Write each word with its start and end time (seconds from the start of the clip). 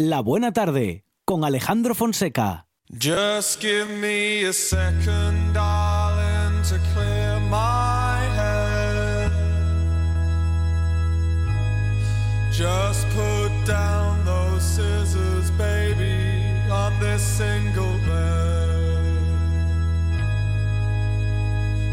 La 0.00 0.22
Buena 0.22 0.50
Tarde 0.50 1.04
con 1.24 1.44
Alejandro 1.44 1.94
Fonseca. 1.94 2.66
Just 2.98 3.60
give 3.60 3.88
me 3.88 4.42
a 4.42 4.52
second, 4.52 5.54
darling, 5.54 6.60
to 6.64 6.80
clear 6.92 7.38
my 7.48 8.18
head. 8.34 9.30
Just 12.50 13.06
put 13.10 13.52
down 13.64 14.24
those 14.24 14.64
scissors, 14.64 15.52
baby, 15.52 16.60
on 16.68 16.98
this 16.98 17.22
single 17.22 17.96
bed. 17.98 18.74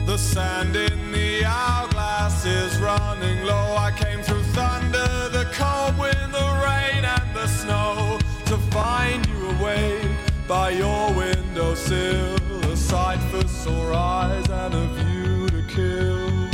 The 0.07 0.17
sand 0.17 0.75
in 0.75 1.11
the 1.11 1.45
hourglass 1.45 2.47
is 2.47 2.75
running 2.79 3.45
low. 3.45 3.75
I 3.77 3.91
came 3.91 4.23
through 4.23 4.41
thunder, 4.55 5.29
the 5.29 5.45
cold 5.53 5.99
wind, 5.99 6.33
the 6.33 6.61
rain, 6.65 6.80
snow 7.61 8.17
to 8.45 8.57
find 8.73 9.23
you 9.27 9.49
awake 9.51 10.17
by 10.47 10.71
your 10.71 11.13
windowsill. 11.13 12.35
A 12.71 12.75
sight 12.75 13.19
for 13.29 13.47
sore 13.47 13.93
eyes 13.93 14.49
and 14.49 14.73
a 14.73 14.87
view 14.97 15.47
to 15.49 15.61
kill. 15.75 16.49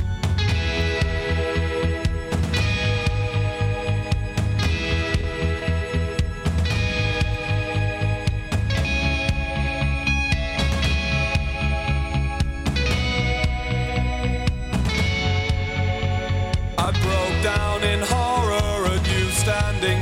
I 16.77 16.91
broke 17.05 17.37
down 17.43 17.83
in 17.83 17.99
horror 18.01 18.87
at 18.93 19.03
you 19.13 19.25
standing 19.43 20.01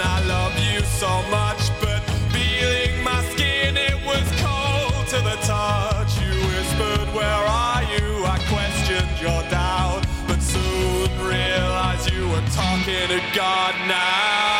I 0.00 0.20
love 0.26 0.54
you 0.58 0.80
so 0.80 1.08
much, 1.30 1.70
but 1.80 2.00
feeling 2.32 3.02
my 3.02 3.22
skin, 3.32 3.76
it 3.76 3.96
was 4.04 4.24
cold 4.44 5.06
to 5.08 5.18
the 5.28 5.36
touch. 5.46 6.12
You 6.20 6.34
whispered, 6.52 7.08
Where 7.14 7.44
are 7.64 7.82
you? 7.84 8.24
I 8.24 8.38
questioned 8.48 9.20
your 9.20 9.42
doubt, 9.50 10.02
but 10.26 10.40
soon 10.42 11.08
realized 11.26 12.10
you 12.12 12.28
were 12.28 12.46
talking 12.52 13.08
to 13.08 13.20
God 13.34 13.74
now. 13.88 14.55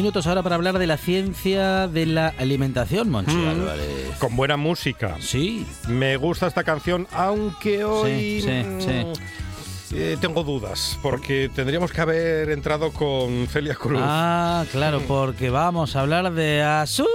Minutos 0.00 0.26
ahora 0.26 0.42
para 0.42 0.54
hablar 0.54 0.78
de 0.78 0.86
la 0.86 0.96
ciencia 0.96 1.86
de 1.86 2.06
la 2.06 2.28
alimentación, 2.38 3.10
Monchi 3.10 3.34
Mm. 3.36 3.48
Álvarez. 3.50 4.16
Con 4.18 4.34
buena 4.34 4.56
música. 4.56 5.16
Sí, 5.20 5.66
Me 5.88 6.16
gusta 6.16 6.46
esta 6.46 6.64
canción, 6.64 7.06
aunque 7.12 7.84
hoy 7.84 8.40
sí, 8.40 8.48
mm, 8.66 8.80
sí. 8.80 9.96
eh, 9.96 10.16
tengo 10.18 10.42
dudas, 10.42 10.98
porque 11.02 11.50
tendríamos 11.54 11.92
que 11.92 12.00
haber 12.00 12.48
entrado 12.48 12.92
con 12.92 13.46
Celia 13.48 13.74
Cruz. 13.74 14.00
Ah, 14.02 14.64
claro, 14.72 15.02
porque 15.06 15.50
vamos 15.50 15.94
a 15.96 16.00
hablar 16.00 16.32
de 16.32 16.62
azúcar, 16.62 17.10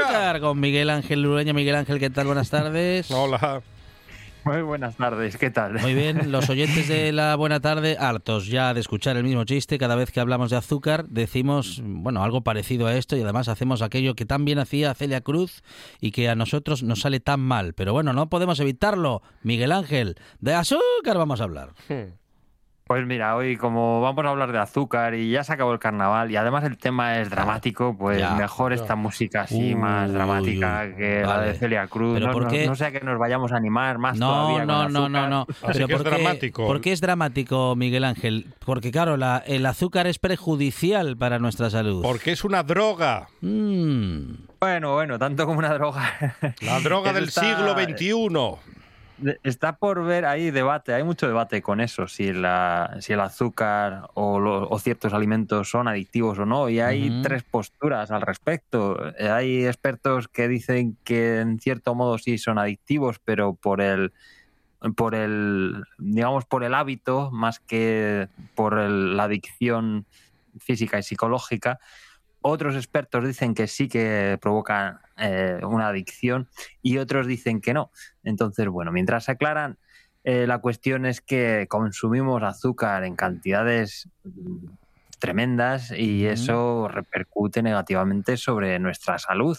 Azúcar. 0.00 0.40
con 0.40 0.58
Miguel 0.58 0.88
Ángel 0.88 1.20
Lureña. 1.20 1.52
Miguel 1.52 1.74
Ángel, 1.76 1.98
¿qué 1.98 2.08
tal? 2.08 2.24
Buenas 2.26 2.48
tardes. 2.48 3.10
Hola. 3.10 3.60
Muy 4.44 4.62
buenas 4.62 4.96
tardes, 4.96 5.36
¿qué 5.38 5.50
tal? 5.50 5.80
Muy 5.80 5.94
bien, 5.94 6.30
los 6.30 6.48
oyentes 6.50 6.88
de 6.88 7.12
la 7.12 7.34
buena 7.36 7.60
tarde, 7.60 7.96
hartos 7.98 8.46
ya 8.46 8.74
de 8.74 8.80
escuchar 8.80 9.16
el 9.16 9.24
mismo 9.24 9.44
chiste, 9.44 9.78
cada 9.78 9.94
vez 9.96 10.10
que 10.10 10.20
hablamos 10.20 10.50
de 10.50 10.56
azúcar 10.56 11.06
decimos, 11.08 11.80
bueno, 11.82 12.22
algo 12.22 12.42
parecido 12.42 12.86
a 12.86 12.94
esto 12.94 13.16
y 13.16 13.22
además 13.22 13.48
hacemos 13.48 13.80
aquello 13.82 14.14
que 14.14 14.26
tan 14.26 14.44
bien 14.44 14.58
hacía 14.58 14.94
Celia 14.94 15.22
Cruz 15.22 15.62
y 16.00 16.10
que 16.10 16.28
a 16.28 16.34
nosotros 16.34 16.82
nos 16.82 17.00
sale 17.00 17.20
tan 17.20 17.40
mal. 17.40 17.72
Pero 17.74 17.92
bueno, 17.92 18.12
no 18.12 18.28
podemos 18.28 18.60
evitarlo. 18.60 19.22
Miguel 19.42 19.72
Ángel, 19.72 20.16
de 20.40 20.54
azúcar 20.54 21.16
vamos 21.16 21.40
a 21.40 21.44
hablar. 21.44 21.70
Pues 22.86 23.06
mira, 23.06 23.34
hoy 23.34 23.56
como 23.56 24.02
vamos 24.02 24.26
a 24.26 24.28
hablar 24.28 24.52
de 24.52 24.58
azúcar 24.58 25.14
y 25.14 25.30
ya 25.30 25.42
se 25.42 25.54
acabó 25.54 25.72
el 25.72 25.78
carnaval 25.78 26.30
y 26.30 26.36
además 26.36 26.64
el 26.64 26.76
tema 26.76 27.18
es 27.18 27.30
dramático, 27.30 27.96
pues 27.96 28.18
Ya. 28.18 28.34
mejor 28.34 28.74
esta 28.74 28.94
música 28.94 29.40
así 29.42 29.74
más 29.74 30.12
dramática 30.12 30.94
que 30.94 31.22
la 31.22 31.26
vale. 31.28 31.46
de 31.46 31.54
Celia 31.54 31.86
Cruz. 31.86 32.12
Pero 32.14 32.26
No, 32.26 32.32
¿por 32.34 32.42
no- 32.42 32.48
qué? 32.50 32.66
no 32.66 32.74
sea 32.74 32.92
que 32.92 33.00
nos 33.00 33.18
vayamos 33.18 33.52
a 33.52 33.56
animar 33.56 33.96
más 33.96 34.18
No, 34.18 34.28
todavía 34.28 34.66
no, 34.66 34.82
con 34.82 34.92
no, 34.92 35.08
no, 35.08 35.28
no. 35.30 35.46
Así 35.62 35.78
que 35.86 35.94
es 35.94 36.02
¿por 36.02 36.02
qué, 36.04 36.10
dramático. 36.10 36.66
¿Por 36.66 36.80
qué 36.82 36.92
es 36.92 37.00
dramático, 37.00 37.74
Miguel 37.74 38.04
Ángel? 38.04 38.48
Porque 38.66 38.90
claro, 38.90 39.16
la- 39.16 39.42
el 39.46 39.64
azúcar 39.64 40.06
es 40.06 40.18
perjudicial 40.18 41.16
para 41.16 41.38
nuestra 41.38 41.70
salud. 41.70 42.02
Porque 42.02 42.32
es 42.32 42.44
una 42.44 42.64
droga. 42.64 43.28
Mm. 43.40 44.44
Bueno, 44.60 44.92
bueno, 44.92 45.18
tanto 45.18 45.46
como 45.46 45.58
una 45.58 45.72
droga. 45.72 46.36
La 46.60 46.80
droga 46.80 47.12
del 47.14 47.24
está- 47.28 47.40
siglo 47.40 47.72
XXI. 47.72 48.74
Está 49.44 49.76
por 49.78 50.04
ver, 50.04 50.24
hay 50.24 50.50
debate, 50.50 50.92
hay 50.92 51.04
mucho 51.04 51.28
debate 51.28 51.62
con 51.62 51.80
eso, 51.80 52.08
si, 52.08 52.32
la, 52.32 52.96
si 53.00 53.12
el 53.12 53.20
azúcar 53.20 54.08
o, 54.14 54.40
lo- 54.40 54.68
o 54.68 54.78
ciertos 54.80 55.12
alimentos 55.14 55.70
son 55.70 55.86
adictivos 55.86 56.36
o 56.40 56.46
no, 56.46 56.68
y 56.68 56.80
hay 56.80 57.12
tres 57.22 57.44
posturas 57.44 58.10
al 58.10 58.22
respecto. 58.22 58.96
Hay 59.20 59.66
expertos 59.66 60.26
que 60.26 60.48
dicen 60.48 60.98
que 61.04 61.38
en 61.40 61.60
cierto 61.60 61.94
modo 61.94 62.18
sí 62.18 62.38
son 62.38 62.58
adictivos, 62.58 63.20
pero 63.24 63.54
por 63.54 63.80
el 63.80 64.12
por 64.96 65.14
el 65.14 65.84
digamos 65.98 66.44
por 66.46 66.64
el 66.64 66.74
hábito 66.74 67.30
más 67.32 67.60
que 67.60 68.28
por 68.54 68.78
el- 68.78 69.16
la 69.16 69.24
adicción 69.24 70.06
física 70.58 70.98
y 70.98 71.02
psicológica 71.02 71.78
otros 72.46 72.76
expertos 72.76 73.26
dicen 73.26 73.54
que 73.54 73.66
sí 73.66 73.88
que 73.88 74.38
provocan 74.40 74.98
eh, 75.16 75.60
una 75.62 75.88
adicción 75.88 76.46
y 76.82 76.98
otros 76.98 77.26
dicen 77.26 77.62
que 77.62 77.72
no. 77.72 77.90
Entonces, 78.22 78.68
bueno, 78.68 78.92
mientras 78.92 79.24
se 79.24 79.32
aclaran, 79.32 79.78
eh, 80.24 80.46
la 80.46 80.58
cuestión 80.58 81.06
es 81.06 81.22
que 81.22 81.66
consumimos 81.70 82.42
azúcar 82.42 83.04
en 83.04 83.16
cantidades 83.16 84.10
tremendas 85.18 85.90
y 85.90 86.26
eso 86.26 86.86
repercute 86.88 87.62
negativamente 87.62 88.36
sobre 88.36 88.78
nuestra 88.78 89.18
salud. 89.18 89.56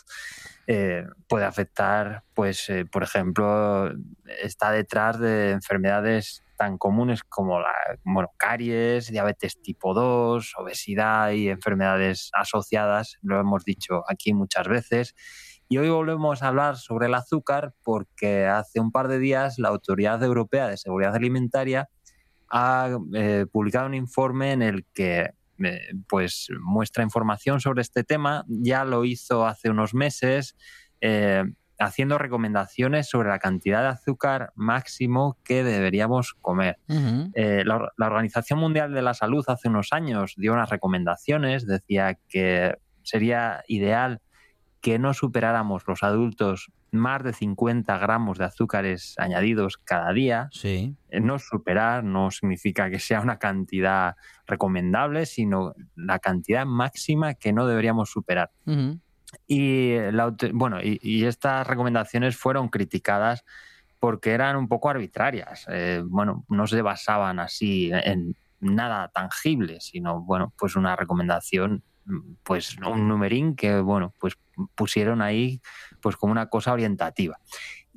Eh, 0.67 1.03
puede 1.27 1.45
afectar, 1.45 2.23
pues, 2.33 2.69
eh, 2.69 2.85
por 2.85 3.03
ejemplo, 3.03 3.91
está 4.41 4.71
detrás 4.71 5.19
de 5.19 5.51
enfermedades 5.51 6.43
tan 6.57 6.77
comunes 6.77 7.23
como 7.23 7.59
la 7.59 7.73
caries, 8.37 9.11
diabetes 9.11 9.61
tipo 9.61 9.93
2, 9.93 10.53
obesidad 10.57 11.31
y 11.31 11.49
enfermedades 11.49 12.29
asociadas, 12.33 13.17
lo 13.21 13.39
hemos 13.39 13.65
dicho 13.65 14.03
aquí 14.09 14.33
muchas 14.33 14.67
veces. 14.67 15.15
Y 15.67 15.77
hoy 15.77 15.89
volvemos 15.89 16.43
a 16.43 16.47
hablar 16.49 16.77
sobre 16.77 17.07
el 17.07 17.15
azúcar 17.15 17.73
porque 17.83 18.45
hace 18.45 18.79
un 18.79 18.91
par 18.91 19.07
de 19.07 19.19
días 19.19 19.57
la 19.57 19.69
Autoridad 19.69 20.23
Europea 20.23 20.67
de 20.67 20.77
Seguridad 20.77 21.15
Alimentaria 21.15 21.89
ha 22.49 22.89
eh, 23.13 23.45
publicado 23.51 23.87
un 23.87 23.95
informe 23.95 24.51
en 24.51 24.61
el 24.61 24.85
que 24.93 25.31
eh, 25.63 25.79
pues 26.07 26.47
muestra 26.61 27.03
información 27.03 27.61
sobre 27.61 27.81
este 27.81 28.03
tema. 28.03 28.45
Ya 28.47 28.85
lo 28.85 29.05
hizo 29.05 29.45
hace 29.45 29.69
unos 29.69 29.93
meses, 29.93 30.55
eh, 31.01 31.43
haciendo 31.79 32.17
recomendaciones 32.17 33.09
sobre 33.09 33.29
la 33.29 33.39
cantidad 33.39 33.81
de 33.81 33.89
azúcar 33.89 34.51
máximo 34.55 35.37
que 35.43 35.63
deberíamos 35.63 36.33
comer. 36.41 36.79
Eh, 37.33 37.63
la, 37.65 37.91
la 37.97 38.05
Organización 38.07 38.59
Mundial 38.59 38.93
de 38.93 39.01
la 39.01 39.13
Salud 39.13 39.43
hace 39.47 39.69
unos 39.69 39.91
años 39.91 40.35
dio 40.37 40.53
unas 40.53 40.69
recomendaciones, 40.69 41.67
decía 41.67 42.17
que 42.29 42.77
sería 43.03 43.63
ideal 43.67 44.21
que 44.81 44.99
no 44.99 45.13
superáramos 45.13 45.83
los 45.87 46.03
adultos 46.03 46.71
más 46.95 47.23
de 47.23 47.33
50 47.33 47.97
gramos 47.97 48.37
de 48.37 48.45
azúcares 48.45 49.15
añadidos 49.17 49.77
cada 49.77 50.11
día. 50.13 50.47
Sí. 50.51 50.95
Eh, 51.09 51.19
No 51.19 51.39
superar 51.39 52.03
no 52.03 52.31
significa 52.31 52.89
que 52.89 52.99
sea 52.99 53.21
una 53.21 53.37
cantidad 53.39 54.15
recomendable, 54.47 55.25
sino 55.25 55.73
la 55.95 56.19
cantidad 56.19 56.65
máxima 56.65 57.33
que 57.35 57.53
no 57.53 57.67
deberíamos 57.67 58.09
superar. 58.09 58.51
Y, 59.47 59.95
la 60.11 60.23
auto- 60.23 60.47
bueno, 60.53 60.81
y, 60.81 60.99
y 61.01 61.25
estas 61.25 61.67
recomendaciones 61.67 62.37
fueron 62.37 62.69
criticadas 62.69 63.43
porque 63.99 64.31
eran 64.31 64.55
un 64.55 64.67
poco 64.67 64.89
arbitrarias. 64.89 65.65
Eh, 65.69 66.01
bueno, 66.05 66.45
no 66.49 66.67
se 66.67 66.81
basaban 66.81 67.39
así 67.39 67.91
en 67.93 68.35
nada 68.59 69.09
tangible, 69.09 69.79
sino 69.81 70.21
bueno, 70.21 70.53
pues 70.57 70.75
una 70.75 70.95
recomendación, 70.95 71.83
pues 72.43 72.77
un 72.77 73.07
numerín 73.07 73.55
que 73.55 73.79
bueno, 73.79 74.13
pues 74.19 74.37
pusieron 74.75 75.21
ahí 75.21 75.61
pues 76.01 76.15
como 76.15 76.31
una 76.31 76.47
cosa 76.49 76.73
orientativa. 76.73 77.39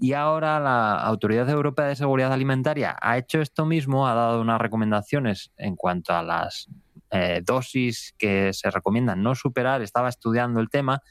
Y 0.00 0.12
ahora 0.12 0.60
la 0.60 0.94
Autoridad 1.00 1.48
Europea 1.50 1.86
de 1.86 1.96
Seguridad 1.96 2.32
Alimentaria 2.32 2.96
ha 3.00 3.18
hecho 3.18 3.40
esto 3.40 3.66
mismo, 3.66 4.06
ha 4.06 4.14
dado 4.14 4.40
unas 4.40 4.60
recomendaciones 4.60 5.52
en 5.56 5.74
cuanto 5.74 6.14
a 6.14 6.22
las 6.22 6.68
eh, 7.10 7.42
dosis 7.44 8.14
que 8.16 8.52
se 8.52 8.70
recomiendan 8.70 9.22
no 9.22 9.34
superar, 9.34 9.82
estaba 9.82 10.08
estudiando 10.08 10.60
el 10.60 10.68
tema 10.68 11.02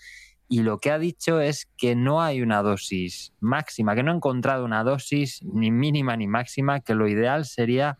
y 0.49 0.61
lo 0.61 0.79
que 0.79 0.91
ha 0.91 0.99
dicho 0.99 1.41
es 1.41 1.67
que 1.77 1.95
no 1.95 2.21
hay 2.21 2.41
una 2.41 2.61
dosis 2.61 3.33
máxima, 3.41 3.95
que 3.95 4.03
no 4.03 4.11
ha 4.11 4.15
encontrado 4.15 4.63
una 4.63 4.83
dosis 4.83 5.44
ni 5.44 5.71
mínima 5.71 6.15
ni 6.15 6.27
máxima, 6.27 6.79
que 6.79 6.95
lo 6.95 7.07
ideal 7.07 7.45
sería 7.45 7.97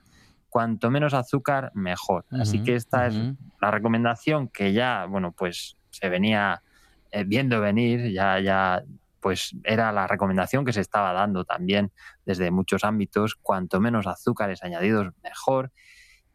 cuanto 0.58 0.90
menos 0.90 1.14
azúcar, 1.14 1.72
mejor. 1.76 2.26
Así 2.32 2.64
que 2.64 2.74
esta 2.74 3.06
es 3.06 3.16
la 3.62 3.70
recomendación 3.70 4.48
que 4.48 4.74
ya, 4.74 5.06
bueno, 5.06 5.32
pues 5.32 5.78
se 5.92 6.10
venía 6.10 6.64
eh, 7.12 7.24
viendo 7.26 7.62
venir, 7.62 8.12
ya, 8.12 8.40
ya, 8.40 8.82
pues 9.20 9.56
era 9.64 9.92
la 9.92 10.08
recomendación 10.08 10.66
que 10.66 10.74
se 10.74 10.82
estaba 10.82 11.14
dando 11.14 11.46
también 11.46 11.92
desde 12.26 12.50
muchos 12.50 12.84
ámbitos, 12.84 13.36
cuanto 13.36 13.80
menos 13.80 14.08
azúcares 14.08 14.64
añadidos, 14.64 15.14
mejor. 15.22 15.72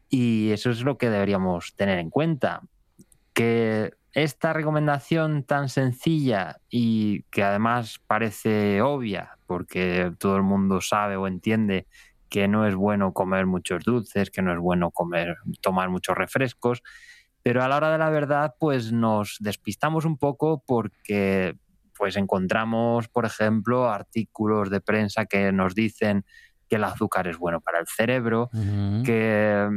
Y 0.09 0.53
eso 0.53 0.71
es 0.71 0.85
lo 0.85 0.99
que 0.99 1.11
deberíamos 1.11 1.75
tener 1.75 1.99
en 1.99 2.09
cuenta, 2.09 2.61
que 3.35 3.93
esta 4.13 4.53
recomendación 4.53 5.43
tan 5.43 5.69
sencilla 5.69 6.61
y 6.71 7.25
que 7.25 7.43
además 7.43 8.01
parece 8.07 8.83
obvia, 8.83 9.37
porque 9.49 10.13
todo 10.21 10.37
el 10.37 10.45
mundo 10.45 10.81
sabe 10.81 11.17
o 11.17 11.27
entiende 11.27 11.89
que 12.32 12.49
no 12.49 12.67
es 12.67 12.75
bueno 12.75 13.12
comer 13.12 13.44
muchos 13.44 13.84
dulces, 13.84 14.31
que 14.31 14.40
no 14.40 14.55
es 14.55 14.58
bueno 14.58 14.90
comer, 14.90 15.37
tomar 15.61 15.90
muchos 15.90 16.17
refrescos, 16.17 16.82
pero 17.43 17.62
a 17.62 17.69
la 17.69 17.76
hora 17.76 17.93
de 17.93 17.99
la 17.99 18.08
verdad, 18.08 18.55
pues 18.58 18.90
nos 18.90 19.37
despistamos 19.38 20.06
un 20.06 20.17
poco 20.17 20.64
porque 20.67 21.58
pues 21.94 22.17
encontramos, 22.17 23.08
por 23.08 23.26
ejemplo, 23.26 23.90
artículos 23.90 24.70
de 24.70 24.81
prensa 24.81 25.26
que 25.26 25.52
nos 25.52 25.75
dicen 25.75 26.25
que 26.70 26.76
el 26.76 26.84
azúcar 26.84 27.29
es 27.29 27.37
bueno 27.37 27.61
para 27.61 27.81
el 27.81 27.87
cerebro, 27.87 28.49
que 29.05 29.69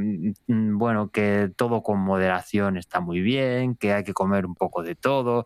mm, 0.48 0.78
bueno, 0.78 1.10
que 1.10 1.52
todo 1.58 1.84
con 1.84 2.00
moderación 2.00 2.78
está 2.78 3.02
muy 3.02 3.20
bien, 3.20 3.76
que 3.76 3.92
hay 3.92 4.06
que 4.06 4.14
comer 4.14 4.46
un 4.46 4.56
poco 4.56 4.82
de 4.82 4.96
todo. 4.96 5.44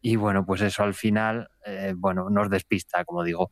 Y 0.00 0.14
bueno, 0.14 0.46
pues 0.46 0.60
eso 0.60 0.84
al 0.84 0.94
final, 0.94 1.48
eh, 1.66 1.94
bueno, 1.96 2.30
nos 2.30 2.48
despista, 2.48 3.04
como 3.04 3.24
digo. 3.24 3.50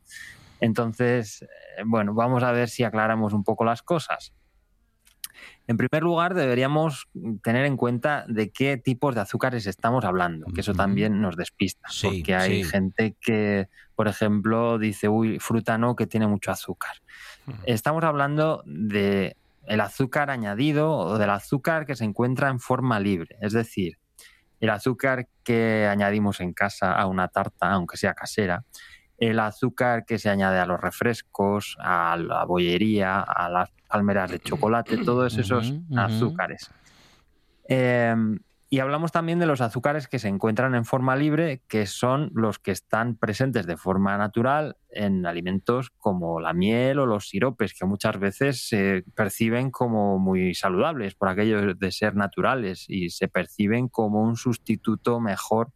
Entonces, 0.63 1.41
eh, 1.41 1.83
bueno, 1.85 2.13
vamos 2.13 2.41
a 2.41 2.53
ver 2.53 2.69
si 2.69 2.85
aclaramos 2.85 3.33
un 3.33 3.43
poco 3.43 3.65
las 3.65 3.83
cosas. 3.83 4.33
En 5.67 5.75
primer 5.75 6.03
lugar, 6.03 6.35
deberíamos 6.35 7.09
tener 7.43 7.65
en 7.65 7.75
cuenta 7.75 8.23
de 8.29 8.49
qué 8.49 8.77
tipos 8.77 9.13
de 9.13 9.19
azúcares 9.19 9.67
estamos 9.67 10.05
hablando, 10.05 10.45
que 10.53 10.61
eso 10.61 10.73
también 10.73 11.19
nos 11.19 11.35
despista, 11.35 11.89
porque 12.01 12.33
hay 12.33 12.63
gente 12.63 13.17
que, 13.19 13.67
por 13.95 14.07
ejemplo, 14.07 14.77
dice, 14.77 15.09
uy, 15.09 15.39
fruta 15.39 15.77
no, 15.77 15.97
que 15.97 16.07
tiene 16.07 16.27
mucho 16.27 16.51
azúcar. 16.51 16.93
Estamos 17.65 18.05
hablando 18.05 18.63
de 18.65 19.35
el 19.67 19.81
azúcar 19.81 20.29
añadido 20.29 20.91
o 20.91 21.17
del 21.17 21.29
azúcar 21.29 21.85
que 21.85 21.95
se 21.95 22.05
encuentra 22.05 22.47
en 22.49 22.61
forma 22.61 23.01
libre, 23.01 23.35
es 23.41 23.51
decir, 23.51 23.97
el 24.61 24.69
azúcar 24.69 25.27
que 25.43 25.87
añadimos 25.87 26.39
en 26.39 26.53
casa 26.53 26.93
a 26.93 27.05
una 27.07 27.27
tarta, 27.27 27.71
aunque 27.71 27.97
sea 27.97 28.13
casera, 28.13 28.63
el 29.17 29.39
azúcar 29.39 30.05
que 30.05 30.19
se 30.19 30.29
añade 30.29 30.59
a 30.59 30.65
los 30.65 30.79
refrescos, 30.79 31.77
a 31.79 32.17
la 32.17 32.45
bollería, 32.45 33.21
a 33.21 33.49
las 33.49 33.69
palmeras 33.87 34.31
de 34.31 34.39
chocolate, 34.39 34.97
todos 34.97 35.37
esos 35.37 35.73
azúcares. 35.95 36.71
Em, 37.67 38.39
y 38.69 38.79
hablamos 38.79 39.11
también 39.11 39.37
de 39.37 39.45
los 39.45 39.61
azúcares 39.61 40.07
que 40.07 40.17
se 40.17 40.27
encuentran 40.27 40.73
en 40.73 40.83
forma 40.83 41.15
libre, 41.15 41.61
que 41.67 41.85
son 41.85 42.31
los 42.33 42.57
que 42.57 42.71
están 42.71 43.15
presentes 43.15 43.67
de 43.67 43.77
forma 43.77 44.17
natural 44.17 44.77
en 44.89 45.27
alimentos 45.27 45.91
como 45.99 46.39
la 46.39 46.53
miel 46.53 46.97
o 46.97 47.05
los 47.05 47.29
siropes, 47.29 47.75
que 47.75 47.85
muchas 47.85 48.19
veces 48.19 48.67
se 48.67 49.05
perciben 49.13 49.69
como 49.69 50.17
muy 50.17 50.55
saludables 50.55 51.13
por 51.13 51.29
aquello 51.29 51.75
de 51.75 51.91
ser 51.91 52.15
naturales 52.15 52.85
y 52.87 53.11
se 53.11 53.27
perciben 53.27 53.89
como 53.89 54.23
un 54.23 54.37
sustituto 54.37 55.19
mejor 55.19 55.71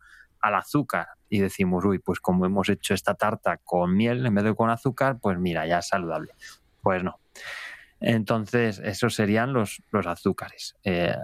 al 0.48 0.56
azúcar 0.56 1.08
y 1.30 1.40
decimos, 1.40 1.86
uy, 1.86 2.00
pues 2.00 2.20
como 2.20 2.46
hemos 2.46 2.70
hecho 2.70 2.94
esta 2.94 3.14
tarta 3.14 3.58
con 3.58 3.96
miel 3.96 4.26
en 4.26 4.36
vez 4.36 4.44
de 4.44 4.56
con 4.56 4.70
azúcar, 4.70 5.18
pues 5.22 5.38
mira, 5.38 5.66
ya 5.68 5.80
es 5.80 5.88
saludable. 5.88 6.32
Pues 6.82 7.04
no. 7.04 7.20
Entonces, 8.00 8.80
esos 8.80 9.16
serían 9.16 9.54
los, 9.54 9.82
los 9.92 10.06
azúcares 10.06 10.76
eh, 10.84 11.16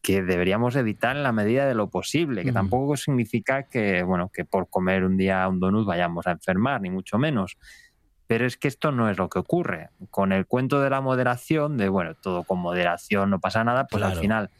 que 0.00 0.22
deberíamos 0.22 0.74
evitar 0.74 1.16
en 1.16 1.22
la 1.22 1.32
medida 1.32 1.66
de 1.66 1.74
lo 1.74 1.90
posible, 1.90 2.44
que 2.44 2.52
tampoco 2.52 2.96
significa 2.96 3.64
que, 3.64 4.02
bueno, 4.02 4.30
que 4.32 4.44
por 4.44 4.70
comer 4.70 5.04
un 5.04 5.18
día 5.18 5.46
un 5.48 5.60
donut 5.60 5.86
vayamos 5.86 6.26
a 6.26 6.32
enfermar, 6.32 6.80
ni 6.80 6.88
mucho 6.88 7.18
menos. 7.18 7.58
Pero 8.26 8.46
es 8.46 8.56
que 8.56 8.68
esto 8.68 8.90
no 8.90 9.10
es 9.10 9.18
lo 9.18 9.28
que 9.28 9.38
ocurre. 9.38 9.90
Con 10.10 10.32
el 10.32 10.46
cuento 10.46 10.80
de 10.80 10.88
la 10.88 11.02
moderación, 11.02 11.76
de 11.76 11.90
bueno, 11.90 12.14
todo 12.14 12.44
con 12.44 12.58
moderación 12.58 13.28
no 13.28 13.38
pasa 13.38 13.62
nada, 13.62 13.86
pues 13.86 14.02
al 14.02 14.16
final 14.16 14.50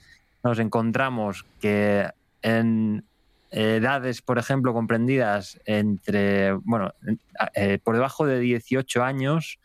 nos 0.42 0.58
encontramos 0.58 1.46
que 1.60 2.10
en 2.42 3.06
edades, 3.54 4.20
por 4.20 4.38
ejemplo, 4.38 4.72
comprendidas 4.72 5.60
entre, 5.64 6.52
bueno, 6.52 6.92
eh, 7.54 7.78
por 7.82 7.94
debajo 7.94 8.26
de 8.26 8.40
18 8.40 9.04
años, 9.04 9.60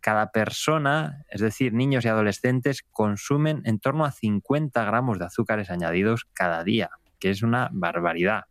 cada 0.00 0.30
persona, 0.30 1.24
es 1.28 1.40
decir, 1.40 1.72
niños 1.72 2.04
y 2.04 2.08
adolescentes, 2.08 2.82
consumen 2.92 3.62
en 3.64 3.80
torno 3.80 4.04
a 4.04 4.12
50 4.12 4.84
gramos 4.84 5.18
de 5.18 5.24
azúcares 5.24 5.70
añadidos 5.70 6.26
cada 6.32 6.62
día, 6.62 6.90
que 7.18 7.30
es 7.30 7.42
una 7.42 7.68
barbaridad. 7.72 8.44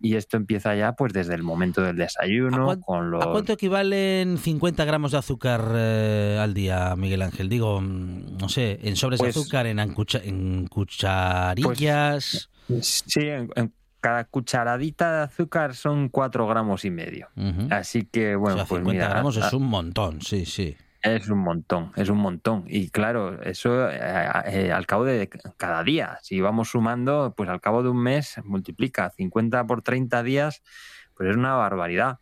Y 0.00 0.16
esto 0.16 0.36
empieza 0.36 0.74
ya 0.74 0.92
pues 0.92 1.12
desde 1.12 1.34
el 1.34 1.42
momento 1.42 1.82
del 1.82 1.96
desayuno. 1.96 2.70
¿A, 2.70 2.80
con 2.80 3.10
los... 3.10 3.24
¿a 3.24 3.30
cuánto 3.30 3.52
equivalen 3.52 4.38
50 4.38 4.84
gramos 4.84 5.12
de 5.12 5.18
azúcar 5.18 5.70
eh, 5.74 6.38
al 6.40 6.52
día, 6.54 6.94
Miguel 6.96 7.22
Ángel? 7.22 7.48
Digo, 7.48 7.80
mm, 7.80 8.38
no 8.38 8.48
sé, 8.48 8.80
en 8.82 8.96
sobres 8.96 9.20
de 9.20 9.26
pues 9.26 9.36
azúcar, 9.36 9.66
en, 9.66 9.78
en 9.78 10.66
cucharillas. 10.66 12.50
Pues, 12.66 13.04
sí, 13.06 13.20
en, 13.20 13.72
cada 14.04 14.24
cucharadita 14.24 15.16
de 15.16 15.22
azúcar 15.22 15.74
son 15.74 16.10
4 16.10 16.46
gramos 16.46 16.84
y 16.84 16.90
medio. 16.90 17.30
Así 17.70 18.04
que, 18.04 18.36
bueno, 18.36 18.66
pues 18.68 18.80
50 18.80 19.08
gramos 19.08 19.38
es 19.38 19.50
un 19.54 19.62
montón, 19.62 20.20
sí, 20.20 20.44
sí. 20.44 20.76
Es 21.00 21.30
un 21.30 21.38
montón, 21.38 21.90
es 21.96 22.10
un 22.10 22.18
montón. 22.18 22.64
Y 22.66 22.90
claro, 22.90 23.40
eso 23.40 23.88
eh, 23.88 23.98
eh, 24.44 24.72
al 24.72 24.86
cabo 24.86 25.06
de 25.06 25.30
cada 25.56 25.82
día, 25.82 26.18
si 26.20 26.42
vamos 26.42 26.68
sumando, 26.68 27.32
pues 27.34 27.48
al 27.48 27.62
cabo 27.62 27.82
de 27.82 27.88
un 27.88 28.02
mes 28.02 28.34
multiplica 28.44 29.08
50 29.08 29.66
por 29.66 29.80
30 29.80 30.22
días, 30.22 30.62
pues 31.16 31.30
es 31.30 31.36
una 31.36 31.54
barbaridad. 31.54 32.18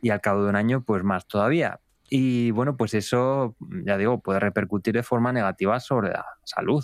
Y 0.00 0.08
al 0.08 0.22
cabo 0.22 0.44
de 0.44 0.48
un 0.48 0.56
año, 0.56 0.82
pues 0.82 1.04
más 1.04 1.26
todavía. 1.26 1.80
Y 2.08 2.52
bueno, 2.52 2.74
pues 2.78 2.94
eso, 2.94 3.54
ya 3.84 3.98
digo, 3.98 4.22
puede 4.22 4.40
repercutir 4.40 4.94
de 4.94 5.02
forma 5.02 5.30
negativa 5.30 5.78
sobre 5.78 6.08
la 6.08 6.24
salud 6.44 6.82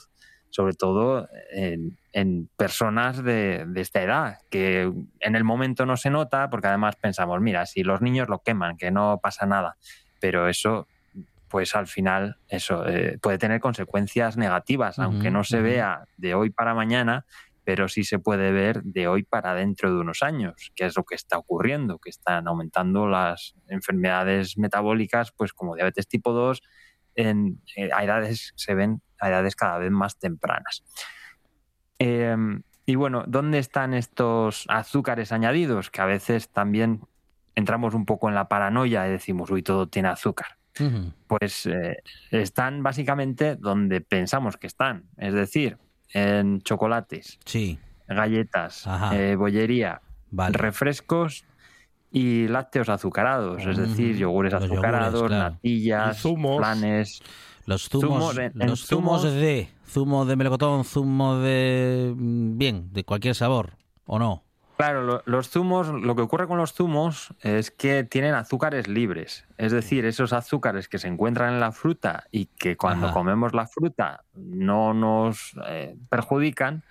sobre 0.55 0.75
todo 0.75 1.29
en, 1.51 2.49
personas 2.57 3.25
de, 3.25 3.67
esta 3.75 4.03
edad, 4.03 4.39
que 4.51 4.83
en 5.19 5.35
el 5.35 5.43
momento 5.43 5.85
no 5.85 5.97
se 5.97 6.11
nota, 6.11 6.49
porque 6.49 6.69
además 6.69 6.95
pensamos, 6.95 7.41
mira, 7.41 7.67
si 7.67 7.83
los 7.83 8.01
niños 8.01 8.29
lo 8.29 8.39
queman, 8.39 8.77
que 8.77 8.93
no 8.93 9.19
pasa 9.21 9.47
nada, 9.47 9.77
pero 10.21 10.49
eso, 10.49 10.87
pues 11.49 11.75
al 11.75 11.89
final, 11.89 12.37
eso 12.47 12.87
eh, 12.87 13.19
puede 13.21 13.39
tener 13.39 13.61
consecuencias 13.61 14.37
negativas, 14.37 15.01
aunque 15.01 15.33
no 15.33 15.43
se 15.43 15.61
vea 15.61 16.05
de 16.19 16.37
hoy 16.37 16.51
para 16.51 16.73
mañana, 16.73 17.27
pero 17.65 17.89
sí 17.89 18.05
se 18.05 18.21
puede 18.21 18.53
ver 18.53 18.85
de 18.85 19.09
hoy 19.09 19.25
para 19.25 19.55
dentro 19.55 19.93
de 19.93 19.99
unos 19.99 20.23
años, 20.23 20.71
que 20.77 20.87
es 20.87 20.97
lo 20.97 21.03
que 21.03 21.17
está 21.17 21.37
ocurriendo, 21.37 21.99
que 21.99 22.11
están 22.11 22.47
aumentando 22.47 23.09
las 23.09 23.57
enfermedades 23.67 24.57
metabólicas, 24.57 25.33
pues 25.33 25.53
como 25.53 25.75
diabetes 25.75 26.07
tipo 26.07 26.33
2, 26.33 26.63
en, 27.15 27.61
eh, 27.77 27.91
a 27.93 28.05
edades 28.05 28.53
se 28.57 28.75
ven 28.75 29.03
a 29.19 29.29
edades 29.29 29.57
cada 29.57 29.79
vez 29.79 29.91
más 29.91 30.19
tempranas. 30.19 30.85
Em, 31.99 32.63
y 32.87 32.97
bueno, 32.97 33.25
¿dónde 33.27 33.59
están 33.59 33.95
estos 33.95 34.67
azúcares 34.69 35.33
añadidos? 35.33 35.91
Que 35.91 36.03
a 36.03 36.07
veces 36.07 36.51
también 36.51 37.01
entramos 37.55 37.95
un 37.95 38.05
poco 38.05 38.29
en 38.29 38.35
la 38.35 38.49
paranoia 38.49 39.07
y 39.07 39.11
decimos, 39.13 39.51
uy, 39.51 39.63
todo 39.63 39.89
tiene 39.89 40.09
azúcar. 40.09 40.59
Pues 41.29 41.67
eh, 41.67 42.03
están 42.33 42.83
básicamente 42.83 43.55
donde 43.55 44.01
pensamos 44.01 44.57
que 44.57 44.67
están, 44.67 45.05
es 45.17 45.33
decir, 45.33 45.79
en 46.13 46.63
chocolates, 46.63 47.39
sí. 47.45 47.79
galletas, 48.09 48.85
eh, 49.13 49.37
bollería, 49.37 50.03
refrescos 50.33 51.45
y 52.15 52.47
lácteos 52.47 52.89
azucarados, 52.89 53.67
es 53.67 53.77
decir, 53.77 54.17
yogures 54.17 54.55
azucarados, 54.55 55.29
natillas, 55.29 56.23
planes. 56.57 57.21
Los 57.67 57.89
zumos, 57.89 58.37
los 58.55 58.87
zumos, 58.87 59.25
de 59.25 59.69
zumo 59.89 60.25
de 60.25 60.37
melocotón, 60.37 60.85
zumo 60.85 61.39
de 61.39 62.15
mm, 62.17 62.57
bien, 62.57 62.93
de 62.93 63.03
cualquier 63.03 63.35
sabor, 63.35 63.73
¿o 64.07 64.21
no? 64.21 64.45
Claro, 64.77 65.23
los 65.25 65.49
zumos, 65.51 65.89
lo 65.89 66.15
que 66.15 66.23
ocurre 66.23 66.47
con 66.47 66.59
los 66.59 66.73
zumos 66.73 67.35
es 67.41 67.73
que 67.73 68.05
tienen 68.05 68.35
azúcares 68.35 68.87
libres, 68.87 69.45
es 69.59 69.73
decir, 69.73 70.05
esos 70.05 70.33
azúcares 70.33 70.89
que 70.89 70.99
se 70.99 71.09
encuentran 71.09 71.55
en 71.55 71.61
la 71.61 71.73
fruta 71.73 72.25
y 72.31 72.47
que 72.47 72.77
cuando 72.77 73.13
comemos 73.13 73.55
la 73.55 73.67
fruta 73.67 74.25
no 74.35 74.95
nos 74.95 75.57
eh, 75.67 75.97
perjudican, 76.09 76.85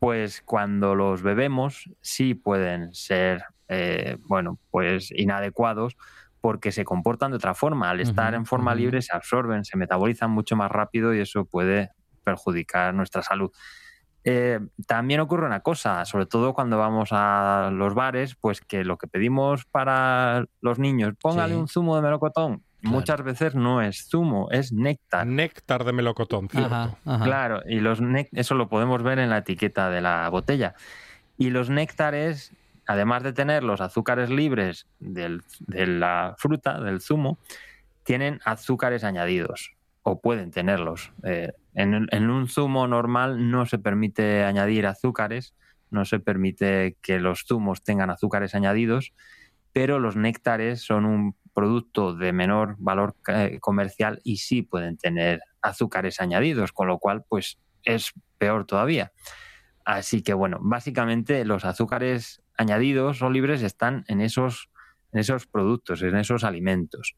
pues 0.00 0.42
cuando 0.42 0.94
los 0.94 1.22
bebemos 1.22 1.90
sí 2.00 2.34
pueden 2.34 2.94
ser, 2.94 3.44
eh, 3.68 4.16
bueno, 4.26 4.58
pues 4.70 5.10
inadecuados 5.10 5.96
porque 6.40 6.72
se 6.72 6.84
comportan 6.84 7.32
de 7.32 7.36
otra 7.36 7.54
forma. 7.54 7.90
Al 7.90 8.00
estar 8.00 8.34
en 8.34 8.46
forma 8.46 8.74
libre 8.74 9.02
se 9.02 9.14
absorben, 9.14 9.64
se 9.64 9.76
metabolizan 9.76 10.30
mucho 10.30 10.56
más 10.56 10.70
rápido 10.70 11.12
y 11.14 11.20
eso 11.20 11.44
puede 11.44 11.90
perjudicar 12.24 12.94
nuestra 12.94 13.22
salud. 13.22 13.50
Eh, 14.24 14.60
también 14.86 15.20
ocurre 15.20 15.46
una 15.46 15.60
cosa, 15.60 16.04
sobre 16.04 16.26
todo 16.26 16.52
cuando 16.52 16.76
vamos 16.78 17.08
a 17.12 17.70
los 17.72 17.94
bares, 17.94 18.34
pues 18.34 18.60
que 18.60 18.84
lo 18.84 18.98
que 18.98 19.06
pedimos 19.06 19.64
para 19.64 20.44
los 20.60 20.78
niños, 20.78 21.14
póngale 21.20 21.54
Sí. 21.54 21.60
un 21.60 21.68
zumo 21.68 21.96
de 21.96 22.02
melocotón, 22.02 22.62
Claro. 22.80 22.94
muchas 22.96 23.22
veces 23.22 23.54
no 23.54 23.80
es 23.80 24.06
zumo, 24.08 24.48
es 24.50 24.72
néctar. 24.72 25.26
Néctar 25.26 25.84
de 25.84 25.92
melocotón, 25.92 26.48
cierto. 26.48 26.74
Ajá, 26.74 26.96
ajá. 27.06 27.24
Claro, 27.24 27.62
y 27.66 27.80
los 27.80 28.00
eso 28.32 28.54
lo 28.54 28.68
podemos 28.68 29.02
ver 29.02 29.18
en 29.18 29.30
la 29.30 29.38
etiqueta 29.38 29.88
de 29.88 30.00
la 30.02 30.28
botella. 30.28 30.74
Y 31.38 31.50
los 31.50 31.70
néctares, 31.70 32.52
además 32.88 33.22
de 33.22 33.34
tener 33.34 33.62
los 33.62 33.80
azúcares 33.80 34.30
libres 34.30 34.88
de 34.98 35.40
la 35.86 36.34
fruta, 36.38 36.80
del 36.80 37.00
zumo, 37.00 37.38
tienen 38.02 38.40
azúcares 38.44 39.04
añadidos, 39.04 39.76
o 40.02 40.20
pueden 40.20 40.50
tenerlos. 40.50 41.12
Eh, 41.22 41.52
en, 41.74 42.08
en 42.10 42.30
un 42.30 42.48
zumo 42.48 42.88
normal 42.88 43.50
no 43.50 43.66
se 43.66 43.78
permite 43.78 44.42
añadir 44.42 44.86
azúcares, 44.86 45.54
no 45.90 46.06
se 46.06 46.18
permite 46.18 46.96
que 47.02 47.20
los 47.20 47.44
zumos 47.46 47.82
tengan 47.82 48.08
azúcares 48.08 48.54
añadidos, 48.54 49.12
pero 49.74 49.98
los 49.98 50.16
néctares 50.16 50.80
son 50.82 51.04
un 51.04 51.36
producto 51.52 52.14
de 52.14 52.32
menor 52.32 52.76
valor 52.78 53.16
eh, 53.28 53.58
comercial 53.60 54.20
y 54.24 54.38
sí 54.38 54.62
pueden 54.62 54.96
tener 54.96 55.40
azúcares 55.60 56.20
añadidos, 56.20 56.72
con 56.72 56.88
lo 56.88 56.98
cual 56.98 57.24
pues 57.28 57.58
es 57.84 58.14
peor 58.38 58.64
todavía. 58.64 59.12
Así 59.84 60.22
que 60.22 60.32
bueno, 60.32 60.58
básicamente 60.62 61.44
los 61.44 61.66
azúcares 61.66 62.40
añadidos 62.58 63.22
o 63.22 63.30
libres 63.30 63.62
están 63.62 64.04
en 64.08 64.20
esos, 64.20 64.68
en 65.12 65.20
esos 65.20 65.46
productos, 65.46 66.02
en 66.02 66.16
esos 66.16 66.44
alimentos. 66.44 67.16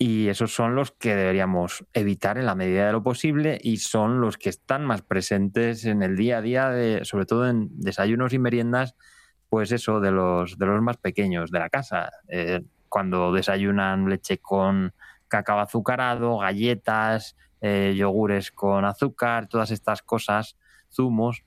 Y 0.00 0.28
esos 0.28 0.54
son 0.54 0.74
los 0.74 0.92
que 0.92 1.14
deberíamos 1.14 1.84
evitar 1.92 2.38
en 2.38 2.46
la 2.46 2.54
medida 2.54 2.86
de 2.86 2.92
lo 2.92 3.02
posible 3.02 3.58
y 3.60 3.78
son 3.78 4.20
los 4.20 4.38
que 4.38 4.48
están 4.48 4.84
más 4.84 5.02
presentes 5.02 5.84
en 5.84 6.02
el 6.02 6.16
día 6.16 6.38
a 6.38 6.40
día, 6.40 6.70
de, 6.70 7.04
sobre 7.04 7.26
todo 7.26 7.48
en 7.48 7.68
desayunos 7.80 8.32
y 8.32 8.38
meriendas, 8.38 8.94
pues 9.48 9.72
eso, 9.72 10.00
de 10.00 10.12
los, 10.12 10.56
de 10.56 10.66
los 10.66 10.80
más 10.82 10.98
pequeños 10.98 11.50
de 11.50 11.58
la 11.58 11.68
casa. 11.68 12.10
Eh, 12.28 12.62
cuando 12.88 13.32
desayunan 13.32 14.08
leche 14.08 14.38
con 14.38 14.92
cacao 15.26 15.58
azucarado, 15.58 16.38
galletas, 16.38 17.36
eh, 17.60 17.94
yogures 17.96 18.52
con 18.52 18.84
azúcar, 18.84 19.48
todas 19.48 19.72
estas 19.72 20.02
cosas, 20.02 20.56
zumos. 20.90 21.42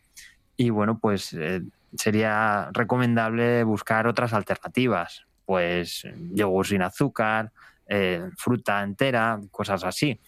Y 0.58 0.70
bueno, 0.70 1.00
pues 1.00 1.34
eh, 1.34 1.62
sería 1.96 2.70
recomendable 2.74 3.64
buscar 3.64 4.08
otras 4.08 4.34
alternativas, 4.34 5.26
pues 5.46 6.04
yogur 6.34 6.66
sin 6.66 6.82
azúcar, 6.82 7.52
eh, 7.88 8.30
fruta 8.38 8.84
entera, 8.84 9.40
cosas 9.52 9.84
así. 9.84 10.20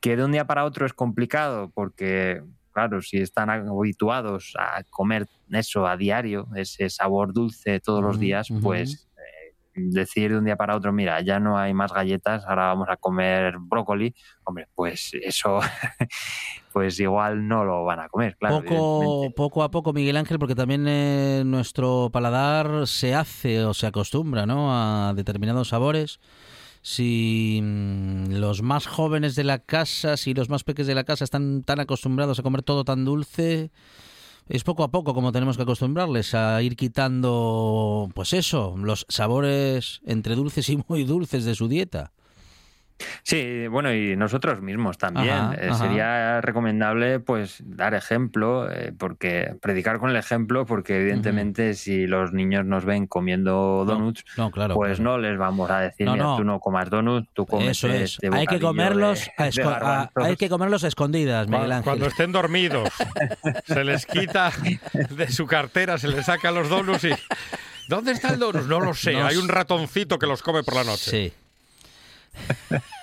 Que 0.00 0.16
de 0.16 0.24
un 0.24 0.32
día 0.32 0.46
para 0.46 0.64
otro 0.64 0.86
es 0.86 0.92
complicado 0.92 1.70
porque, 1.74 2.42
claro, 2.72 3.02
si 3.02 3.18
están 3.18 3.50
habituados 3.50 4.54
a 4.58 4.82
comer 4.84 5.26
eso 5.50 5.86
a 5.86 5.96
diario, 5.96 6.46
ese 6.54 6.88
sabor 6.88 7.32
dulce 7.32 7.80
todos 7.80 8.02
los 8.02 8.18
días, 8.18 8.48
pues 8.62 9.08
eh, 9.16 9.54
decir 9.74 10.30
de 10.30 10.38
un 10.38 10.44
día 10.44 10.56
para 10.56 10.76
otro, 10.76 10.92
mira, 10.92 11.20
ya 11.20 11.40
no 11.40 11.58
hay 11.58 11.74
más 11.74 11.92
galletas, 11.92 12.44
ahora 12.46 12.66
vamos 12.66 12.88
a 12.88 12.96
comer 12.96 13.56
brócoli, 13.58 14.14
hombre, 14.44 14.68
pues 14.74 15.10
eso, 15.20 15.60
pues 16.72 16.98
igual 17.00 17.48
no 17.48 17.64
lo 17.64 17.84
van 17.84 18.00
a 18.00 18.08
comer, 18.08 18.36
claro. 18.36 18.62
poco, 18.62 19.30
poco 19.34 19.62
a 19.62 19.70
poco, 19.70 19.92
Miguel 19.92 20.16
Ángel, 20.16 20.38
porque 20.38 20.54
también 20.54 20.86
eh, 20.86 21.42
nuestro 21.44 22.10
paladar 22.12 22.86
se 22.86 23.14
hace 23.14 23.64
o 23.64 23.74
se 23.74 23.86
acostumbra 23.86 24.46
¿no? 24.46 24.68
a 24.72 25.12
determinados 25.14 25.68
sabores. 25.68 26.20
Si 26.82 27.60
mm, 27.62 28.32
los 28.34 28.62
más 28.62 28.86
jóvenes 28.86 29.34
de 29.34 29.44
la 29.44 29.58
casa, 29.58 30.16
si 30.16 30.32
los 30.32 30.48
más 30.48 30.64
pequeños 30.64 30.86
de 30.86 30.94
la 30.94 31.04
casa 31.04 31.24
están 31.24 31.62
tan 31.62 31.80
acostumbrados 31.80 32.38
a 32.38 32.42
comer 32.42 32.62
todo 32.62 32.84
tan 32.84 33.04
dulce, 33.04 33.70
es 34.48 34.64
poco 34.64 34.82
a 34.82 34.90
poco 34.90 35.14
como 35.14 35.32
tenemos 35.32 35.56
que 35.56 35.64
acostumbrarles 35.64 36.34
a 36.34 36.62
ir 36.62 36.76
quitando, 36.76 38.08
pues 38.14 38.32
eso, 38.32 38.74
los 38.76 39.06
sabores 39.08 40.00
entre 40.04 40.34
dulces 40.34 40.68
y 40.70 40.78
muy 40.88 41.04
dulces 41.04 41.44
de 41.44 41.54
su 41.54 41.68
dieta. 41.68 42.12
Sí, 43.22 43.66
bueno, 43.68 43.92
y 43.92 44.16
nosotros 44.16 44.60
mismos 44.60 44.98
también. 44.98 45.30
Ajá, 45.34 45.54
Eh, 45.54 45.68
ajá. 45.70 45.74
sería 45.78 46.40
recomendable, 46.40 47.20
pues, 47.20 47.62
dar 47.64 47.94
ejemplo, 47.94 48.70
eh, 48.70 48.92
porque 48.98 49.54
predicar 49.60 49.98
con 49.98 50.10
el 50.10 50.16
ejemplo, 50.16 50.66
porque 50.66 51.00
evidentemente 51.00 51.74
si 51.74 52.06
los 52.06 52.32
niños 52.32 52.64
nos 52.66 52.84
ven 52.84 53.06
comiendo 53.06 53.84
donuts, 53.86 54.24
No, 54.36 54.50
claro. 54.50 54.74
pues 54.74 54.98
claro. 54.98 55.12
no 55.12 55.18
les 55.18 55.38
vamos 55.38 55.70
a 55.70 55.80
decir, 55.80 56.06
No, 56.06 56.12
mira, 56.12 56.24
no. 56.24 56.36
tú 56.36 56.44
no 56.44 56.60
comas 56.60 56.90
donuts, 56.90 57.28
tú 57.32 57.46
comes 57.46 57.68
Eso 57.70 57.88
es. 57.88 58.12
este 58.22 58.30
hay 58.32 58.46
que 58.46 58.60
comerlos, 58.60 59.24
de- 59.26 59.32
a 59.36 59.44
de 59.44 59.50
esco- 59.50 59.66
a- 59.68 59.78
garbanzos". 59.78 60.24
hay 60.24 60.36
que 60.36 60.48
comerlos 60.48 60.84
a 60.84 60.88
escondidas, 60.88 61.46
Miguel 61.46 61.58
Cuando, 61.60 61.74
Ángel. 61.76 61.84
cuando 61.84 62.06
estén 62.06 62.32
dormidos, 62.32 62.88
se 63.66 63.84
les 63.84 64.06
quita 64.06 64.52
de 65.10 65.28
su 65.30 65.46
cartera, 65.46 65.98
se 65.98 66.08
les 66.08 66.26
saca 66.26 66.50
los 66.50 66.68
donuts 66.68 67.04
y... 67.04 67.10
¿Dónde 67.88 68.12
está 68.12 68.28
el 68.28 68.38
donut? 68.38 68.66
No 68.66 68.78
lo 68.78 68.94
sé. 68.94 69.16
Hay 69.16 69.36
un 69.36 69.48
ratoncito 69.48 70.16
que 70.18 70.26
los 70.28 70.42
come 70.42 70.62
por 70.62 70.74
la 70.76 70.84
noche. 70.84 71.10
Sí. 71.10 71.32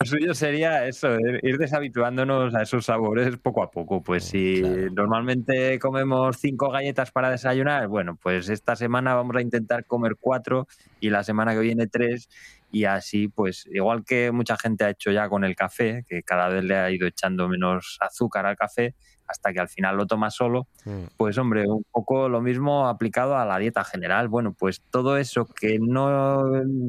Lo 0.00 0.06
suyo 0.06 0.34
sería 0.34 0.86
eso, 0.86 1.16
ir 1.42 1.56
deshabituándonos 1.56 2.54
a 2.54 2.62
esos 2.62 2.84
sabores 2.84 3.38
poco 3.38 3.62
a 3.62 3.70
poco. 3.70 4.02
Pues 4.02 4.24
si 4.24 4.60
Claro. 4.60 4.90
normalmente 4.90 5.78
comemos 5.78 6.36
cinco 6.38 6.70
galletas 6.70 7.10
para 7.10 7.30
desayunar, 7.30 7.88
bueno, 7.88 8.18
pues 8.22 8.48
esta 8.50 8.76
semana 8.76 9.14
vamos 9.14 9.36
a 9.36 9.40
intentar 9.40 9.86
comer 9.86 10.16
cuatro 10.20 10.66
y 11.00 11.08
la 11.10 11.24
semana 11.24 11.54
que 11.54 11.60
viene 11.60 11.86
tres. 11.86 12.28
Y 12.70 12.84
así, 12.84 13.28
pues 13.28 13.66
igual 13.70 14.04
que 14.04 14.30
mucha 14.30 14.56
gente 14.58 14.84
ha 14.84 14.90
hecho 14.90 15.10
ya 15.10 15.28
con 15.28 15.44
el 15.44 15.54
café, 15.56 16.04
que 16.08 16.22
cada 16.22 16.48
vez 16.48 16.64
le 16.64 16.76
ha 16.76 16.90
ido 16.90 17.06
echando 17.06 17.48
menos 17.48 17.98
azúcar 18.00 18.46
al 18.46 18.56
café 18.56 18.94
hasta 19.26 19.52
que 19.52 19.60
al 19.60 19.68
final 19.68 19.96
lo 19.96 20.06
toma 20.06 20.30
solo, 20.30 20.66
Mm. 20.84 21.04
pues 21.16 21.38
hombre, 21.38 21.66
un 21.66 21.84
poco 21.90 22.28
lo 22.28 22.40
mismo 22.42 22.88
aplicado 22.88 23.36
a 23.36 23.44
la 23.46 23.58
dieta 23.58 23.84
general. 23.84 24.28
Bueno, 24.28 24.54
pues 24.58 24.82
todo 24.90 25.16
eso 25.16 25.46
que 25.46 25.78
no 25.80 26.42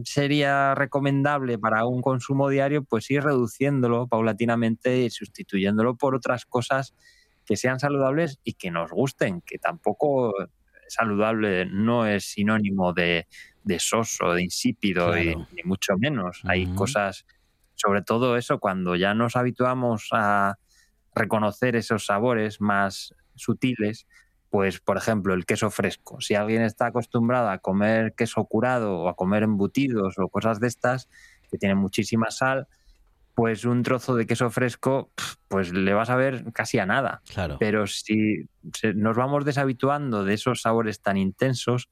sería 0.04 0.76
recomendable 0.76 1.58
para 1.60 1.86
un 1.86 2.02
consumo 2.02 2.50
diario, 2.50 2.84
pues 2.84 3.10
ir 3.12 3.24
reduciéndolo 3.24 4.08
paulatinamente 4.08 5.00
y 5.04 5.10
sustituyéndolo 5.10 5.96
por 5.96 6.16
otras 6.16 6.46
cosas 6.46 6.94
que 7.46 7.58
sean 7.58 7.80
saludables 7.80 8.40
y 8.44 8.54
que 8.54 8.72
nos 8.72 8.92
gusten, 8.92 9.42
que 9.42 9.58
tampoco 9.58 10.34
saludable 10.88 11.66
no 11.66 12.06
es 12.06 12.26
sinónimo 12.26 12.94
de, 12.94 13.28
de 13.64 13.80
soso, 13.80 14.34
de 14.34 14.44
insípido, 14.44 15.18
y, 15.18 15.36
ni 15.36 15.64
mucho 15.64 15.94
menos. 15.98 16.42
Hay 16.46 16.68
cosas, 16.76 17.26
sobre 17.76 18.02
todo 18.02 18.38
eso, 18.38 18.60
cuando 18.60 18.96
ya 18.96 19.14
nos 19.14 19.36
habituamos 19.36 20.10
a 20.12 20.56
reconocer 21.16 21.76
esos 21.76 22.06
sabores 22.06 22.62
más 22.62 23.14
sutiles, 23.36 24.08
pues 24.50 24.80
por 24.80 24.98
ejemplo 24.98 25.34
el 25.34 25.46
queso 25.46 25.70
fresco. 25.72 26.22
Si 26.22 26.36
alguien 26.36 26.62
está 26.62 26.88
acostumbrado 26.88 27.50
a 27.50 27.58
comer 27.58 28.14
queso 28.14 28.46
curado 28.46 29.00
o 29.00 29.10
a 29.10 29.16
comer 29.16 29.44
embutidos 29.44 30.20
o 30.20 30.30
cosas 30.30 30.60
de 30.60 30.68
estas 30.68 31.10
que 31.50 31.58
tienen 31.58 31.78
muchísima 31.78 32.30
sal, 32.32 32.68
pues 33.36 33.66
un 33.66 33.82
trozo 33.82 34.16
de 34.16 34.28
queso 34.28 34.50
fresco, 34.52 35.12
pues 35.48 35.74
le 35.74 35.94
vas 35.94 36.10
a 36.10 36.16
ver 36.16 36.52
casi 36.54 36.78
a 36.78 36.86
nada. 36.86 37.22
Claro. 37.34 37.58
Pero 37.60 37.88
si 37.88 38.48
nos 38.94 39.18
vamos 39.18 39.44
deshabituando 39.46 40.24
de 40.24 40.36
esos 40.36 40.62
sabores 40.62 41.02
tan 41.02 41.18
intensos, 41.18 41.90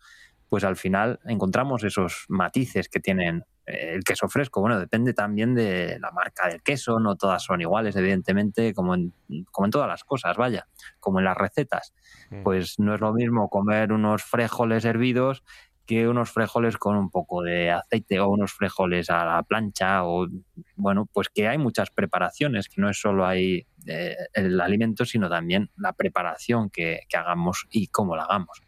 pues 0.50 0.64
al 0.64 0.76
final 0.76 1.20
encontramos 1.26 1.84
esos 1.84 2.26
matices 2.28 2.90
que 2.90 3.00
tienen 3.00 3.44
el 3.72 4.04
queso 4.04 4.28
fresco. 4.28 4.62
Bueno, 4.62 4.80
depende 4.80 5.14
también 5.14 5.56
de 5.56 5.98
la 6.00 6.12
marca 6.12 6.48
del 6.48 6.62
queso, 6.62 7.00
no 7.00 7.16
todas 7.16 7.44
son 7.44 7.62
iguales, 7.62 7.96
evidentemente, 7.96 8.74
como 8.74 8.96
en, 8.96 9.14
como 9.52 9.66
en 9.66 9.72
todas 9.72 9.88
las 9.88 10.04
cosas, 10.04 10.38
vaya, 10.38 10.68
como 11.00 11.20
en 11.20 11.26
las 11.26 11.38
recetas. 11.38 11.94
Mm. 12.30 12.44
Pues 12.44 12.80
no 12.80 12.96
es 12.96 13.02
lo 13.02 13.14
mismo 13.14 13.50
comer 13.50 13.92
unos 13.92 14.24
frijoles 14.24 14.86
hervidos 14.86 15.44
que 15.86 16.08
unos 16.08 16.32
frijoles 16.32 16.78
con 16.78 16.96
un 16.96 17.10
poco 17.10 17.42
de 17.42 17.72
aceite 17.72 18.20
o 18.20 18.30
unos 18.30 18.54
frijoles 18.54 19.10
a 19.10 19.26
la 19.26 19.44
plancha 19.44 20.06
o 20.06 20.28
bueno, 20.76 21.10
pues 21.12 21.28
que 21.30 21.48
hay 21.48 21.58
muchas 21.58 21.90
preparaciones, 21.90 22.70
que 22.70 22.80
no 22.80 22.90
es 22.90 23.00
solo 23.00 23.26
hay 23.26 23.66
eh, 23.88 24.16
el 24.34 24.62
alimento, 24.62 25.06
sino 25.06 25.30
también 25.30 25.70
la 25.76 25.94
preparación 25.94 26.70
que, 26.70 27.02
que 27.10 27.18
hagamos 27.18 27.68
y 27.72 27.88
cómo 27.88 28.16
la 28.16 28.24
hagamos. 28.24 28.62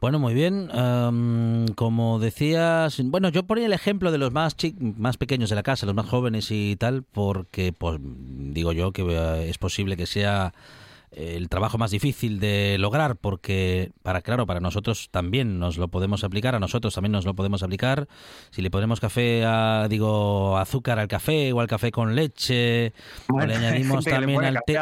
Bueno, 0.00 0.20
muy 0.20 0.32
bien. 0.32 0.70
Am, 0.72 1.66
como 1.74 2.20
decías, 2.20 3.00
bueno, 3.04 3.30
yo 3.30 3.42
ponía 3.44 3.66
el 3.66 3.72
ejemplo 3.72 4.12
de 4.12 4.18
los 4.18 4.32
más 4.32 4.54
más 4.80 5.16
pequeños 5.16 5.50
de 5.50 5.56
la 5.56 5.64
casa, 5.64 5.86
los 5.86 5.94
más 5.94 6.06
jóvenes 6.06 6.52
y 6.52 6.76
tal, 6.76 7.02
porque 7.02 7.72
pues 7.72 7.98
digo 8.00 8.72
yo 8.72 8.92
que 8.92 9.02
eh, 9.02 9.50
es 9.50 9.58
posible 9.58 9.96
que 9.96 10.06
sea 10.06 10.54
el 11.12 11.48
trabajo 11.48 11.78
más 11.78 11.90
difícil 11.90 12.40
de 12.40 12.76
lograr 12.78 13.16
porque 13.16 13.92
para 14.02 14.22
claro 14.22 14.46
para 14.46 14.60
nosotros 14.60 15.08
también 15.10 15.58
nos 15.58 15.78
lo 15.78 15.88
podemos 15.88 16.24
aplicar 16.24 16.54
a 16.54 16.60
nosotros 16.60 16.94
también 16.94 17.12
nos 17.12 17.24
lo 17.24 17.34
podemos 17.34 17.62
aplicar. 17.62 18.08
Si 18.50 18.62
le 18.62 18.70
ponemos 18.70 19.00
café 19.00 19.44
a 19.44 19.86
digo 19.88 20.58
azúcar 20.58 20.98
al 20.98 21.08
café 21.08 21.52
o 21.52 21.60
al 21.60 21.66
café 21.66 21.90
con 21.90 22.14
leche 22.14 22.92
o 23.32 23.40
le 23.40 23.54
añadimos 23.56 24.04
también 24.04 24.44
al 24.44 24.58
té. 24.66 24.78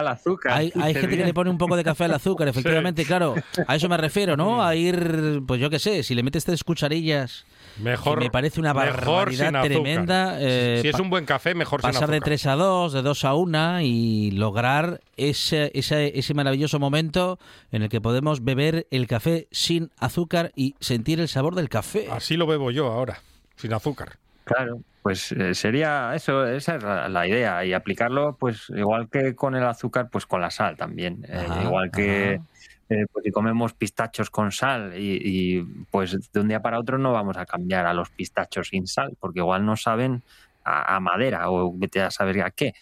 hay, 0.50 0.72
hay 0.80 0.94
gente 0.94 1.16
que 1.16 1.24
le 1.24 1.34
pone 1.34 1.50
un 1.50 1.58
poco 1.58 1.76
de 1.76 1.84
café 1.84 2.04
al 2.04 2.14
azúcar 2.14 2.48
efectivamente 2.48 3.04
claro 3.04 3.34
a 3.66 3.76
eso 3.76 3.88
me 3.88 3.96
refiero 3.96 4.36
no 4.36 4.64
a 4.64 4.74
ir 4.74 5.42
pues 5.46 5.60
yo 5.60 5.70
qué 5.70 5.78
sé 5.78 6.02
si 6.02 6.14
le 6.14 6.22
metes 6.22 6.44
tres 6.44 6.64
cucharillas 6.64 7.44
Mejor, 7.82 8.20
me 8.20 8.30
parece 8.30 8.60
una 8.60 8.72
barbaridad 8.72 9.62
tremenda. 9.62 10.38
Eh, 10.40 10.78
si 10.82 10.88
es 10.88 10.98
un 10.98 11.10
buen 11.10 11.24
café, 11.24 11.54
mejor 11.54 11.82
Pasar 11.82 12.10
de 12.10 12.20
3 12.20 12.46
a 12.46 12.54
2, 12.54 12.92
de 12.92 13.02
2 13.02 13.24
a 13.24 13.34
1 13.34 13.80
y 13.82 14.30
lograr 14.32 15.00
ese, 15.16 15.70
ese, 15.74 16.18
ese 16.18 16.34
maravilloso 16.34 16.78
momento 16.78 17.38
en 17.72 17.82
el 17.82 17.88
que 17.88 18.00
podemos 18.00 18.44
beber 18.44 18.86
el 18.90 19.06
café 19.06 19.48
sin 19.50 19.90
azúcar 19.98 20.52
y 20.56 20.74
sentir 20.80 21.20
el 21.20 21.28
sabor 21.28 21.54
del 21.54 21.68
café. 21.68 22.08
Así 22.10 22.36
lo 22.36 22.46
bebo 22.46 22.70
yo 22.70 22.86
ahora, 22.86 23.20
sin 23.56 23.72
azúcar. 23.72 24.18
Claro, 24.44 24.80
pues 25.02 25.32
eh, 25.32 25.54
sería 25.54 26.14
eso, 26.14 26.46
esa 26.46 26.76
es 26.76 26.82
la, 26.82 27.28
idea 27.28 27.64
y 27.64 27.72
aplicarlo, 27.72 28.36
pues 28.38 28.70
igual 28.70 29.08
que 29.08 29.34
con 29.34 29.54
el 29.54 29.64
azúcar, 29.64 30.08
pues 30.10 30.24
con 30.24 30.40
la 30.40 30.50
sal 30.50 30.76
también, 30.76 31.26
eh, 31.28 31.46
igual 31.64 31.90
que 31.90 32.40
eh, 32.88 33.06
si 33.22 33.30
comemos 33.32 33.74
pistachos 33.74 34.30
con 34.30 34.52
sal 34.52 34.92
y, 34.96 35.60
pues 35.90 36.16
de 36.32 36.40
un 36.40 36.48
día 36.48 36.62
para 36.62 36.78
otro 36.78 36.98
no 36.98 37.12
vamos 37.12 37.36
a 37.36 37.44
cambiar 37.44 37.84
a 37.86 37.94
los 37.94 38.10
pistachos 38.10 38.68
sin 38.68 38.86
sal, 38.86 39.16
porque 39.18 39.40
igual 39.40 39.66
no 39.66 39.76
saben 39.76 40.22
a, 40.64 40.98
madera 41.00 41.50
o 41.50 41.72
vete 41.76 42.00
a 42.00 42.10
saber 42.10 42.42
a 42.42 42.50
qué. 42.50 42.74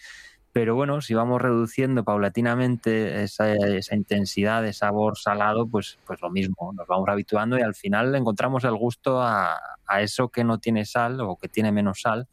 Pero 0.51 0.75
bueno, 0.75 1.01
si 1.01 1.13
vamos 1.13 1.41
reduciendo 1.41 2.03
paulatinamente 2.03 3.23
esa, 3.23 3.53
intensidad 3.91 4.61
de 4.61 4.73
sabor 4.73 5.17
salado, 5.17 5.67
pues, 5.67 5.97
pues 6.05 6.21
lo 6.21 6.29
mismo, 6.29 6.71
nos 6.73 6.87
vamos 6.87 7.09
habituando 7.09 7.57
y 7.57 7.61
al 7.61 7.75
final 7.75 8.15
encontramos 8.15 8.63
el 8.63 8.75
gusto 8.75 9.21
a, 9.21 9.59
eso 9.99 10.29
que 10.29 10.43
no 10.43 10.59
tiene 10.59 10.85
sal 10.85 11.19
o 11.21 11.35
que 11.35 11.49
tiene 11.49 11.71
menos 11.71 12.01
sal. 12.01 12.27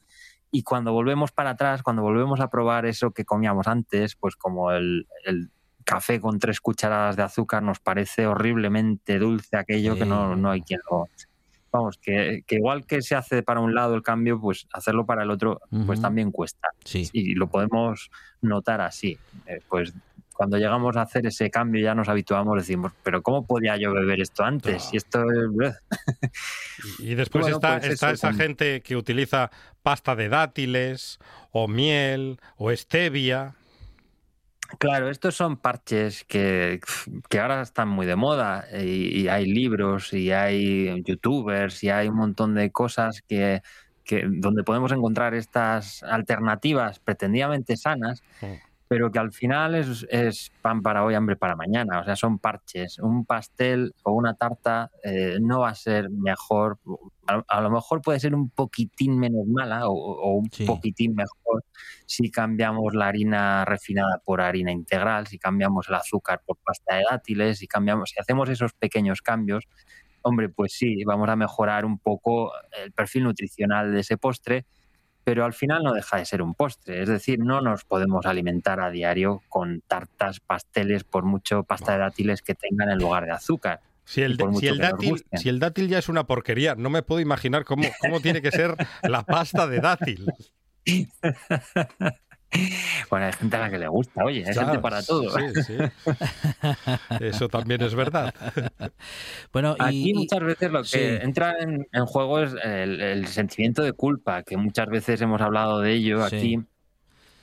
Y 0.51 0.63
cuando 0.63 0.93
volvemos 0.93 1.33
para 1.33 1.51
atrás, 1.51 1.83
cuando 1.83 2.03
volvemos 2.03 2.41
a 2.41 2.49
probar 2.49 2.87
eso 2.87 3.13
que 3.13 3.25
comíamos 3.25 3.67
antes, 3.67 4.15
pues 4.17 4.37
como 4.37 4.71
el 4.71 5.07
café 5.85 6.21
con 6.21 6.39
tres 6.39 6.61
cucharadas 6.61 7.17
de 7.17 7.23
azúcar 7.23 7.63
nos 7.63 7.81
parece 7.81 8.27
horriblemente 8.27 9.19
dulce 9.19 9.57
aquello 9.57 9.97
que 9.97 10.07
no, 10.07 10.37
no, 10.37 10.51
hay 10.51 10.63
quien 10.63 10.81
lo... 10.91 11.09
Vamos, 11.71 11.97
que, 11.97 12.45
igual 12.51 12.85
que 12.85 13.01
se 13.01 13.15
hace 13.15 13.43
para 13.43 13.61
un 13.61 13.75
lado 13.75 13.95
el 13.95 14.03
cambio, 14.03 14.39
pues 14.39 14.67
hacerlo 14.75 15.07
para 15.07 15.23
el 15.23 15.31
otro, 15.31 15.63
pues 15.87 16.03
también 16.03 16.31
cuesta. 16.31 16.69
Y 16.93 17.35
lo 17.35 17.47
podemos 17.47 18.11
notar 18.43 18.83
así. 18.83 19.19
Eh, 19.47 19.63
pues 19.71 19.95
cuando 20.35 20.59
llegamos 20.59 20.97
a 20.97 21.03
hacer 21.03 21.27
ese 21.27 21.51
cambio 21.51 21.83
ya 21.83 21.95
nos 21.95 22.09
habituamos, 22.09 22.59
decimos, 22.59 22.93
pero 23.03 23.23
¿cómo 23.23 23.47
podía 23.47 23.77
yo 23.77 23.93
beber 23.93 24.21
esto 24.21 24.45
antes? 24.45 24.89
Y 24.93 24.97
esto 24.97 25.25
Y 26.99 27.15
después 27.15 27.47
está, 27.47 27.79
pues 27.79 27.93
está 27.93 28.11
esa 28.11 28.33
gente 28.33 28.83
que 28.83 28.97
utiliza 28.97 29.51
pasta 29.83 30.17
de 30.17 30.29
dátiles 30.29 31.19
o 31.53 31.69
miel 31.69 32.39
o 32.57 32.71
stevia 32.75 33.55
Claro, 34.79 35.11
estos 35.11 35.35
son 35.35 35.57
parches 35.57 36.25
que, 36.25 36.81
ahora 37.41 37.63
están 37.63 37.89
muy 37.89 38.07
de 38.07 38.17
moda 38.17 38.67
y, 38.73 39.29
hay 39.29 39.47
libros 39.47 40.13
y 40.13 40.33
hay 40.33 41.03
youtubers 41.05 41.83
y 41.85 41.91
hay 41.91 42.09
un 42.09 42.17
montón 42.17 42.55
de 42.55 42.71
cosas 42.71 43.23
que, 43.29 43.63
que 44.05 44.25
donde 44.29 44.65
podemos 44.65 44.93
encontrar 44.93 45.35
estas 45.35 46.03
alternativas 46.03 46.99
pretendidamente 46.99 47.77
sanas 47.77 48.23
pero 48.93 49.11
que 49.11 49.19
al 49.19 49.33
final 49.33 49.75
es, 49.75 50.07
es, 50.11 50.53
pan 50.61 50.83
para 50.83 51.03
hoy, 51.03 51.15
hambre 51.15 51.35
para 51.35 51.57
mañana. 51.57 52.01
O 52.01 52.05
sea, 52.05 52.15
son 52.15 52.39
parches. 52.39 52.99
Un 52.99 53.25
pastel 53.25 53.95
o 54.03 54.13
una 54.13 54.35
tarta 54.35 54.91
eh, 55.03 55.39
no 55.41 55.61
va 55.61 55.71
a 55.71 55.75
ser 55.75 56.11
mejor. 56.11 56.79
A, 57.27 57.61
lo 57.63 57.71
mejor 57.71 58.03
puede 58.03 58.21
ser 58.21 58.35
un 58.35 58.51
poquitín 58.51 59.19
menos 59.19 59.47
mala 59.47 59.89
o, 59.89 60.37
un 60.37 60.51
poquitín 60.67 61.15
mejor 61.15 61.65
si 62.05 62.31
cambiamos 62.31 62.93
la 62.93 63.07
harina 63.07 63.65
refinada 63.65 64.21
por 64.23 64.43
harina 64.43 64.73
integral, 64.73 65.27
si 65.27 65.39
cambiamos 65.39 65.89
el 65.89 65.95
azúcar 65.95 66.43
por 66.45 66.59
pasta 66.59 66.97
de 66.97 67.05
dátiles, 67.11 67.61
si 67.61 67.67
cambiamos, 67.67 68.11
si 68.11 68.21
hacemos 68.21 68.51
esos 68.51 68.75
pequeños 68.75 69.23
cambios, 69.23 69.69
hombre, 70.21 70.51
pues 70.51 70.75
sí, 70.75 71.03
vamos 71.05 71.31
a 71.31 71.37
mejorar 71.37 71.87
un 71.87 71.99
poco 71.99 72.53
el 72.85 72.93
perfil 72.93 73.25
nutricional 73.25 73.91
de 73.91 74.01
ese 74.01 74.19
postre 74.19 74.67
pero 75.25 75.45
al 75.45 75.53
final 75.53 75.83
no 75.83 75.93
deja 75.93 76.17
de 76.17 76.25
ser 76.25 76.43
un 76.43 76.55
postre. 76.55 77.03
Es 77.03 77.09
decir, 77.09 77.39
no 77.39 77.61
nos 77.61 77.85
podemos 77.85 78.27
alimentar 78.27 78.81
a 78.81 78.91
diario 78.91 79.43
con 79.49 79.83
tartas, 79.87 80.41
pasteles, 80.41 81.05
por 81.05 81.25
mucho 81.25 81.63
pasta 81.65 81.93
de 81.93 81.99
dátiles 81.99 82.43
que 82.43 82.55
tengan 82.55 82.91
en 82.91 82.99
lugar 82.99 83.25
de 83.25 83.33
azúcar. 83.33 83.81
Si 84.05 84.21
el, 84.23 84.37
si, 84.59 84.67
el 84.67 84.79
dátil, 84.79 85.25
si 85.33 85.49
el, 85.49 85.61
dátil, 85.61 85.89
ya 85.89 85.99
es 85.99 86.09
una 86.09 86.27
porquería, 86.27 86.75
no 86.75 86.91
me 86.91 87.03
puedo 87.03 87.21
imaginar 87.21 87.65
cómo, 87.65 87.85
cómo 88.01 88.21
tiene 88.21 88.43
que 88.43 88.51
ser 88.51 88.75
la 89.03 89.23
pasta 89.23 89.67
de 89.69 89.81
dátil. 89.81 90.27
Bueno, 93.09 93.27
hay 93.27 93.33
gente 93.33 93.57
a 93.57 93.61
la 93.61 93.71
que 93.71 93.79
le 93.79 93.89
gusta, 93.89 94.25
oye, 94.25 94.45
hay 94.47 94.55
gente 94.55 94.79
para 94.79 95.03
todo. 95.03 95.31
Sí, 95.31 95.63
sí. 95.63 95.77
Eso 97.21 97.49
también 97.49 97.83
es 97.83 97.95
verdad. 97.95 98.35
Bueno, 99.53 99.77
Aquí 99.79 100.15
muchas 100.15 100.41
veces 100.41 100.71
lo 100.71 100.83
que 100.83 101.17
entra 101.17 101.57
en, 101.61 102.07
juego 102.07 102.41
es 102.41 102.55
el, 102.63 103.27
sentimiento 103.27 103.83
de 103.83 103.93
culpa, 103.93 104.43
que 104.43 104.57
muchas 104.57 104.89
veces 104.89 105.21
hemos 105.21 105.41
hablado 105.41 105.81
de 105.81 105.93
ello 105.93 106.25
aquí 106.25 106.59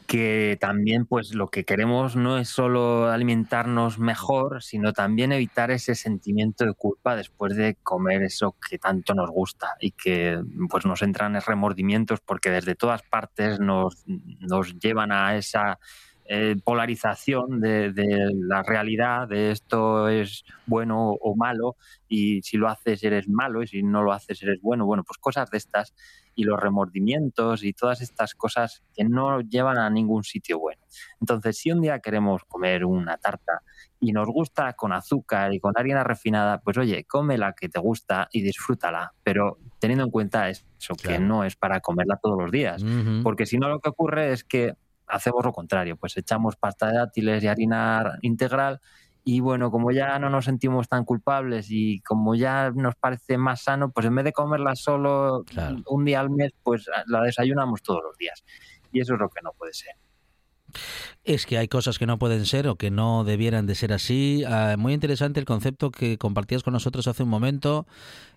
que 0.10 0.58
también 0.60 1.06
pues 1.06 1.36
lo 1.36 1.50
que 1.50 1.66
queremos 1.66 2.16
no 2.16 2.40
es 2.40 2.50
solo 2.50 3.12
alimentarnos 3.12 4.00
mejor, 4.00 4.64
sino 4.64 4.92
también 4.92 5.32
evitar 5.32 5.70
ese 5.70 5.94
sentimiento 5.94 6.66
de 6.66 6.74
culpa 6.74 7.16
después 7.16 7.56
de 7.56 7.76
comer 7.84 8.24
eso 8.24 8.56
que 8.68 8.80
tanto 8.80 9.14
nos 9.14 9.30
gusta 9.30 9.76
y 9.80 9.92
que 9.92 10.42
pues 10.68 10.88
nos 10.88 11.04
entran 11.04 11.40
remordimientos 11.40 12.22
porque 12.22 12.50
desde 12.50 12.74
todas 12.74 13.04
partes 13.04 13.60
nos, 13.60 14.04
nos 14.40 14.80
llevan 14.80 15.12
a 15.12 15.38
esa 15.38 15.78
eh, 16.32 16.56
polarización 16.64 17.60
de, 17.60 17.92
de, 17.92 18.32
la 18.36 18.64
realidad, 18.64 19.28
de 19.28 19.50
esto 19.50 20.10
es 20.10 20.44
bueno 20.68 21.10
o 21.10 21.36
malo, 21.36 21.76
y 22.08 22.44
si 22.44 22.58
lo 22.58 22.68
haces 22.68 23.04
eres 23.04 23.28
malo, 23.28 23.64
y 23.64 23.68
si 23.68 23.82
no 23.82 24.04
lo 24.04 24.14
haces 24.14 24.44
eres 24.44 24.62
bueno. 24.62 24.86
Bueno, 24.86 25.04
pues 25.04 25.18
cosas 25.18 25.50
de 25.50 25.58
estas 25.58 25.96
y 26.40 26.44
los 26.44 26.58
remordimientos 26.58 27.66
y 27.66 27.74
todas 27.74 28.00
estas 28.00 28.34
cosas 28.34 28.82
que 28.96 29.04
no 29.04 29.42
llevan 29.42 29.78
a 29.78 29.90
ningún 29.90 30.24
sitio 30.24 30.58
bueno. 30.58 30.82
Entonces, 31.20 31.58
si 31.58 31.70
un 31.70 31.82
día 31.82 32.00
queremos 32.00 32.46
comer 32.46 32.86
una 32.86 33.18
tarta 33.18 33.62
y 34.00 34.14
nos 34.14 34.30
gusta 34.30 34.72
con 34.72 34.94
azúcar 34.94 35.54
y 35.54 35.60
con 35.60 35.74
harina 35.76 36.02
refinada, 36.06 36.62
pues 36.62 36.78
oye, 36.78 37.04
come 37.04 37.38
la 37.38 37.52
que 37.52 37.68
te 37.68 37.78
gusta 37.78 38.30
y 38.32 38.42
disfrútala, 38.42 39.14
pero 39.22 39.58
teniendo 39.80 40.06
en 40.06 40.12
cuenta 40.12 40.48
eso, 40.48 40.64
que 40.96 41.20
no 41.20 41.44
es 41.44 41.58
para 41.58 41.82
comerla 41.82 42.18
todos 42.24 42.38
los 42.42 42.50
días, 42.52 42.86
porque 43.22 43.46
si 43.46 43.58
no 43.58 43.68
lo 43.68 43.82
que 43.82 43.90
ocurre 43.90 44.32
es 44.32 44.46
que 44.46 44.76
hacemos 45.08 45.44
lo 45.44 45.52
contrario, 45.52 45.98
pues 45.98 46.16
echamos 46.16 46.56
pasta 46.56 46.88
de 46.88 47.00
dátiles 47.00 47.44
y 47.44 47.48
harina 47.48 48.18
integral 48.22 48.80
y 49.24 49.42
bueno, 49.42 49.70
como 49.72 49.92
ya 49.92 50.18
no 50.20 50.30
nos 50.30 50.46
sentimos 50.46 50.88
tan 50.88 51.06
culpables 51.06 51.68
y 51.70 52.00
como 52.02 52.36
ya 52.36 52.72
nos 52.72 52.96
parece 52.96 53.38
más 53.38 53.64
sano, 53.64 53.92
pues 53.92 54.06
en 54.06 54.16
vez 54.16 54.26
de 54.26 54.32
comerla 54.32 54.76
solo 54.76 55.44
un 55.88 56.06
día 56.06 56.20
al 56.20 56.30
mes, 56.30 56.54
pues 56.64 56.90
la 57.08 57.22
desayunamos 57.22 57.82
todos 57.84 58.02
los 58.04 58.18
días. 58.18 58.44
Y 58.92 59.02
eso 59.02 59.14
es 59.14 59.20
lo 59.20 59.30
que 59.30 59.42
no 59.44 59.52
puede 59.54 59.74
ser. 59.74 59.96
Es 61.24 61.46
que 61.46 61.58
hay 61.58 61.68
cosas 61.68 62.00
que 62.00 62.06
no 62.06 62.18
pueden 62.18 62.46
ser 62.46 62.68
o 62.68 62.76
que 62.76 62.92
no 62.92 63.24
debieran 63.24 63.66
de 63.68 63.76
ser 63.76 63.94
así. 63.94 64.44
Ah, 64.48 64.76
muy 64.78 64.94
interesante 64.94 65.40
el 65.40 65.46
concepto 65.46 65.92
que 65.92 66.18
compartías 66.18 66.64
con 66.64 66.74
nosotros 66.74 67.08
hace 67.08 67.24
un 67.24 67.30
momento, 67.30 67.88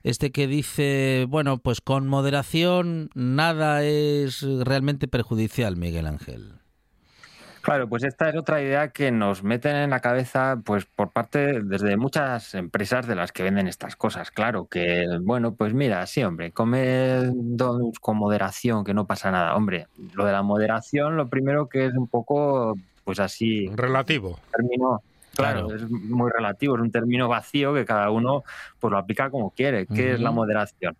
este 0.03 0.31
que 0.31 0.47
dice, 0.47 1.27
bueno, 1.29 1.59
pues 1.59 1.81
con 1.81 2.07
moderación 2.07 3.11
nada 3.14 3.83
es 3.85 4.42
realmente 4.42 5.09
perjudicial, 5.09 5.77
Miguel 5.77 6.07
Ángel. 6.07 6.62
Claro, 7.62 7.88
pues 7.88 8.03
esta 8.03 8.29
es 8.29 8.37
otra 8.37 8.61
idea 8.61 8.88
que 8.88 9.12
nos 9.12 9.44
meten 9.44 9.77
en 9.77 9.90
la 9.90 10.01
cabeza, 10.01 10.61
pues 10.64 10.85
por 10.85 11.11
parte 11.11 11.61
desde 11.62 11.96
muchas 11.96 12.55
empresas 12.55 13.07
de 13.07 13.14
las 13.14 13.31
que 13.31 13.44
venden 13.44 13.68
estas 13.68 13.94
cosas. 13.94 14.33
Claro, 14.33 14.66
que 14.66 15.07
bueno, 15.20 15.55
pues 15.55 15.72
mira, 15.72 16.05
sí, 16.09 16.25
hombre, 16.25 16.51
come 16.51 17.31
con 18.01 18.16
moderación, 18.16 18.83
que 18.83 18.94
no 18.94 19.07
pasa 19.07 19.31
nada. 19.31 19.55
Hombre, 19.55 19.87
lo 20.14 20.25
de 20.25 20.33
la 20.33 20.42
moderación, 20.42 21.16
lo 21.16 21.29
primero 21.29 21.68
que 21.68 21.87
es 21.87 21.94
un 21.94 22.09
poco, 22.09 22.77
pues 23.05 23.20
así. 23.20 23.68
Relativo. 23.68 24.40
Término, 24.51 25.01
claro, 25.37 25.72
es 25.72 25.88
muy 25.88 26.33
relativo, 26.33 26.75
es 26.75 26.83
un 26.83 26.90
término 26.90 27.29
vacío 27.29 27.72
que 27.75 27.85
cada 27.85 28.11
uno 28.11 28.42
pues 28.81 28.90
lo 28.90 28.98
aplica 28.98 29.31
como 29.31 29.51
quiere. 29.51 29.87
¿Qué 29.87 30.14
es 30.14 30.20
la 30.20 30.33
moderación? 30.33 30.96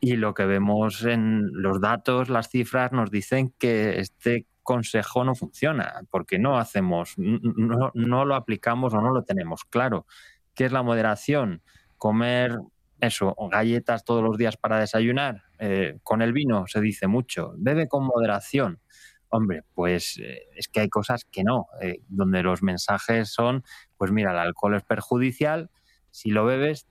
Y 0.00 0.16
lo 0.16 0.34
que 0.34 0.44
vemos 0.44 1.04
en 1.04 1.50
los 1.52 1.80
datos, 1.80 2.30
las 2.30 2.48
cifras, 2.48 2.90
nos 2.90 3.12
dicen 3.12 3.54
que 3.58 4.00
este 4.00 4.44
consejo 4.64 5.22
no 5.22 5.36
funciona, 5.36 6.02
porque 6.10 6.40
no 6.40 6.58
hacemos, 6.58 7.14
no, 7.16 7.92
no 7.94 8.24
lo 8.24 8.34
aplicamos 8.34 8.92
o 8.94 9.00
no 9.00 9.12
lo 9.12 9.22
tenemos 9.22 9.64
claro. 9.64 10.06
¿Qué 10.54 10.64
es 10.64 10.72
la 10.72 10.82
moderación? 10.82 11.62
Comer 11.96 12.58
eso, 13.00 13.34
galletas 13.50 14.04
todos 14.04 14.22
los 14.22 14.36
días 14.36 14.56
para 14.56 14.78
desayunar. 14.78 15.44
Eh, 15.58 15.98
con 16.02 16.22
el 16.22 16.32
vino 16.32 16.66
se 16.66 16.80
dice 16.80 17.06
mucho, 17.06 17.54
bebe 17.56 17.88
con 17.88 18.04
moderación. 18.04 18.80
Hombre, 19.28 19.62
pues 19.74 20.18
eh, 20.18 20.42
es 20.56 20.68
que 20.68 20.80
hay 20.80 20.88
cosas 20.88 21.24
que 21.24 21.44
no, 21.44 21.66
eh, 21.80 22.00
donde 22.08 22.42
los 22.42 22.62
mensajes 22.62 23.30
son, 23.30 23.64
pues 23.96 24.12
mira, 24.12 24.32
el 24.32 24.38
alcohol 24.38 24.76
es 24.76 24.82
perjudicial, 24.82 25.70
si 26.10 26.30
lo 26.30 26.44
bebes, 26.44 26.86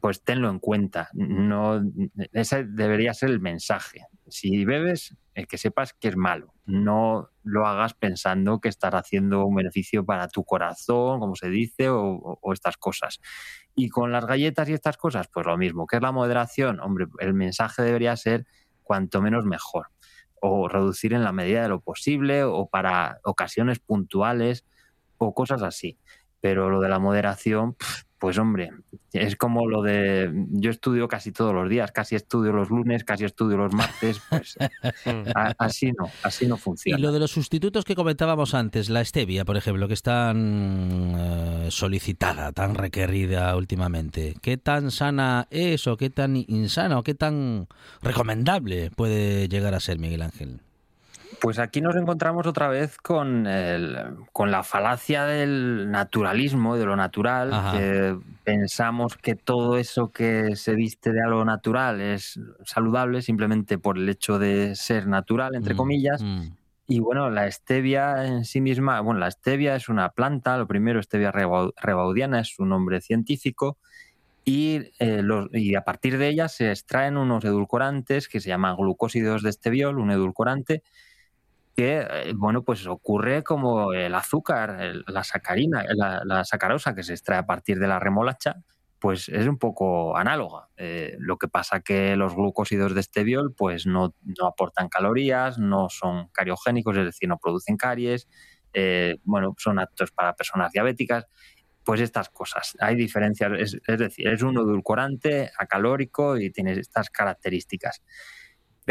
pues 0.00 0.22
tenlo 0.22 0.50
en 0.50 0.58
cuenta. 0.58 1.08
No, 1.14 1.80
ese 2.32 2.64
debería 2.64 3.14
ser 3.14 3.30
el 3.30 3.40
mensaje. 3.40 4.06
Si 4.28 4.64
bebes, 4.64 5.16
que 5.48 5.58
sepas 5.58 5.92
que 5.92 6.08
es 6.08 6.16
malo. 6.16 6.54
No 6.66 7.30
lo 7.42 7.66
hagas 7.66 7.94
pensando 7.94 8.60
que 8.60 8.68
estás 8.68 8.94
haciendo 8.94 9.44
un 9.44 9.54
beneficio 9.54 10.04
para 10.04 10.28
tu 10.28 10.44
corazón, 10.44 11.20
como 11.20 11.34
se 11.34 11.48
dice, 11.48 11.88
o, 11.88 12.38
o 12.40 12.52
estas 12.52 12.76
cosas. 12.76 13.20
Y 13.74 13.88
con 13.88 14.12
las 14.12 14.26
galletas 14.26 14.68
y 14.68 14.72
estas 14.72 14.96
cosas, 14.96 15.28
pues 15.32 15.46
lo 15.46 15.56
mismo. 15.56 15.86
¿Qué 15.86 15.96
es 15.96 16.02
la 16.02 16.12
moderación? 16.12 16.80
Hombre, 16.80 17.06
el 17.18 17.34
mensaje 17.34 17.82
debería 17.82 18.16
ser 18.16 18.46
cuanto 18.82 19.22
menos 19.22 19.44
mejor. 19.44 19.88
O 20.40 20.68
reducir 20.68 21.12
en 21.12 21.24
la 21.24 21.32
medida 21.32 21.62
de 21.62 21.68
lo 21.68 21.80
posible, 21.80 22.44
o 22.44 22.68
para 22.68 23.20
ocasiones 23.24 23.78
puntuales, 23.78 24.64
o 25.18 25.34
cosas 25.34 25.62
así. 25.62 25.98
Pero 26.40 26.70
lo 26.70 26.80
de 26.80 26.88
la 26.88 26.98
moderación, 26.98 27.76
pues 28.20 28.36
hombre, 28.36 28.70
es 29.14 29.34
como 29.34 29.66
lo 29.66 29.82
de 29.82 30.30
yo 30.50 30.70
estudio 30.70 31.08
casi 31.08 31.32
todos 31.32 31.54
los 31.54 31.68
días, 31.70 31.90
casi 31.90 32.16
estudio 32.16 32.52
los 32.52 32.68
lunes, 32.68 33.02
casi 33.02 33.24
estudio 33.24 33.56
los 33.56 33.72
martes, 33.72 34.20
pues 34.28 34.58
así 35.58 35.92
no, 35.92 36.10
así 36.22 36.46
no 36.46 36.58
funciona. 36.58 36.98
Y 36.98 37.02
lo 37.02 37.12
de 37.12 37.18
los 37.18 37.30
sustitutos 37.30 37.86
que 37.86 37.96
comentábamos 37.96 38.52
antes, 38.52 38.90
la 38.90 39.02
stevia, 39.04 39.46
por 39.46 39.56
ejemplo, 39.56 39.88
que 39.88 39.94
es 39.94 40.02
tan 40.02 41.14
eh, 41.16 41.68
solicitada, 41.70 42.52
tan 42.52 42.74
requerida 42.74 43.56
últimamente, 43.56 44.36
¿qué 44.42 44.58
tan 44.58 44.90
sana 44.90 45.48
es 45.50 45.86
o 45.86 45.96
qué 45.96 46.10
tan 46.10 46.36
insana 46.36 46.98
o 46.98 47.02
qué 47.02 47.14
tan 47.14 47.68
recomendable 48.02 48.90
puede 48.90 49.48
llegar 49.48 49.74
a 49.74 49.80
ser, 49.80 49.98
Miguel 49.98 50.20
Ángel? 50.20 50.60
Pues 51.38 51.58
aquí 51.58 51.80
nos 51.80 51.96
encontramos 51.96 52.46
otra 52.46 52.68
vez 52.68 52.96
con, 52.98 53.46
con 54.32 54.50
la 54.50 54.62
falacia 54.62 55.24
del 55.24 55.90
naturalismo, 55.90 56.76
de 56.76 56.84
lo 56.84 56.96
natural, 56.96 57.72
que 57.72 58.18
pensamos 58.44 59.16
que 59.16 59.36
todo 59.36 59.76
eso 59.76 60.10
que 60.10 60.56
se 60.56 60.74
viste 60.74 61.12
de 61.12 61.22
algo 61.22 61.44
natural 61.44 62.00
es 62.00 62.38
saludable 62.64 63.22
simplemente 63.22 63.78
por 63.78 63.96
el 63.96 64.08
hecho 64.08 64.38
de 64.38 64.74
ser 64.74 65.06
natural, 65.06 65.54
entre 65.54 65.74
mm, 65.74 65.76
comillas. 65.76 66.22
Mm. 66.22 66.48
Y 66.88 66.98
bueno, 66.98 67.30
la 67.30 67.48
stevia 67.50 68.26
en 68.26 68.44
sí 68.44 68.60
misma, 68.60 69.00
bueno, 69.00 69.20
la 69.20 69.30
stevia 69.30 69.76
es 69.76 69.88
una 69.88 70.08
planta, 70.08 70.58
lo 70.58 70.66
primero, 70.66 71.00
stevia 71.00 71.30
rebaudiana 71.30 72.40
es 72.40 72.48
su 72.48 72.66
nombre 72.66 73.00
científico, 73.00 73.78
y, 74.44 74.90
eh, 74.98 75.22
y, 75.52 75.74
a 75.74 75.82
partir 75.82 76.18
de 76.18 76.28
ella 76.28 76.48
se 76.48 76.70
extraen 76.70 77.16
unos 77.16 77.44
edulcorantes 77.44 78.26
que 78.26 78.40
se 78.40 78.48
llaman 78.48 78.76
glucósidos 78.76 79.42
de 79.42 79.50
esteviol, 79.50 79.98
un 79.98 80.10
edulcorante, 80.10 80.82
que, 81.80 82.00
eh, 82.00 82.32
bueno, 82.36 82.62
pues 82.62 82.86
ocurre 82.86 83.42
como 83.42 83.94
el 83.94 84.14
azúcar, 84.14 85.02
la 85.06 85.24
sacarina, 85.24 85.82
la, 85.94 86.44
sacarosa 86.44 86.94
que 86.94 87.02
se 87.02 87.14
extrae 87.14 87.38
a 87.38 87.46
partir 87.46 87.78
de 87.78 87.88
la 87.88 87.98
remolacha, 87.98 88.56
pues 88.98 89.30
es 89.30 89.46
un 89.46 89.56
poco 89.56 90.14
análoga. 90.14 90.68
Eh, 90.76 91.16
lo 91.18 91.38
que 91.38 91.48
pasa 91.48 91.80
que 91.80 92.16
los 92.16 92.34
glucósidos 92.34 92.92
de 92.92 93.00
esteviol 93.00 93.54
pues 93.54 93.86
no, 93.86 94.14
no, 94.22 94.46
aportan 94.46 94.90
calorías, 94.90 95.58
no 95.58 95.88
son 95.88 96.28
cariogénicos, 96.32 96.98
es 96.98 97.06
decir, 97.06 97.30
no 97.30 97.38
producen 97.38 97.78
caries, 97.78 98.28
eh, 98.74 99.16
bueno, 99.24 99.54
son 99.56 99.78
aptos 99.78 100.10
para 100.10 100.34
personas 100.34 100.72
diabéticas, 100.72 101.28
pues 101.82 102.02
estas 102.02 102.28
cosas. 102.28 102.76
Hay 102.78 102.94
diferencias, 102.94 103.52
es, 103.58 103.78
es 103.86 103.98
decir, 103.98 104.28
es 104.28 104.42
un 104.42 104.54
edulcorante 104.58 105.50
acalórico 105.58 106.36
y 106.36 106.50
tiene 106.50 106.72
estas 106.72 107.08
características 107.08 108.02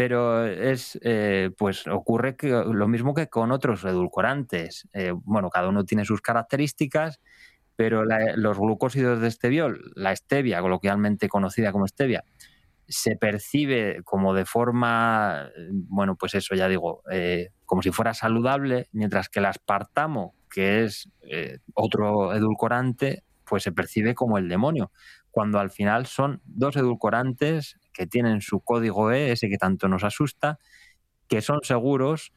pero 0.00 0.46
es 0.46 0.98
eh, 1.02 1.50
pues 1.58 1.86
ocurre 1.86 2.34
que 2.34 2.48
lo 2.48 2.88
mismo 2.88 3.12
que 3.12 3.28
con 3.28 3.52
otros 3.52 3.84
edulcorantes. 3.84 4.88
Eh, 4.94 5.12
bueno, 5.12 5.50
cada 5.50 5.68
uno 5.68 5.84
tiene 5.84 6.06
sus 6.06 6.22
características, 6.22 7.20
pero 7.76 8.06
los 8.06 8.58
glucósidos 8.58 9.20
de 9.20 9.28
esteviol, 9.28 9.92
la 9.96 10.16
stevia, 10.16 10.62
coloquialmente 10.62 11.28
conocida 11.28 11.70
como 11.70 11.86
stevia, 11.86 12.24
se 12.88 13.16
percibe 13.16 14.00
como 14.02 14.32
de 14.32 14.46
forma, 14.46 15.50
bueno, 15.70 16.16
pues 16.16 16.34
eso 16.34 16.54
ya 16.54 16.66
digo, 16.66 17.02
eh, 17.10 17.50
como 17.66 17.82
si 17.82 17.90
fuera 17.90 18.14
saludable, 18.14 18.88
mientras 18.92 19.28
que 19.28 19.40
el 19.40 19.44
aspartamo, 19.44 20.34
que 20.48 20.84
es 20.84 21.10
otro 21.74 22.32
edulcorante, 22.32 23.22
pues 23.50 23.64
se 23.64 23.72
percibe 23.72 24.14
como 24.14 24.38
el 24.38 24.48
demonio, 24.48 24.92
cuando 25.32 25.58
al 25.58 25.70
final 25.70 26.06
son 26.06 26.40
dos 26.44 26.76
edulcorantes 26.76 27.78
que 27.92 28.06
tienen 28.06 28.40
su 28.40 28.60
código 28.60 29.10
E, 29.10 29.32
ese 29.32 29.48
que 29.48 29.58
tanto 29.58 29.88
nos 29.88 30.04
asusta, 30.04 30.58
que 31.28 31.42
son 31.42 31.58
seguros 31.64 32.32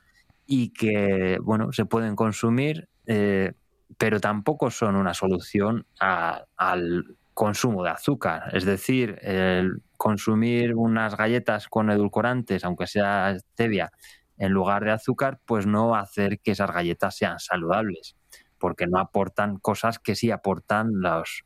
y 0.48 0.74
que, 0.74 1.38
bueno, 1.42 1.72
se 1.72 1.86
pueden 1.86 2.16
consumir, 2.16 2.90
eh, 3.06 3.54
pero 4.00 4.20
tampoco 4.20 4.72
son 4.72 4.96
una 4.96 5.14
solución 5.14 5.86
al 6.00 7.18
consumo 7.36 7.84
de 7.84 7.92
azúcar. 7.92 8.50
Es 8.54 8.66
decir, 8.66 9.20
consumir 9.96 10.74
unas 10.76 11.16
galletas 11.16 11.68
con 11.68 11.92
edulcorantes, 11.92 12.66
aunque 12.66 12.88
sea 12.88 13.38
stevia, 13.38 13.92
en 14.40 14.52
lugar 14.52 14.84
de 14.84 14.92
azúcar, 14.92 15.40
pues 15.46 15.68
no 15.68 15.90
va 15.90 16.00
a 16.00 16.04
hacer 16.04 16.40
que 16.40 16.52
esas 16.52 16.72
galletas 16.72 17.16
sean 17.16 17.38
saludables, 17.40 18.16
porque 18.64 18.88
no 18.88 18.98
aportan 18.98 19.58
cosas 19.58 20.00
que 20.00 20.16
sí 20.16 20.32
aportan 20.32 21.02
los 21.02 21.44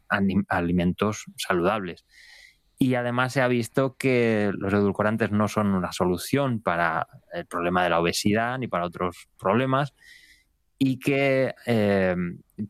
alimentos 0.49 1.25
saludables. 1.35 2.05
Y 2.77 2.93
además 2.93 3.33
se 3.33 3.41
ha 3.41 3.47
visto 3.47 3.97
que 3.97 4.51
los 4.55 4.71
edulcorantes 4.71 5.31
no 5.31 5.47
son 5.47 5.73
una 5.73 5.91
solución 5.91 6.61
para 6.61 7.07
el 7.33 7.47
problema 7.47 7.83
de 7.83 7.89
la 7.89 7.99
obesidad 7.99 8.59
ni 8.59 8.67
para 8.67 8.85
otros 8.85 9.29
problemas 9.39 9.95
y 10.77 10.99
que 10.99 11.55
eh, 11.65 12.15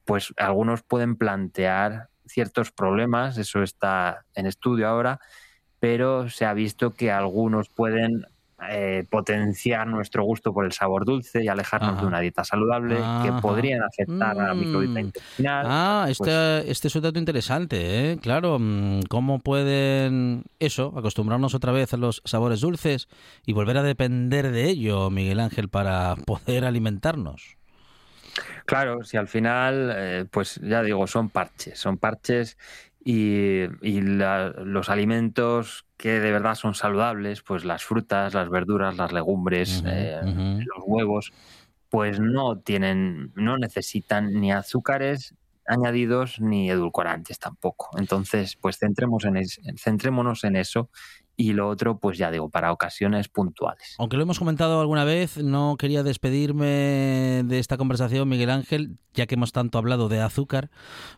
pues 0.06 0.34
algunos 0.38 0.82
pueden 0.82 1.18
plantear 1.18 2.08
ciertos 2.26 2.72
problemas, 2.72 3.38
eso 3.38 3.62
está 3.64 4.24
en 4.34 4.46
estudio 4.46 4.88
ahora, 4.88 5.20
pero 5.82 6.30
se 6.30 6.46
ha 6.46 6.54
visto 6.54 6.94
que 6.94 7.12
algunos 7.12 7.68
pueden 7.68 8.24
eh, 8.70 9.06
potenciar 9.10 9.86
nuestro 9.86 10.24
gusto 10.24 10.52
por 10.52 10.66
el 10.66 10.72
sabor 10.72 11.06
dulce 11.06 11.44
y 11.44 11.48
alejarnos 11.48 12.02
de 12.02 12.08
una 12.08 12.20
dieta 12.20 12.44
saludable 12.44 12.96
que 13.24 13.32
podrían 13.42 13.84
afectar 13.84 14.40
a 14.40 14.48
la 14.48 14.54
microbiota 14.56 15.00
mm. 15.00 15.06
intestinal. 15.06 15.66
Ah, 15.70 16.04
pues 16.08 16.20
este, 16.20 16.72
este, 16.72 16.88
es 16.88 16.96
un 16.96 17.02
dato 17.04 17.20
interesante, 17.20 18.12
¿eh? 18.12 18.18
Claro, 18.20 18.58
mm, 18.60 19.02
¿cómo 19.10 19.40
pueden 19.40 20.44
eso, 20.58 20.92
acostumbrarnos 20.98 21.54
otra 21.54 21.72
vez 21.72 21.94
a 21.94 21.98
los 21.98 22.24
sabores 22.26 22.62
dulces 22.62 23.08
y 23.46 23.54
volver 23.54 23.78
a 23.78 23.84
depender 23.84 24.52
de 24.52 24.66
ello, 24.66 25.12
Miguel 25.12 25.40
Ángel, 25.40 25.70
para 25.70 26.16
poder 26.26 26.66
alimentarnos? 26.66 27.58
Claro, 28.66 29.04
si 29.04 29.18
al 29.18 29.28
final, 29.28 29.94
eh, 29.96 30.26
pues 30.30 30.60
ya 30.64 30.82
digo, 30.82 31.06
son 31.08 31.30
parches, 31.30 31.80
son 31.80 31.98
parches 31.98 32.58
y, 33.04 33.68
los 34.02 34.90
alimentos 34.90 35.87
que 35.98 36.20
de 36.20 36.32
verdad 36.32 36.56
son 36.56 36.76
saludables, 36.76 37.42
pues 37.42 37.66
las 37.66 37.84
frutas, 37.84 38.34
las 38.34 38.50
verduras, 38.50 38.96
las 38.96 39.12
legumbres, 39.12 39.84
eh, 39.86 40.22
los 40.24 40.84
huevos, 40.86 41.34
pues 41.90 42.20
no 42.20 42.60
tienen, 42.60 43.32
no 43.36 43.58
necesitan 43.58 44.34
ni 44.34 44.52
azúcares 44.52 45.34
añadidos 45.66 46.40
ni 46.40 46.70
edulcorantes 46.70 47.40
tampoco. 47.40 47.90
Entonces, 47.98 48.56
pues 48.56 48.78
centremos 48.78 49.26
en 49.26 49.44
centrémonos 49.78 50.44
en 50.44 50.56
eso 50.56 50.90
y 51.40 51.54
lo 51.54 51.70
otro, 51.70 52.00
pues 52.00 52.18
ya 52.18 52.32
digo, 52.32 52.50
para 52.50 52.72
ocasiones 52.72 53.30
puntuales. 53.30 53.94
Aunque 54.00 54.18
lo 54.18 54.24
hemos 54.24 54.40
comentado 54.40 54.82
alguna 54.82 55.04
vez, 55.04 55.38
no 55.38 55.78
quería 55.78 56.02
despedirme 56.02 57.44
de 57.46 57.60
esta 57.60 57.78
conversación, 57.78 58.28
Miguel 58.28 58.50
Ángel, 58.50 58.98
ya 59.14 59.28
que 59.28 59.36
hemos 59.36 59.52
tanto 59.52 59.78
hablado 59.78 60.10
de 60.10 60.20
azúcar, 60.20 60.72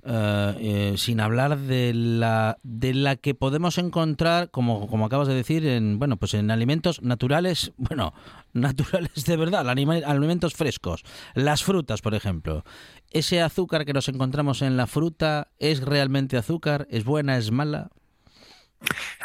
eh, 0.04 0.56
eh, 0.60 0.94
sin 0.98 1.22
hablar 1.22 1.58
de 1.58 1.94
la, 1.94 2.58
de 2.64 2.94
la 2.94 3.16
que 3.16 3.34
podemos 3.34 3.78
encontrar, 3.78 4.52
como, 4.52 4.88
como 4.88 5.06
acabas 5.06 5.30
de 5.30 5.36
decir, 5.36 5.66
en, 5.66 6.00
bueno, 6.00 6.18
pues 6.18 6.34
en 6.34 6.52
alimentos 6.52 7.02
naturales, 7.02 7.72
bueno, 7.78 8.14
naturales 8.52 9.24
de 9.24 9.38
verdad, 9.38 9.70
alimentos 9.70 10.54
frescos, 10.54 11.06
las 11.34 11.64
frutas, 11.64 12.02
por 12.02 12.14
ejemplo. 12.14 12.66
¿Ese 13.10 13.42
azúcar 13.42 13.86
que 13.86 13.94
nos 13.94 14.10
encontramos 14.10 14.62
en 14.62 14.76
la 14.76 14.86
fruta 14.86 15.48
es 15.60 15.82
realmente 15.82 16.36
azúcar? 16.36 16.88
¿Es 16.92 17.06
buena? 17.06 17.38
¿Es 17.38 17.52
mala? 17.52 17.90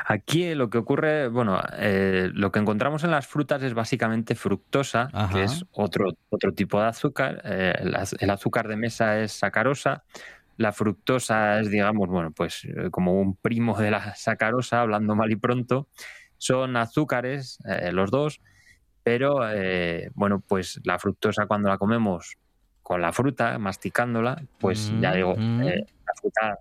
Aquí 0.07 0.55
lo 0.55 0.69
que 0.69 0.79
ocurre, 0.79 1.29
bueno, 1.29 1.61
eh, 1.79 2.31
lo 2.33 2.51
que 2.51 2.59
encontramos 2.59 3.05
en 3.05 3.11
las 3.11 3.27
frutas 3.27 3.63
es 3.63 3.75
básicamente 3.75 4.35
fructosa, 4.35 5.09
que 5.33 5.45
es 5.45 5.65
otro, 5.73 6.13
otro 6.29 6.53
tipo 6.53 6.81
de 6.81 6.87
azúcar. 6.89 7.41
Eh, 7.45 7.75
el, 8.21 8.31
azúcar 8.31 8.69
de 8.69 8.77
mesa 8.77 9.21
es 9.21 9.33
sacarosa. 9.33 10.05
La 10.57 10.73
fructosa 10.73 11.61
es, 11.61 11.71
digamos, 11.71 12.09
bueno, 12.09 12.33
pues 12.33 12.65
eh, 12.65 12.91
como 12.91 13.21
un 13.21 13.37
primo 13.37 13.77
de 13.79 13.91
la 13.91 14.15
sacarosa, 14.15 14.81
hablando 14.81 15.15
mal 15.15 15.31
y 15.31 15.37
pronto. 15.37 15.89
Son 16.37 16.77
azúcares, 16.77 17.59
los 17.93 18.11
dos, 18.11 18.43
pero 19.03 19.41
bueno, 20.15 20.41
pues 20.47 20.81
la 20.85 20.99
fructosa 20.99 21.47
cuando 21.47 21.71
la 21.71 21.79
comemos 21.79 22.37
con 22.83 23.01
la 23.01 23.15
fruta, 23.15 23.59
masticándola, 23.59 24.43
pues 24.61 24.93
ya 25.01 25.15
digo, 25.15 25.35
mm, 25.35 25.61
mm. 25.61 25.65
la 25.65 26.15
fruta 26.21 26.59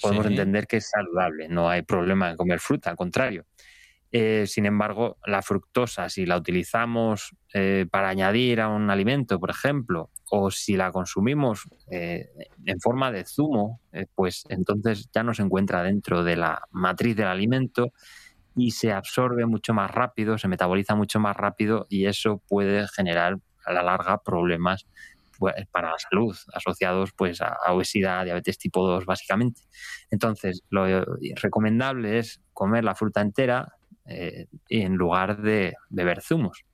podemos 0.00 0.26
entender 0.26 0.66
que 0.66 0.78
es 0.78 0.90
saludable, 0.90 1.48
no 1.48 1.68
hay 1.68 1.82
problema 1.82 2.30
en 2.30 2.36
comer 2.36 2.60
fruta, 2.60 2.90
al 2.90 2.96
contrario. 2.96 3.44
Eh, 4.14 4.46
sin 4.46 4.66
embargo, 4.66 5.16
la 5.24 5.40
fructosa, 5.40 6.10
si 6.10 6.26
la 6.26 6.36
utilizamos 6.36 7.34
eh, 7.54 7.86
para 7.90 8.10
añadir 8.10 8.60
a 8.60 8.68
un 8.68 8.90
alimento, 8.90 9.40
por 9.40 9.48
ejemplo, 9.48 10.10
o 10.30 10.50
si 10.50 10.76
la 10.76 10.92
consumimos 10.92 11.66
eh, 11.90 12.28
en 12.66 12.78
forma 12.78 13.10
de 13.10 13.24
zumo, 13.24 13.80
pues 14.14 14.44
entonces 14.50 15.08
ya 15.14 15.22
no 15.22 15.32
se 15.32 15.42
encuentra 15.42 15.82
dentro 15.82 16.24
de 16.24 16.36
la 16.36 16.62
matriz 16.70 17.16
del 17.16 17.26
alimento 17.26 17.92
y 18.54 18.72
se 18.72 18.92
absorbe 18.92 19.46
mucho 19.46 19.72
más 19.72 19.90
rápido, 19.90 20.36
se 20.36 20.48
metaboliza 20.48 20.94
mucho 20.94 21.18
más 21.18 21.36
rápido 21.36 21.86
y 21.88 22.04
eso 22.04 22.42
puede 22.48 22.86
generar 22.88 23.38
a 23.64 23.72
la 23.72 23.82
larga 23.82 24.22
problemas 24.22 24.86
para 25.70 25.90
la 25.90 25.98
salud 25.98 26.36
asociados 26.52 27.10
pues 27.16 27.40
a 27.40 27.56
obesidad, 27.72 28.24
diabetes 28.24 28.58
tipo 28.58 28.86
2 28.86 29.04
básicamente. 29.06 29.62
Entonces, 30.10 30.62
lo 30.70 30.86
recomendable 31.36 32.18
es 32.18 32.40
comer 32.52 32.84
la 32.84 32.94
fruta 32.94 33.20
entera, 33.20 33.76
eh, 34.06 34.46
en 34.68 34.94
lugar 34.94 35.40
de 35.42 35.74
beber 35.90 36.22
zumos. 36.22 36.64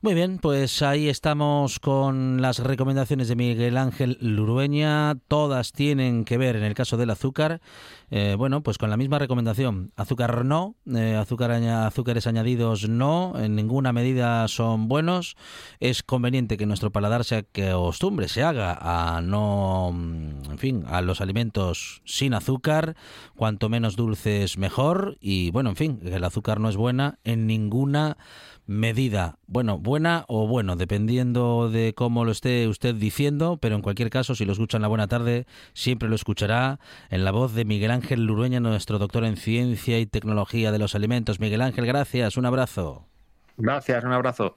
Muy 0.00 0.14
bien, 0.14 0.38
pues 0.38 0.80
ahí 0.82 1.08
estamos 1.08 1.80
con 1.80 2.40
las 2.40 2.60
recomendaciones 2.60 3.26
de 3.26 3.34
Miguel 3.34 3.76
Ángel 3.76 4.16
Lurueña. 4.20 5.16
Todas 5.26 5.72
tienen 5.72 6.24
que 6.24 6.38
ver, 6.38 6.54
en 6.54 6.62
el 6.62 6.74
caso 6.74 6.96
del 6.96 7.10
azúcar, 7.10 7.60
eh, 8.08 8.36
bueno, 8.38 8.62
pues 8.62 8.78
con 8.78 8.90
la 8.90 8.96
misma 8.96 9.18
recomendación. 9.18 9.90
Azúcar 9.96 10.44
no, 10.44 10.76
eh, 10.94 11.16
azúcar 11.16 11.50
azúcares 11.50 12.28
añadidos 12.28 12.88
no, 12.88 13.32
en 13.40 13.56
ninguna 13.56 13.92
medida 13.92 14.46
son 14.46 14.86
buenos. 14.86 15.36
Es 15.80 16.04
conveniente 16.04 16.58
que 16.58 16.66
nuestro 16.66 16.92
paladar 16.92 17.24
se 17.24 17.34
acostumbre, 17.34 18.28
se 18.28 18.44
haga 18.44 18.78
a 18.80 19.20
no, 19.20 19.88
en 19.90 20.58
fin, 20.58 20.84
a 20.86 21.02
los 21.02 21.20
alimentos 21.20 22.02
sin 22.04 22.34
azúcar, 22.34 22.94
cuanto 23.34 23.68
menos 23.68 23.96
dulces 23.96 24.58
mejor. 24.58 25.18
Y 25.20 25.50
bueno, 25.50 25.70
en 25.70 25.76
fin, 25.76 26.00
el 26.04 26.22
azúcar 26.22 26.60
no 26.60 26.68
es 26.68 26.76
buena 26.76 27.18
en 27.24 27.48
ninguna 27.48 28.16
medida. 28.68 29.38
Bueno, 29.46 29.78
buena 29.88 30.24
o 30.28 30.46
bueno, 30.46 30.76
dependiendo 30.76 31.68
de 31.68 31.94
cómo 31.94 32.24
lo 32.24 32.30
esté 32.30 32.68
usted 32.68 32.94
diciendo, 32.94 33.58
pero 33.60 33.74
en 33.74 33.82
cualquier 33.82 34.10
caso, 34.10 34.36
si 34.36 34.44
lo 34.44 34.52
escucha 34.52 34.78
en 34.78 34.82
la 34.82 34.88
buena 34.88 35.08
tarde, 35.08 35.46
siempre 35.72 36.08
lo 36.08 36.14
escuchará 36.14 36.78
en 37.10 37.24
la 37.24 37.32
voz 37.32 37.54
de 37.54 37.64
Miguel 37.64 37.90
Ángel 37.90 38.24
Lurueña, 38.24 38.60
nuestro 38.60 38.98
doctor 38.98 39.24
en 39.24 39.36
ciencia 39.36 39.98
y 39.98 40.06
tecnología 40.06 40.70
de 40.70 40.78
los 40.78 40.94
alimentos. 40.94 41.40
Miguel 41.40 41.62
Ángel, 41.62 41.86
gracias, 41.86 42.36
un 42.36 42.46
abrazo. 42.46 43.06
Gracias, 43.56 44.04
un 44.04 44.12
abrazo. 44.12 44.56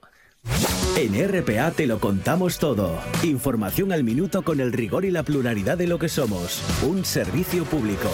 En 0.96 1.14
RPA 1.14 1.70
te 1.70 1.86
lo 1.86 1.98
contamos 1.98 2.58
todo. 2.58 2.98
Información 3.22 3.92
al 3.92 4.04
minuto 4.04 4.42
con 4.42 4.60
el 4.60 4.72
rigor 4.72 5.04
y 5.04 5.10
la 5.10 5.22
pluralidad 5.22 5.78
de 5.78 5.86
lo 5.86 5.98
que 5.98 6.08
somos. 6.08 6.62
Un 6.82 7.04
servicio 7.04 7.64
público. 7.64 8.10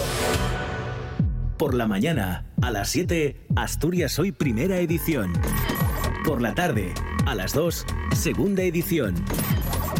Por 1.57 1.73
la 1.73 1.87
mañana, 1.87 2.45
a 2.61 2.71
las 2.71 2.89
7, 2.89 3.47
Asturias 3.55 4.17
Hoy 4.17 4.31
Primera 4.31 4.77
Edición. 4.77 5.33
Por 6.25 6.41
la 6.41 6.53
tarde, 6.53 6.93
a 7.25 7.33
las 7.33 7.53
2, 7.53 7.85
segunda 8.15 8.63
edición. 8.63 9.15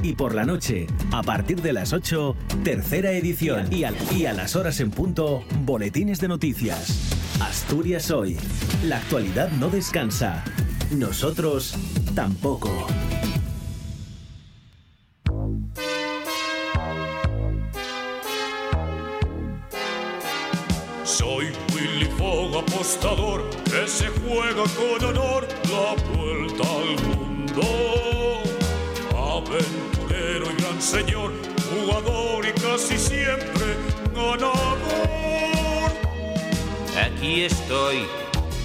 Y 0.04 0.14
por 0.14 0.36
la 0.36 0.46
noche, 0.46 0.88
a 1.12 1.24
partir 1.24 1.62
de 1.62 1.74
las 1.74 1.94
8, 1.94 2.36
tercera 2.64 3.12
edición. 3.12 3.72
Y 3.72 3.84
a, 3.84 3.94
y 4.16 4.26
a 4.26 4.34
las 4.34 4.56
horas 4.56 4.80
en 4.80 4.92
punto, 4.92 5.44
boletines 5.64 6.20
de 6.20 6.28
noticias. 6.28 7.16
Asturias 7.42 8.12
hoy. 8.12 8.38
La 8.86 8.98
actualidad 8.98 9.50
no 9.54 9.70
descansa. 9.70 10.44
Nosotros 10.92 11.76
tampoco. 12.16 12.88
Apostador 22.22 23.50
que 23.64 23.88
se 23.88 24.08
juega 24.08 24.64
con 24.76 25.06
honor 25.06 25.48
la 25.72 25.96
vuelta 26.12 26.64
al 26.64 26.92
mundo. 27.08 27.62
Aventurero 29.16 30.52
y 30.52 30.62
gran 30.62 30.82
señor, 30.82 31.32
jugador 31.70 32.46
y 32.46 32.52
casi 32.60 32.98
siempre 32.98 33.78
ganador. 34.14 34.80
Aquí 37.02 37.44
estoy, 37.44 38.06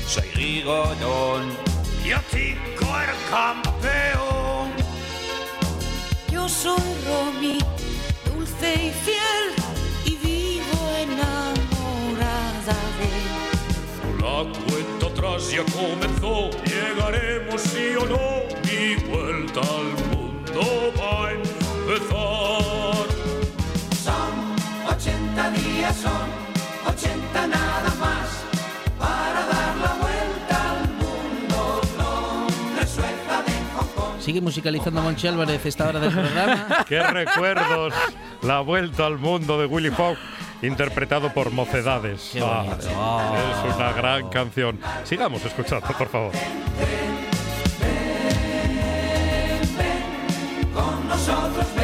soy 0.06 0.28
Rigodón. 0.34 1.52
Yo 2.04 2.18
chico 2.32 2.86
el 3.00 3.30
campeón. 3.30 4.72
Yo 6.32 6.48
soy 6.48 6.82
Romy, 7.06 7.58
dulce 8.24 8.74
y 8.74 8.90
fiel, 8.90 9.46
y 10.04 10.16
vivo 10.16 10.90
enamorada 10.98 11.53
ya 15.50 15.64
comenzó, 15.72 16.50
llegaremos 16.64 17.60
sí 17.60 17.94
o 18.00 18.06
no, 18.06 18.18
mi 18.64 18.96
vuelta 19.08 19.60
al 19.60 20.16
mundo 20.16 20.92
va 20.98 21.28
a 21.28 21.32
empezar. 21.32 23.06
Son 24.02 24.32
80 24.88 25.50
días, 25.50 25.96
son 25.96 26.28
80 26.86 27.46
nada 27.46 27.94
más, 28.00 28.44
para 28.98 29.46
dar 29.46 29.76
la 29.76 29.94
vuelta 30.00 30.70
al 30.70 30.88
mundo. 30.94 31.80
Londres, 31.98 32.90
Suecia, 32.90 33.42
de 33.46 33.52
Hong 33.76 33.88
Kong. 33.94 34.20
Sigue 34.20 34.40
musicalizando 34.40 35.02
Monchi 35.02 35.26
Álvarez 35.28 35.64
esta 35.66 35.88
hora 35.88 36.00
del 36.00 36.12
programa. 36.12 36.84
Qué 36.88 37.02
recuerdos. 37.02 37.92
La 38.42 38.60
vuelta 38.60 39.06
al 39.06 39.18
mundo 39.18 39.58
de 39.58 39.66
Willy 39.66 39.90
Fogg. 39.90 40.16
Interpretado 40.66 41.32
por 41.32 41.50
Mocedades. 41.50 42.32
Ah, 42.40 42.64
es 43.68 43.76
una 43.76 43.92
gran 43.92 44.28
canción. 44.30 44.78
Sigamos 45.04 45.44
escuchando, 45.44 45.86
por 45.86 46.08
favor. 46.08 46.32
Con 50.72 51.08
nosotros 51.08 51.66
ven, 51.76 51.83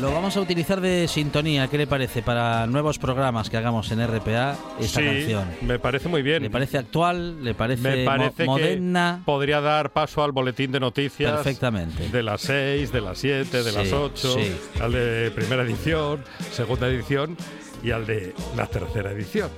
Lo 0.00 0.10
vamos 0.12 0.34
a 0.36 0.40
utilizar 0.40 0.80
de 0.80 1.06
sintonía, 1.08 1.68
¿qué 1.68 1.76
le 1.76 1.86
parece? 1.86 2.22
Para 2.22 2.66
nuevos 2.66 2.98
programas 2.98 3.50
que 3.50 3.58
hagamos 3.58 3.90
en 3.92 4.00
RPA, 4.06 4.56
esta 4.80 5.00
sí, 5.00 5.06
canción. 5.06 5.44
me 5.60 5.78
parece 5.78 6.08
muy 6.08 6.22
bien. 6.22 6.42
¿Le 6.42 6.48
parece 6.48 6.78
actual? 6.78 7.44
¿Le 7.44 7.52
parece, 7.54 7.82
Me 7.82 7.96
mo- 8.04 8.10
parece 8.10 8.44
moderna? 8.46 9.16
que 9.20 9.24
podría 9.26 9.60
dar 9.60 9.92
paso 9.92 10.24
al 10.24 10.32
boletín 10.32 10.72
de 10.72 10.80
noticias. 10.80 11.32
Perfectamente. 11.32 12.08
De 12.08 12.22
las 12.22 12.40
6, 12.40 12.90
de 12.92 13.00
las 13.02 13.18
7, 13.18 13.62
de 13.62 13.70
Sí, 13.70 13.76
las 13.76 13.92
8, 13.92 14.34
sí. 14.38 14.56
al 14.80 14.92
de 14.92 15.30
primera 15.32 15.62
edición, 15.64 16.24
segunda 16.50 16.88
edición 16.88 17.36
y 17.82 17.90
al 17.90 18.06
de 18.06 18.34
la 18.56 18.66
tercera 18.68 19.10
edición. 19.12 19.50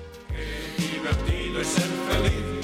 Divertido 0.77 1.61
es 1.61 1.67
ser 1.69 1.85
feliz 2.11 2.62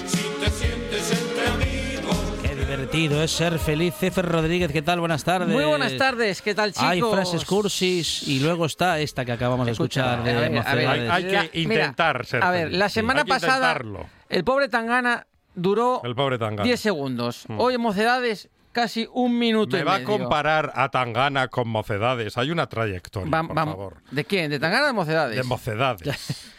divertido 2.91 3.23
es 3.23 3.31
ser 3.31 3.59
feliz. 3.59 3.93
Cefer 3.95 4.25
Rodríguez, 4.25 4.71
¿qué 4.71 4.81
tal? 4.81 4.99
Buenas 4.99 5.23
tardes. 5.23 5.49
Muy 5.49 5.63
buenas 5.65 5.95
tardes, 5.97 6.41
¿qué 6.41 6.55
tal 6.55 6.71
chicos? 6.73 6.87
Hay 6.89 7.01
frases 7.01 7.45
cursis 7.45 8.27
y 8.27 8.39
luego 8.39 8.65
está 8.65 8.99
esta 8.99 9.25
que 9.25 9.31
acabamos 9.31 9.65
de 9.65 9.73
Escucha, 9.73 10.13
escuchar 10.15 10.23
de 10.23 10.31
a 10.31 10.33
ver, 10.33 10.43
a 10.45 10.49
ver, 10.49 10.51
Mocedades. 10.97 11.11
Hay 11.11 11.49
que 11.49 11.59
intentar 11.61 12.25
ser 12.25 12.43
A 12.43 12.51
ver, 12.51 12.63
feliz, 12.67 12.79
la 12.79 12.89
sí, 12.89 12.93
semana 12.95 13.19
hay 13.21 13.25
que 13.25 13.29
pasada 13.29 13.71
intentarlo. 13.73 14.09
el 14.29 14.43
pobre 14.43 14.69
Tangana 14.69 15.27
duró 15.55 16.01
El 16.03 16.15
pobre 16.15 16.37
Tangana. 16.37 16.63
10 16.63 16.79
segundos. 16.79 17.45
Mm. 17.47 17.59
Hoy 17.59 17.75
en 17.75 17.81
Mocedades 17.81 18.49
casi 18.71 19.07
un 19.13 19.37
minuto 19.37 19.75
Me 19.75 19.81
y 19.81 19.85
va 19.85 19.95
a 19.95 19.99
medio. 19.99 20.07
comparar 20.17 20.71
a 20.75 20.89
Tangana 20.89 21.47
con 21.47 21.67
Mocedades. 21.67 22.37
Hay 22.37 22.49
una 22.51 22.67
trayectoria, 22.67 23.29
Vam- 23.31 23.47
por 23.47 23.55
vam- 23.55 23.65
favor. 23.65 23.97
¿De 24.11 24.25
quién? 24.25 24.49
¿De 24.51 24.59
Tangana 24.59 24.83
o 24.85 24.87
de 24.87 24.93
Mocedades? 24.93 25.35
De 25.37 25.43
Mocedades. 25.43 26.53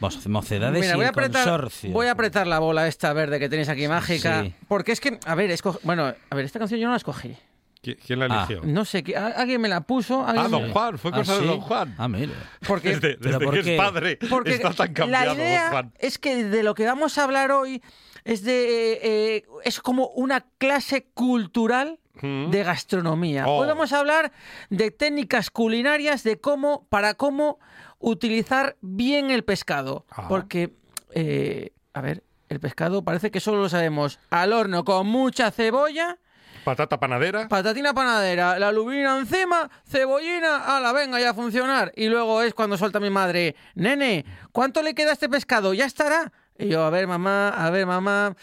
Mos- 0.00 0.26
Mocedades 0.26 0.80
Mira, 0.80 0.92
y 0.92 0.96
voy 0.96 1.04
a, 1.04 1.08
el 1.08 1.10
apretar, 1.10 1.44
consorcio. 1.44 1.90
voy 1.92 2.06
a 2.06 2.12
apretar 2.12 2.46
la 2.46 2.58
bola 2.58 2.86
esta 2.88 3.12
verde 3.12 3.38
que 3.38 3.48
tenéis 3.48 3.68
aquí 3.68 3.86
mágica. 3.88 4.42
Sí. 4.42 4.54
Porque 4.68 4.92
es 4.92 5.00
que, 5.00 5.18
a 5.26 5.34
ver, 5.34 5.50
esco- 5.50 5.78
bueno, 5.82 6.04
a 6.30 6.34
ver, 6.34 6.44
esta 6.44 6.58
canción 6.58 6.80
yo 6.80 6.86
no 6.86 6.92
la 6.92 6.96
escogí. 6.96 7.36
¿Qui- 7.82 7.96
¿Quién 8.06 8.18
la 8.18 8.26
Ah. 8.30 8.46
eligió? 8.48 8.66
No 8.66 8.84
sé, 8.84 9.02
que- 9.02 9.16
a- 9.16 9.28
alguien 9.28 9.60
me 9.60 9.68
la 9.68 9.80
puso. 9.82 10.24
alguien 10.26 10.46
Ah, 10.46 10.48
me- 10.48 10.60
don 10.62 10.72
Juan. 10.72 10.98
Fue 10.98 11.10
Ah, 11.14 11.16
cosa 11.16 11.34
de 11.34 11.40
¿sí? 11.40 11.46
don 11.46 11.60
Juan. 11.60 11.94
Ah, 11.98 12.08
mira. 12.08 12.32
Porque, 12.66 12.88
Desde, 12.96 13.16
¿Pero 13.16 13.38
desde 13.38 13.44
por 13.44 13.54
que 13.62 13.74
es 13.74 13.78
padre 13.80 14.18
porque 14.28 14.50
está 14.54 14.72
tan 14.72 14.92
cambiado, 14.92 15.24
la 15.24 15.30
don 15.30 15.38
idea 15.40 15.70
Juan. 15.70 15.92
es 15.98 16.18
que 16.18 16.44
de 16.44 16.62
lo 16.62 16.74
que 16.74 16.84
vamos 16.84 17.16
a 17.18 17.24
hablar 17.24 17.52
hoy 17.52 17.82
es 18.24 18.42
de 18.44 19.00
eh, 19.02 19.44
es 19.64 19.80
como 19.80 20.08
una 20.08 20.44
clase 20.58 21.06
cultural 21.14 21.98
Mm. 22.22 22.50
de 22.50 22.64
gastronomía. 22.64 23.46
Oh. 23.48 23.60
Hoy 23.60 23.66
vamos 23.66 23.94
a 23.94 23.98
hablar 24.00 24.30
de 24.68 24.90
técnicas 24.90 25.48
culinarias 25.50 26.22
de 26.22 26.38
cómo 26.38 26.86
para 26.90 27.14
cómo 27.14 27.58
utilizar 28.00 28.76
bien 28.80 29.30
el 29.30 29.44
pescado, 29.44 30.04
Ah. 30.10 30.26
porque 30.28 30.72
eh, 31.14 31.72
a 31.94 32.00
ver, 32.00 32.22
el 32.48 32.58
pescado 32.60 33.02
parece 33.04 33.30
que 33.30 33.38
solo 33.40 33.58
lo 33.62 33.68
sabemos 33.68 34.18
al 34.30 34.52
horno 34.52 34.84
con 34.84 35.06
mucha 35.06 35.50
cebolla. 35.52 36.18
Patata 36.64 37.00
panadera. 37.00 37.48
Patatina 37.48 37.94
panadera, 37.94 38.58
la 38.58 38.70
lubina 38.70 39.16
encima, 39.18 39.70
cebollina, 39.88 40.76
ala, 40.76 40.92
venga 40.92 41.18
ya 41.20 41.30
a 41.30 41.34
funcionar. 41.34 41.90
Y 41.96 42.08
luego 42.08 42.42
es 42.42 42.52
cuando 42.54 42.76
suelta 42.76 43.00
mi 43.00 43.08
madre, 43.10 43.56
nene, 43.74 44.24
¿cuánto 44.52 44.82
le 44.82 44.94
queda 44.94 45.10
a 45.10 45.12
este 45.14 45.28
pescado? 45.28 45.72
¿Ya 45.74 45.86
estará? 45.86 46.32
Y 46.58 46.68
yo, 46.68 46.82
a 46.84 46.90
ver, 46.90 47.06
mamá, 47.06 47.48
a 47.48 47.70
ver, 47.70 47.86
mamá. 47.86 48.36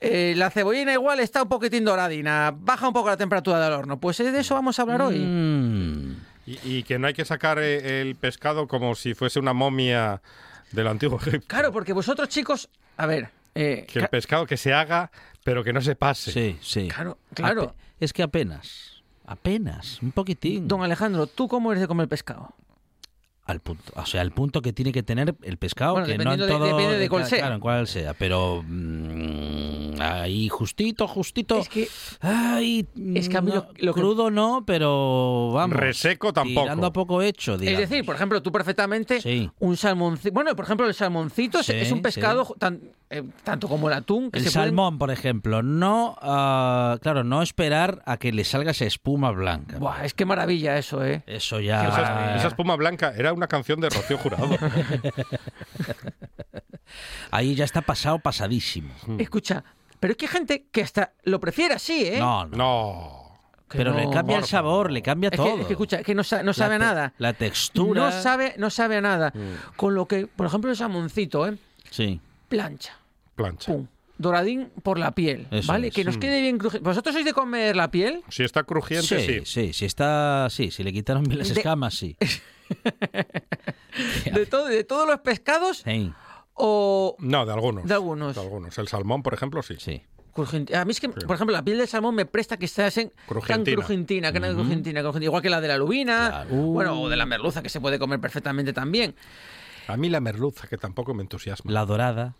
eh, 0.00 0.34
la 0.36 0.48
cebollina 0.50 0.92
igual 0.92 1.18
está 1.18 1.42
un 1.42 1.48
poquitín 1.48 1.84
doradina, 1.84 2.54
baja 2.56 2.86
un 2.86 2.94
poco 2.94 3.08
la 3.08 3.16
temperatura 3.16 3.58
del 3.58 3.72
horno. 3.72 3.98
Pues 3.98 4.18
de 4.18 4.38
eso 4.38 4.54
vamos 4.54 4.78
a 4.78 4.82
hablar 4.82 5.02
hoy. 5.02 5.18
Y, 6.48 6.58
y 6.78 6.82
que 6.84 6.98
no 6.98 7.06
hay 7.08 7.14
que 7.14 7.24
sacar 7.24 7.58
eh, 7.58 8.00
el 8.00 8.14
pescado 8.16 8.66
como 8.68 8.94
si 8.94 9.14
fuese 9.14 9.38
una 9.38 9.52
momia 9.52 10.22
del 10.72 10.86
antiguo 10.86 11.18
Egipto. 11.20 11.46
Claro, 11.46 11.72
porque 11.72 11.92
vosotros, 11.92 12.28
chicos, 12.28 12.68
a 12.96 13.06
ver. 13.06 13.28
eh, 13.54 13.86
Que 13.90 13.98
el 13.98 14.04
ca- 14.06 14.10
pescado 14.10 14.46
que 14.46 14.56
se 14.56 14.72
haga, 14.72 15.10
pero 15.44 15.62
que 15.64 15.72
no 15.72 15.80
se 15.80 15.94
pase. 15.96 16.32
Sí, 16.32 16.58
sí. 16.62 16.88
Claro, 16.88 17.18
claro. 17.34 17.62
Ape- 17.64 17.74
Es 18.00 18.12
que 18.12 18.22
apenas, 18.22 19.02
apenas, 19.26 20.00
un 20.02 20.12
poquitín. 20.12 20.68
Don 20.68 20.82
Alejandro, 20.82 21.26
¿tú 21.26 21.48
cómo 21.48 21.70
eres 21.72 21.80
de 21.82 21.88
comer 21.88 22.08
pescado? 22.08 22.54
Al 23.48 23.60
punto, 23.60 23.82
o 23.96 24.04
sea, 24.04 24.20
al 24.20 24.30
punto 24.30 24.60
que 24.60 24.74
tiene 24.74 24.92
que 24.92 25.02
tener 25.02 25.34
el 25.42 25.56
pescado, 25.56 25.92
Bueno, 25.94 26.06
que 26.06 26.18
no 26.18 26.22
en 26.32 26.38
dependiendo 26.38 26.44
de- 26.46 26.52
todo, 26.70 26.76
depende 26.78 26.98
de 26.98 27.08
cuál 27.08 27.22
claro, 27.22 27.30
sea. 27.30 27.38
claro, 27.38 27.54
en 27.54 27.60
cuál 27.60 27.86
sea, 27.88 28.12
pero 28.14 28.62
mm, 28.62 30.00
ahí 30.00 30.48
justito, 30.48 31.08
justito. 31.08 31.58
Es 31.58 31.68
que 31.68 31.88
Ay, 32.20 32.86
Es 33.14 33.28
que 33.28 33.36
a 33.36 33.40
mí 33.40 33.50
lo- 33.50 33.66
lo 33.78 33.94
que- 33.94 34.00
crudo 34.00 34.30
no, 34.30 34.64
pero 34.66 35.52
vamos. 35.54 35.76
Reseco 35.76 36.32
tampoco. 36.32 36.62
Tirando 36.62 36.86
a 36.86 36.92
poco 36.92 37.22
hecho, 37.22 37.54
Es 37.54 37.60
digamos. 37.60 37.80
decir, 37.88 38.04
por 38.04 38.14
ejemplo, 38.16 38.42
tú 38.42 38.52
perfectamente 38.52 39.20
Sí. 39.20 39.50
un 39.60 39.76
salmoncito. 39.76 40.32
Bueno, 40.32 40.54
por 40.54 40.64
ejemplo, 40.66 40.86
el 40.86 40.94
salmoncito 40.94 41.60
es- 41.60 41.66
Sí, 41.66 41.72
es 41.72 41.90
un 41.92 42.02
pescado 42.02 42.44
sí. 42.44 42.52
tan- 42.58 42.80
eh, 43.10 43.22
tanto 43.44 43.68
como 43.68 43.88
el 43.88 43.94
atún. 43.94 44.30
Que 44.30 44.38
el 44.38 44.44
se 44.44 44.50
pueden- 44.50 44.68
salmón, 44.70 44.98
por 44.98 45.10
ejemplo, 45.10 45.62
no, 45.62 46.16
ah, 46.20 46.98
claro, 47.02 47.24
no 47.24 47.42
esperar 47.42 48.02
a 48.06 48.16
que 48.18 48.32
le 48.32 48.44
salga 48.44 48.70
esa 48.72 48.84
espuma 48.84 49.30
blanca. 49.30 49.78
Buah, 49.78 50.04
es 50.04 50.14
que 50.14 50.24
maravilla 50.24 50.76
eso, 50.78 51.04
¿eh? 51.04 51.22
Eso 51.26 51.60
ya. 51.60 51.88
Esa, 51.88 52.36
esa 52.36 52.48
espuma 52.48 52.76
blanca 52.76 53.12
era 53.16 53.32
una 53.32 53.46
canción 53.46 53.80
de 53.80 53.88
Rocío 53.90 54.18
Jurado. 54.18 54.48
Ahí 57.30 57.54
ya 57.54 57.64
está 57.64 57.82
pasado, 57.82 58.18
pasadísimo. 58.18 58.92
Escucha, 59.18 59.62
pero 60.00 60.12
es 60.12 60.16
que 60.16 60.26
hay 60.26 60.32
gente 60.32 60.66
que 60.72 60.82
hasta 60.82 61.12
lo 61.24 61.38
prefiere 61.40 61.74
así, 61.74 62.06
¿eh? 62.06 62.18
No, 62.18 62.46
no. 62.46 62.56
No. 62.56 63.28
Pero 63.70 63.92
le 63.92 64.08
cambia 64.08 64.38
el 64.38 64.44
sabor, 64.44 64.90
le 64.90 65.02
cambia 65.02 65.28
Es 65.28 65.32
que, 65.32 65.36
todo. 65.36 65.60
es 65.60 65.66
que, 65.66 65.72
escucha, 65.74 65.98
es 65.98 66.06
que 66.06 66.14
no, 66.14 66.24
sa- 66.24 66.38
no 66.42 66.46
La 66.46 66.52
sabe 66.54 66.76
a 66.76 66.78
nada. 66.78 67.12
La 67.18 67.34
textura. 67.34 68.00
No 68.02 68.10
sabe, 68.22 68.54
no 68.56 68.70
sabe 68.70 68.96
a 68.96 69.00
nada. 69.02 69.30
Mm. 69.34 69.76
Con 69.76 69.94
lo 69.94 70.06
que, 70.08 70.26
por 70.26 70.46
ejemplo, 70.46 70.70
el 70.70 70.76
salmoncito, 70.78 71.46
¿eh? 71.46 71.58
Sí. 71.90 72.18
Plancha. 72.48 72.96
Plancha. 73.34 73.72
Pum. 73.72 73.86
Doradín 74.18 74.68
por 74.82 74.98
la 74.98 75.12
piel, 75.12 75.46
Eso 75.52 75.70
¿vale? 75.70 75.88
es. 75.88 75.94
Que 75.94 76.02
nos 76.04 76.18
quede 76.18 76.40
bien 76.42 76.58
crujiente. 76.58 76.88
¿Vosotros 76.88 77.12
sois 77.14 77.24
de 77.24 77.32
comer 77.32 77.76
la 77.76 77.88
piel? 77.90 78.22
Si 78.28 78.42
está 78.42 78.64
crujiente, 78.64 79.06
Sí, 79.06 79.24
sí. 79.24 79.40
sí, 79.44 79.72
sí, 79.72 79.84
está, 79.84 80.48
sí, 80.50 80.72
si 80.72 80.82
le 80.82 80.92
quitaron 80.92 81.22
bien 81.22 81.38
las 81.38 81.48
De- 81.48 81.54
escamas, 81.54 81.94
sí. 81.94 82.16
¿De, 84.32 84.46
todo, 84.46 84.66
¿De 84.66 84.84
todos 84.84 85.06
los 85.06 85.20
pescados 85.20 85.78
Sí, 85.84 86.12
o 86.54 87.16
No, 87.20 87.46
de 87.46 87.52
algunos. 87.52 87.84
De 87.86 87.94
algunos. 87.94 88.34
De 88.34 88.40
algunos. 88.40 88.76
El 88.78 88.88
salmón, 88.88 89.22
por 89.22 89.34
ejemplo, 89.34 89.62
sí. 89.62 89.76
sí. 89.78 90.02
crujiente? 90.32 90.76
A 90.76 90.84
mí 90.84 90.90
es 90.90 91.00
que, 91.00 91.08
por 91.08 91.34
ejemplo, 91.36 91.52
la 91.54 91.64
piel 91.64 91.78
del 91.78 91.88
salmón 91.88 92.14
me 92.14 92.26
presta 92.26 92.56
que 92.56 92.66
sea 92.68 92.90
tan 92.90 93.10
Crujientina. 93.26 93.76
crujientina, 93.76 94.32
que 94.32 94.40
no 94.40 95.20
igual 95.22 95.42
que 95.42 95.50
la 95.50 95.60
de 95.60 95.68
la 95.68 95.76
lubina, 95.76 96.28
Claro. 96.28 96.56
bueno, 96.56 97.00
o 97.02 97.08
de 97.08 97.16
la 97.16 97.24
merluza, 97.26 97.62
que 97.62 97.68
se 97.68 97.80
puede 97.80 97.98
comer 97.98 98.20
perfectamente 98.20 98.72
también. 98.72 99.14
A 99.88 99.96
mí 99.96 100.08
la 100.08 100.20
merluza, 100.20 100.66
que 100.68 100.76
tampoco 100.78 101.14
me 101.14 101.22
entusiasma. 101.22 101.72
La 101.72 101.84
dorada, 101.84 102.34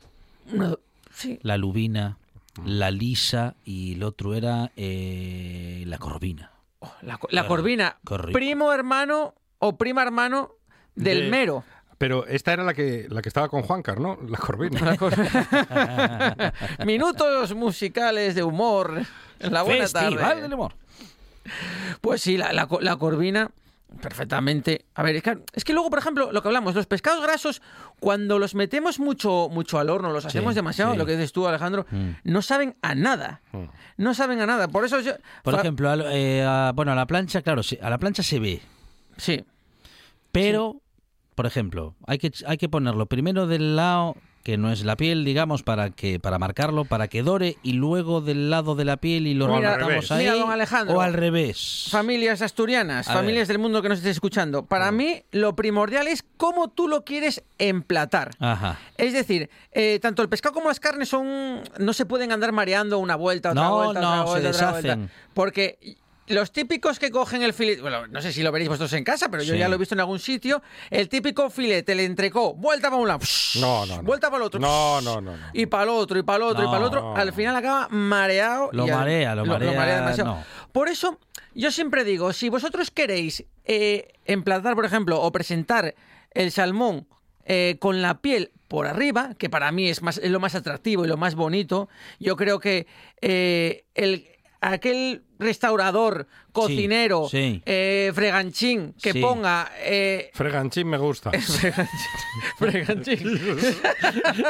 No, 0.52 0.78
sí, 1.12 1.38
la 1.42 1.56
lubina, 1.56 2.18
la 2.64 2.90
lisa 2.90 3.54
y 3.64 3.94
el 3.94 4.02
otro 4.04 4.34
era 4.34 4.70
eh, 4.76 5.82
la 5.86 5.98
corvina. 5.98 6.52
Oh, 6.80 6.92
la, 7.02 7.18
la 7.30 7.42
Qué 7.42 7.48
corvina, 7.48 7.96
primo 8.32 8.72
hermano 8.72 9.34
o 9.58 9.76
prima 9.76 10.02
hermano 10.02 10.52
del 10.94 11.22
De- 11.24 11.30
mero. 11.30 11.64
Pero 11.98 12.26
esta 12.28 12.52
era 12.52 12.62
la 12.62 12.74
que, 12.74 13.08
la 13.10 13.20
que 13.22 13.28
estaba 13.28 13.48
con 13.48 13.62
Juancar, 13.62 13.98
¿no? 13.98 14.16
La 14.28 14.38
corvina. 14.38 14.80
La 14.82 14.96
cor- 14.96 15.16
Minutos 16.86 17.54
musicales 17.54 18.34
de 18.36 18.44
humor 18.44 19.02
en 19.40 19.52
la 19.52 19.62
buena 19.62 19.82
Festival 19.82 20.16
tarde. 20.16 20.42
del 20.42 20.54
humor. 20.54 20.74
Pues 22.00 22.20
sí, 22.20 22.36
la, 22.36 22.52
la, 22.52 22.68
la 22.80 22.96
corvina, 22.96 23.50
perfectamente. 24.00 24.84
A 24.94 25.02
ver, 25.02 25.16
es 25.16 25.22
que, 25.22 25.38
es 25.54 25.64
que 25.64 25.72
luego, 25.72 25.90
por 25.90 25.98
ejemplo, 25.98 26.30
lo 26.32 26.42
que 26.42 26.48
hablamos, 26.48 26.74
los 26.74 26.86
pescados 26.86 27.22
grasos, 27.22 27.62
cuando 28.00 28.38
los 28.38 28.54
metemos 28.54 29.00
mucho, 29.00 29.48
mucho 29.50 29.78
al 29.78 29.90
horno, 29.90 30.12
los 30.12 30.24
hacemos 30.24 30.54
demasiado, 30.54 30.92
sí. 30.92 30.98
lo 30.98 31.06
que 31.06 31.12
dices 31.12 31.32
tú, 31.32 31.46
Alejandro, 31.46 31.86
no 32.24 32.42
saben 32.42 32.76
a 32.82 32.94
nada. 32.94 33.40
No 33.96 34.14
saben 34.14 34.40
a 34.40 34.46
nada. 34.46 34.68
Por 34.68 34.84
eso 34.84 35.00
yo. 35.00 35.12
Por 35.42 35.54
ejemplo, 35.54 35.90
eh, 36.10 36.42
a- 36.44 36.72
bueno, 36.74 36.92
a 36.92 36.94
la 36.94 37.06
plancha, 37.06 37.42
claro, 37.42 37.62
sí, 37.62 37.78
a 37.82 37.90
la 37.90 37.98
plancha 37.98 38.22
se 38.22 38.38
ve, 38.38 38.60
Sí. 39.16 39.44
pero, 40.32 40.80
por 41.34 41.46
ejemplo, 41.46 41.94
hay 42.06 42.18
que, 42.18 42.30
hay 42.46 42.56
que 42.58 42.68
ponerlo 42.68 43.06
primero 43.06 43.46
del 43.46 43.76
lado 43.76 44.16
que 44.48 44.56
no 44.56 44.72
es 44.72 44.82
la 44.82 44.96
piel, 44.96 45.26
digamos, 45.26 45.62
para 45.62 45.90
que 45.90 46.18
para 46.18 46.38
marcarlo, 46.38 46.86
para 46.86 47.08
que 47.08 47.22
dore, 47.22 47.58
y 47.62 47.74
luego 47.74 48.22
del 48.22 48.48
lado 48.48 48.74
de 48.76 48.86
la 48.86 48.96
piel 48.96 49.26
y 49.26 49.34
lo 49.34 49.46
rematamos 49.46 50.10
ahí. 50.10 50.24
Mira, 50.24 50.36
don 50.36 50.50
Alejandro. 50.50 50.96
O 50.96 51.02
al 51.02 51.12
revés. 51.12 51.88
Familias 51.90 52.40
asturianas, 52.40 53.08
A 53.08 53.12
familias 53.12 53.46
del 53.46 53.58
mundo 53.58 53.82
que 53.82 53.90
nos 53.90 53.98
estés 53.98 54.12
escuchando. 54.12 54.64
Para 54.64 54.90
mí, 54.90 55.22
lo 55.32 55.54
primordial 55.54 56.06
es 56.06 56.24
cómo 56.38 56.68
tú 56.68 56.88
lo 56.88 57.04
quieres 57.04 57.42
emplatar. 57.58 58.30
Ajá. 58.38 58.78
Es 58.96 59.12
decir, 59.12 59.50
eh, 59.72 59.98
tanto 60.00 60.22
el 60.22 60.30
pescado 60.30 60.54
como 60.54 60.68
las 60.68 60.80
carnes 60.80 61.10
son 61.10 61.60
no 61.78 61.92
se 61.92 62.06
pueden 62.06 62.32
andar 62.32 62.52
mareando 62.52 62.98
una 63.00 63.16
vuelta, 63.16 63.50
otra 63.50 63.62
No, 63.64 63.74
vuelta, 63.84 64.00
no, 64.00 64.08
otra 64.08 64.24
se 64.24 64.30
vuelta, 64.30 64.48
otra 64.48 64.70
vuelta. 64.70 64.88
deshacen. 64.88 65.10
porque 65.34 65.78
los 66.28 66.52
típicos 66.52 66.98
que 66.98 67.10
cogen 67.10 67.42
el 67.42 67.52
filete, 67.52 67.80
bueno, 67.82 68.06
no 68.06 68.20
sé 68.22 68.32
si 68.32 68.42
lo 68.42 68.52
veréis 68.52 68.68
vosotros 68.68 68.92
en 68.94 69.04
casa, 69.04 69.28
pero 69.30 69.42
yo 69.42 69.54
Sí. 69.54 69.58
ya 69.58 69.68
lo 69.68 69.74
he 69.74 69.78
visto 69.78 69.94
en 69.94 70.00
algún 70.00 70.18
sitio, 70.18 70.62
el 70.90 71.08
típico 71.08 71.50
filete, 71.50 71.92
el 71.92 72.00
entrecó, 72.00 72.54
vuelta 72.54 72.88
para 72.90 73.00
un 73.02 73.08
lado, 73.08 73.20
No, 73.60 73.86
no, 73.86 73.96
no. 73.96 74.02
vuelta 74.02 74.28
para 74.30 74.38
el 74.38 74.46
otro, 74.46 74.60
No, 74.60 75.00
no, 75.00 75.20
no, 75.20 75.36
no. 75.36 75.46
y 75.52 75.66
para 75.66 75.84
el 75.84 75.88
otro, 75.90 76.18
y 76.18 76.22
para 76.22 76.36
el 76.36 76.42
otro, 76.42 76.62
y 76.64 76.66
para 76.66 76.78
el 76.78 76.84
otro, 76.84 77.16
al 77.16 77.32
final 77.32 77.56
acaba 77.56 77.88
mareado. 77.90 78.70
Lo 78.72 78.86
y 78.86 78.90
al- 78.90 78.96
marea, 78.98 79.34
lo 79.34 79.44
marea, 79.46 79.96
demasiado. 79.96 80.38
Por 80.72 80.88
eso, 80.88 81.18
yo 81.54 81.70
siempre 81.70 82.04
digo, 82.04 82.32
si 82.32 82.48
vosotros 82.48 82.90
queréis 82.90 83.44
eh, 83.64 84.12
emplatar, 84.24 84.74
por 84.74 84.84
ejemplo, 84.84 85.20
o 85.20 85.30
presentar 85.32 85.94
el 86.32 86.52
salmón 86.52 87.06
eh, 87.44 87.76
con 87.80 88.02
la 88.02 88.20
piel 88.20 88.52
por 88.68 88.86
arriba, 88.86 89.34
que 89.38 89.48
para 89.48 89.72
mí 89.72 89.88
es, 89.88 90.02
más, 90.02 90.18
es 90.18 90.30
lo 90.30 90.40
más 90.40 90.54
atractivo 90.54 91.04
y 91.04 91.08
lo 91.08 91.16
más 91.16 91.34
bonito, 91.34 91.88
yo 92.20 92.36
creo 92.36 92.60
que 92.60 92.86
eh, 93.22 93.84
el, 93.94 94.26
aquel 94.60 95.22
restaurador, 95.38 96.26
cocinero, 96.52 97.28
sí. 97.28 97.62
eh, 97.66 98.10
freganchín, 98.14 98.94
que 99.00 99.12
Sí. 99.12 99.20
ponga... 99.20 99.70
eh, 99.80 100.30
Freganchín 100.34 100.88
me 100.88 100.98
gusta. 100.98 101.30
freganchín. 102.58 103.38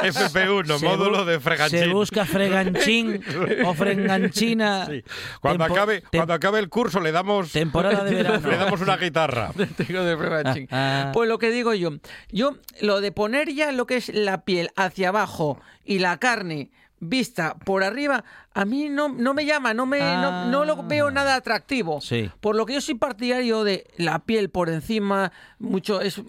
FP1, 0.03 0.79
Se 0.79 0.85
módulo 0.85 1.24
de 1.24 1.40
freganchín. 1.40 1.79
Se 1.81 1.87
busca 1.88 2.24
freganchín 2.24 3.22
o 3.64 3.74
freganchina. 3.74 4.87
Sí. 4.87 5.03
Cuando, 5.40 5.64
Tempo- 5.64 5.74
acabe, 5.74 6.03
cuando 6.11 6.35
acabe 6.35 6.59
el 6.59 6.68
curso 6.68 7.01
le 7.01 7.12
damos, 7.12 7.53
Temporada 7.59 8.05
de 8.05 8.14
verano. 8.14 8.48
le 8.48 8.57
damos 8.57 8.81
una 8.81 8.96
guitarra. 8.96 9.53
Tengo 9.77 10.05
de 10.05 10.16
freganchín. 10.16 10.68
Ah, 10.70 11.07
ah. 11.09 11.12
Pues 11.12 11.29
lo 11.29 11.38
que 11.38 11.51
digo 11.51 11.74
yo, 11.74 11.90
yo 12.31 12.57
lo 12.81 13.01
de 13.01 13.12
poner 13.12 13.53
ya 13.53 13.72
lo 13.72 13.87
que 13.87 13.96
es 13.96 14.09
la 14.14 14.44
piel 14.44 14.70
hacia 14.77 15.09
abajo 15.09 15.61
y 15.85 15.98
la 15.98 16.18
carne 16.18 16.70
vista 17.01 17.57
por 17.64 17.85
arriba, 17.85 18.24
a 18.61 18.64
mí 18.64 18.88
no, 18.88 19.09
no 19.09 19.35
me 19.35 19.44
llama, 19.47 19.73
no, 19.73 19.87
me, 19.87 20.01
no, 20.01 20.47
no 20.47 20.64
lo 20.64 20.83
veo 20.83 21.11
nada 21.11 21.37
atractivo. 21.37 22.01
Sí. 22.01 22.29
Por 22.40 22.57
lo 22.57 22.66
que 22.66 22.75
yo 22.75 22.81
soy 22.81 22.97
partidario 22.97 23.62
de 23.62 23.87
la 23.97 24.18
piel 24.21 24.51
por 24.51 24.68
encima, 24.68 25.31
mucho 25.61 26.01
es, 26.01 26.21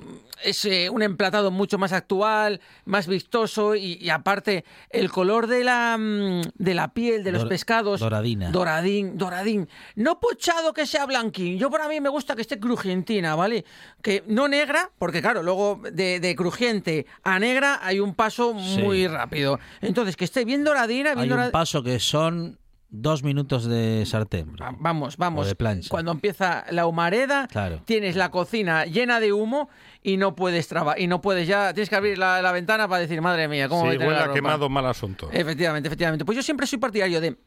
es 0.44 0.64
eh, 0.66 0.90
un 0.90 1.02
emplatado 1.02 1.50
mucho 1.50 1.78
más 1.78 1.92
actual, 1.92 2.62
más 2.86 3.08
vistoso 3.08 3.76
y, 3.76 3.94
y 4.00 4.10
aparte 4.10 4.64
el 4.92 5.10
color 5.12 5.48
de 5.48 5.64
la, 5.64 5.98
mm, 5.98 6.42
de 6.56 6.74
la 6.74 6.90
piel 6.94 7.24
de 7.24 7.32
los 7.32 7.42
Dor- 7.44 7.50
pescados. 7.50 8.00
doradina. 8.00 8.52
Doradín, 8.52 9.18
doradín. 9.18 9.68
No 9.96 10.20
pochado 10.20 10.74
que 10.74 10.86
sea 10.86 11.06
blanquín. 11.08 11.58
Yo 11.58 11.70
para 11.72 11.88
mí 11.88 12.00
me 12.00 12.10
gusta 12.10 12.36
que 12.36 12.42
esté 12.42 12.60
crujientina, 12.60 13.36
¿vale? 13.36 13.66
Que 14.04 14.24
no 14.28 14.48
negra, 14.48 14.92
porque 15.00 15.22
claro, 15.22 15.42
luego 15.42 15.82
de, 15.92 16.20
de 16.20 16.36
crujiente 16.36 17.06
a 17.24 17.40
negra 17.40 17.80
hay 17.82 18.00
un 18.00 18.14
paso 18.14 18.56
Sí. 18.60 18.82
muy 18.84 19.08
rápido. 19.08 19.60
Entonces, 19.82 20.16
que 20.16 20.26
esté 20.26 20.46
bien 20.46 20.64
doradina, 20.64 21.16
bien 21.16 21.24
Hay 21.24 21.30
dorad- 21.30 21.46
un 21.48 21.52
paso 21.52 21.84
que 21.84 22.00
son 22.20 22.60
dos 22.92 23.22
minutos 23.24 23.66
de 23.66 24.04
sartén. 24.08 24.52
bro. 24.54 24.66
Ah, 24.66 24.76
Vamos, 24.80 25.16
vamos. 25.18 25.46
O 25.46 25.48
de 25.48 25.56
plancha. 25.56 25.90
Cuando 25.90 26.12
empieza 26.12 26.66
la 26.72 26.88
humareda, 26.88 27.48
Claro. 27.48 27.82
tienes 27.86 28.16
la 28.16 28.32
cocina 28.32 28.86
llena 28.86 29.20
de 29.20 29.32
humo 29.32 29.70
y 30.02 30.18
no 30.18 30.36
puedes 30.36 30.68
trabajar. 30.68 31.00
Y 31.00 31.06
no 31.08 31.22
puedes 31.22 31.48
ya. 31.48 31.72
Tienes 31.74 31.90
que 31.90 31.96
abrir 31.96 32.18
la, 32.18 32.42
la 32.42 32.52
ventana 32.52 32.88
para 32.88 33.02
decir, 33.02 33.22
madre 33.22 33.48
mía, 33.48 33.70
¿cómo 33.70 33.82
voy 33.86 33.98
Si 33.98 34.04
a 34.04 34.08
la 34.08 34.18
a 34.22 34.24
ropa?". 34.26 34.34
quemado, 34.34 34.70
mal 34.70 34.86
asunto. 34.88 35.30
Efectivamente, 35.32 35.88
efectivamente. 35.88 36.26
Pues 36.26 36.36
yo 36.36 36.42
siempre 36.44 36.66
soy 36.66 36.80
partidario 36.80 37.22
de. 37.22 37.38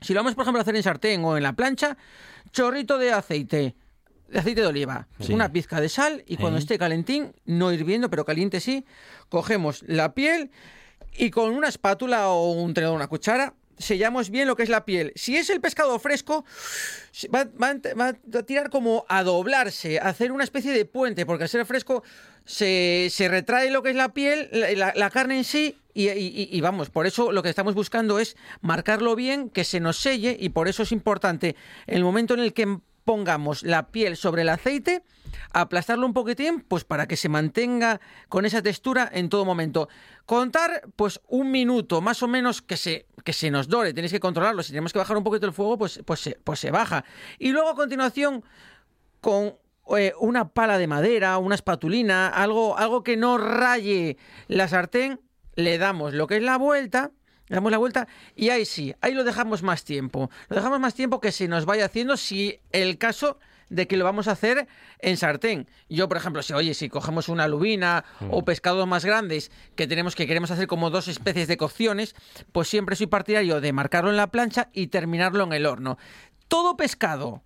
Si 0.00 0.12
lo 0.12 0.18
vamos, 0.20 0.34
por 0.34 0.42
ejemplo, 0.42 0.58
a 0.58 0.62
hacer 0.62 0.74
en 0.76 0.82
sartén 0.82 1.24
o 1.24 1.36
en 1.36 1.42
la 1.44 1.52
plancha, 1.54 1.96
chorrito 2.50 2.98
de 2.98 3.12
aceite. 3.12 3.76
De 4.28 4.38
aceite 4.40 4.62
de 4.62 4.66
oliva, 4.66 5.06
Sí. 5.20 5.32
una 5.32 5.52
pizca 5.52 5.80
de 5.80 5.88
sal 5.88 6.24
y 6.26 6.36
cuando 6.36 6.58
Sí. 6.58 6.64
esté 6.64 6.78
calentín, 6.78 7.32
no 7.44 7.72
hirviendo, 7.72 8.10
pero 8.10 8.24
caliente 8.24 8.58
sí, 8.58 8.84
cogemos 9.28 9.84
la 9.86 10.14
piel 10.14 10.50
y 11.16 11.30
con 11.30 11.54
una 11.54 11.68
espátula 11.68 12.28
o 12.30 12.50
un 12.52 12.74
tenedor, 12.74 12.96
una 12.96 13.06
cuchara, 13.06 13.54
sellamos 13.78 14.30
bien 14.30 14.46
lo 14.48 14.56
que 14.56 14.62
es 14.62 14.68
la 14.68 14.84
piel. 14.84 15.12
Si 15.16 15.36
es 15.36 15.50
el 15.50 15.60
pescado 15.60 15.98
fresco, 15.98 16.44
va, 17.34 17.46
va 17.60 18.08
a- 18.08 18.42
tirar 18.42 18.70
como 18.70 19.04
a 19.08 19.22
doblarse, 19.22 19.98
a 19.98 20.08
hacer 20.08 20.32
una 20.32 20.44
especie 20.44 20.72
de 20.72 20.84
puente, 20.84 21.26
porque 21.26 21.44
al 21.44 21.48
ser 21.48 21.64
fresco 21.66 22.02
se, 22.44 23.08
se 23.10 23.28
retrae 23.28 23.70
lo 23.70 23.82
que 23.82 23.90
es 23.90 23.96
la 23.96 24.12
piel, 24.12 24.48
la, 24.52 24.70
la- 24.72 24.92
la 24.94 25.10
carne 25.10 25.38
en 25.38 25.44
sí, 25.44 25.76
y, 25.94 26.08
y- 26.10 26.48
y 26.50 26.60
vamos, 26.60 26.90
por 26.90 27.06
eso 27.06 27.32
lo 27.32 27.42
que 27.42 27.48
estamos 27.48 27.74
buscando 27.74 28.18
es 28.18 28.36
marcarlo 28.60 29.14
bien, 29.16 29.48
que 29.50 29.64
se 29.64 29.80
nos 29.80 29.96
selle, 29.98 30.36
y 30.38 30.48
por 30.50 30.68
eso 30.68 30.82
es 30.82 30.92
importante 30.92 31.56
el 31.86 32.02
momento 32.04 32.34
en 32.34 32.40
el 32.40 32.52
que 32.52 32.78
pongamos 33.04 33.62
la 33.62 33.88
piel 33.88 34.16
sobre 34.16 34.42
el 34.42 34.48
aceite, 34.48 35.02
aplastarlo 35.52 36.06
un 36.06 36.14
poquitín, 36.14 36.60
pues 36.60 36.84
para 36.84 37.06
que 37.06 37.16
se 37.16 37.28
mantenga 37.28 38.00
con 38.28 38.44
esa 38.46 38.62
textura 38.62 39.08
en 39.12 39.28
todo 39.28 39.44
momento. 39.44 39.88
Contar, 40.26 40.82
pues 40.96 41.20
un 41.28 41.50
minuto 41.50 42.00
más 42.00 42.22
o 42.22 42.28
menos 42.28 42.62
que 42.62 42.76
se, 42.76 43.06
que 43.24 43.32
se 43.32 43.50
nos 43.50 43.68
dore, 43.68 43.92
tenéis 43.92 44.12
que 44.12 44.20
controlarlo. 44.20 44.62
Si 44.62 44.72
tenemos 44.72 44.92
que 44.92 44.98
bajar 44.98 45.16
un 45.16 45.24
poquito 45.24 45.46
el 45.46 45.52
fuego, 45.52 45.78
pues, 45.78 46.00
pues, 46.04 46.20
se, 46.20 46.38
pues 46.42 46.60
se 46.60 46.70
baja. 46.70 47.04
Y 47.38 47.50
luego 47.50 47.70
a 47.70 47.74
continuación, 47.74 48.44
con 49.20 49.56
eh, 49.96 50.12
una 50.18 50.48
pala 50.48 50.78
de 50.78 50.86
madera, 50.86 51.38
una 51.38 51.54
espatulina, 51.54 52.28
algo, 52.28 52.78
algo 52.78 53.02
que 53.02 53.16
no 53.16 53.38
raye 53.38 54.16
la 54.48 54.68
sartén, 54.68 55.20
le 55.56 55.78
damos 55.78 56.14
lo 56.14 56.26
que 56.26 56.36
es 56.36 56.42
la 56.42 56.58
vuelta. 56.58 57.10
Le 57.48 57.56
damos 57.56 57.70
la 57.70 57.78
vuelta 57.78 58.08
y 58.34 58.48
ahí 58.48 58.64
sí, 58.64 58.94
ahí 59.02 59.12
lo 59.12 59.22
dejamos 59.22 59.62
más 59.62 59.84
tiempo. 59.84 60.30
Lo 60.48 60.56
dejamos 60.56 60.80
más 60.80 60.94
tiempo 60.94 61.20
que 61.20 61.30
se 61.30 61.46
nos 61.46 61.66
vaya 61.66 61.84
haciendo 61.84 62.16
si 62.16 62.58
el 62.72 62.96
caso 62.96 63.38
de 63.68 63.86
que 63.86 63.96
lo 63.96 64.04
vamos 64.04 64.28
a 64.28 64.32
hacer 64.32 64.66
en 64.98 65.16
sartén. 65.16 65.68
Yo, 65.88 66.08
por 66.08 66.16
ejemplo, 66.16 66.42
si 66.42 66.52
oye, 66.52 66.74
si 66.74 66.88
cogemos 66.88 67.28
una 67.28 67.48
lubina 67.48 68.04
o 68.30 68.44
pescados 68.44 68.86
más 68.86 69.04
grandes 69.04 69.50
que 69.76 69.86
tenemos 69.86 70.14
que 70.14 70.26
queremos 70.26 70.50
hacer 70.50 70.66
como 70.66 70.90
dos 70.90 71.08
especies 71.08 71.48
de 71.48 71.56
cocciones, 71.56 72.14
pues 72.52 72.68
siempre 72.68 72.96
soy 72.96 73.06
partidario 73.06 73.60
de 73.60 73.72
marcarlo 73.72 74.10
en 74.10 74.16
la 74.16 74.28
plancha 74.28 74.68
y 74.72 74.88
terminarlo 74.88 75.44
en 75.44 75.52
el 75.52 75.66
horno. 75.66 75.98
Todo 76.48 76.76
pescado, 76.76 77.42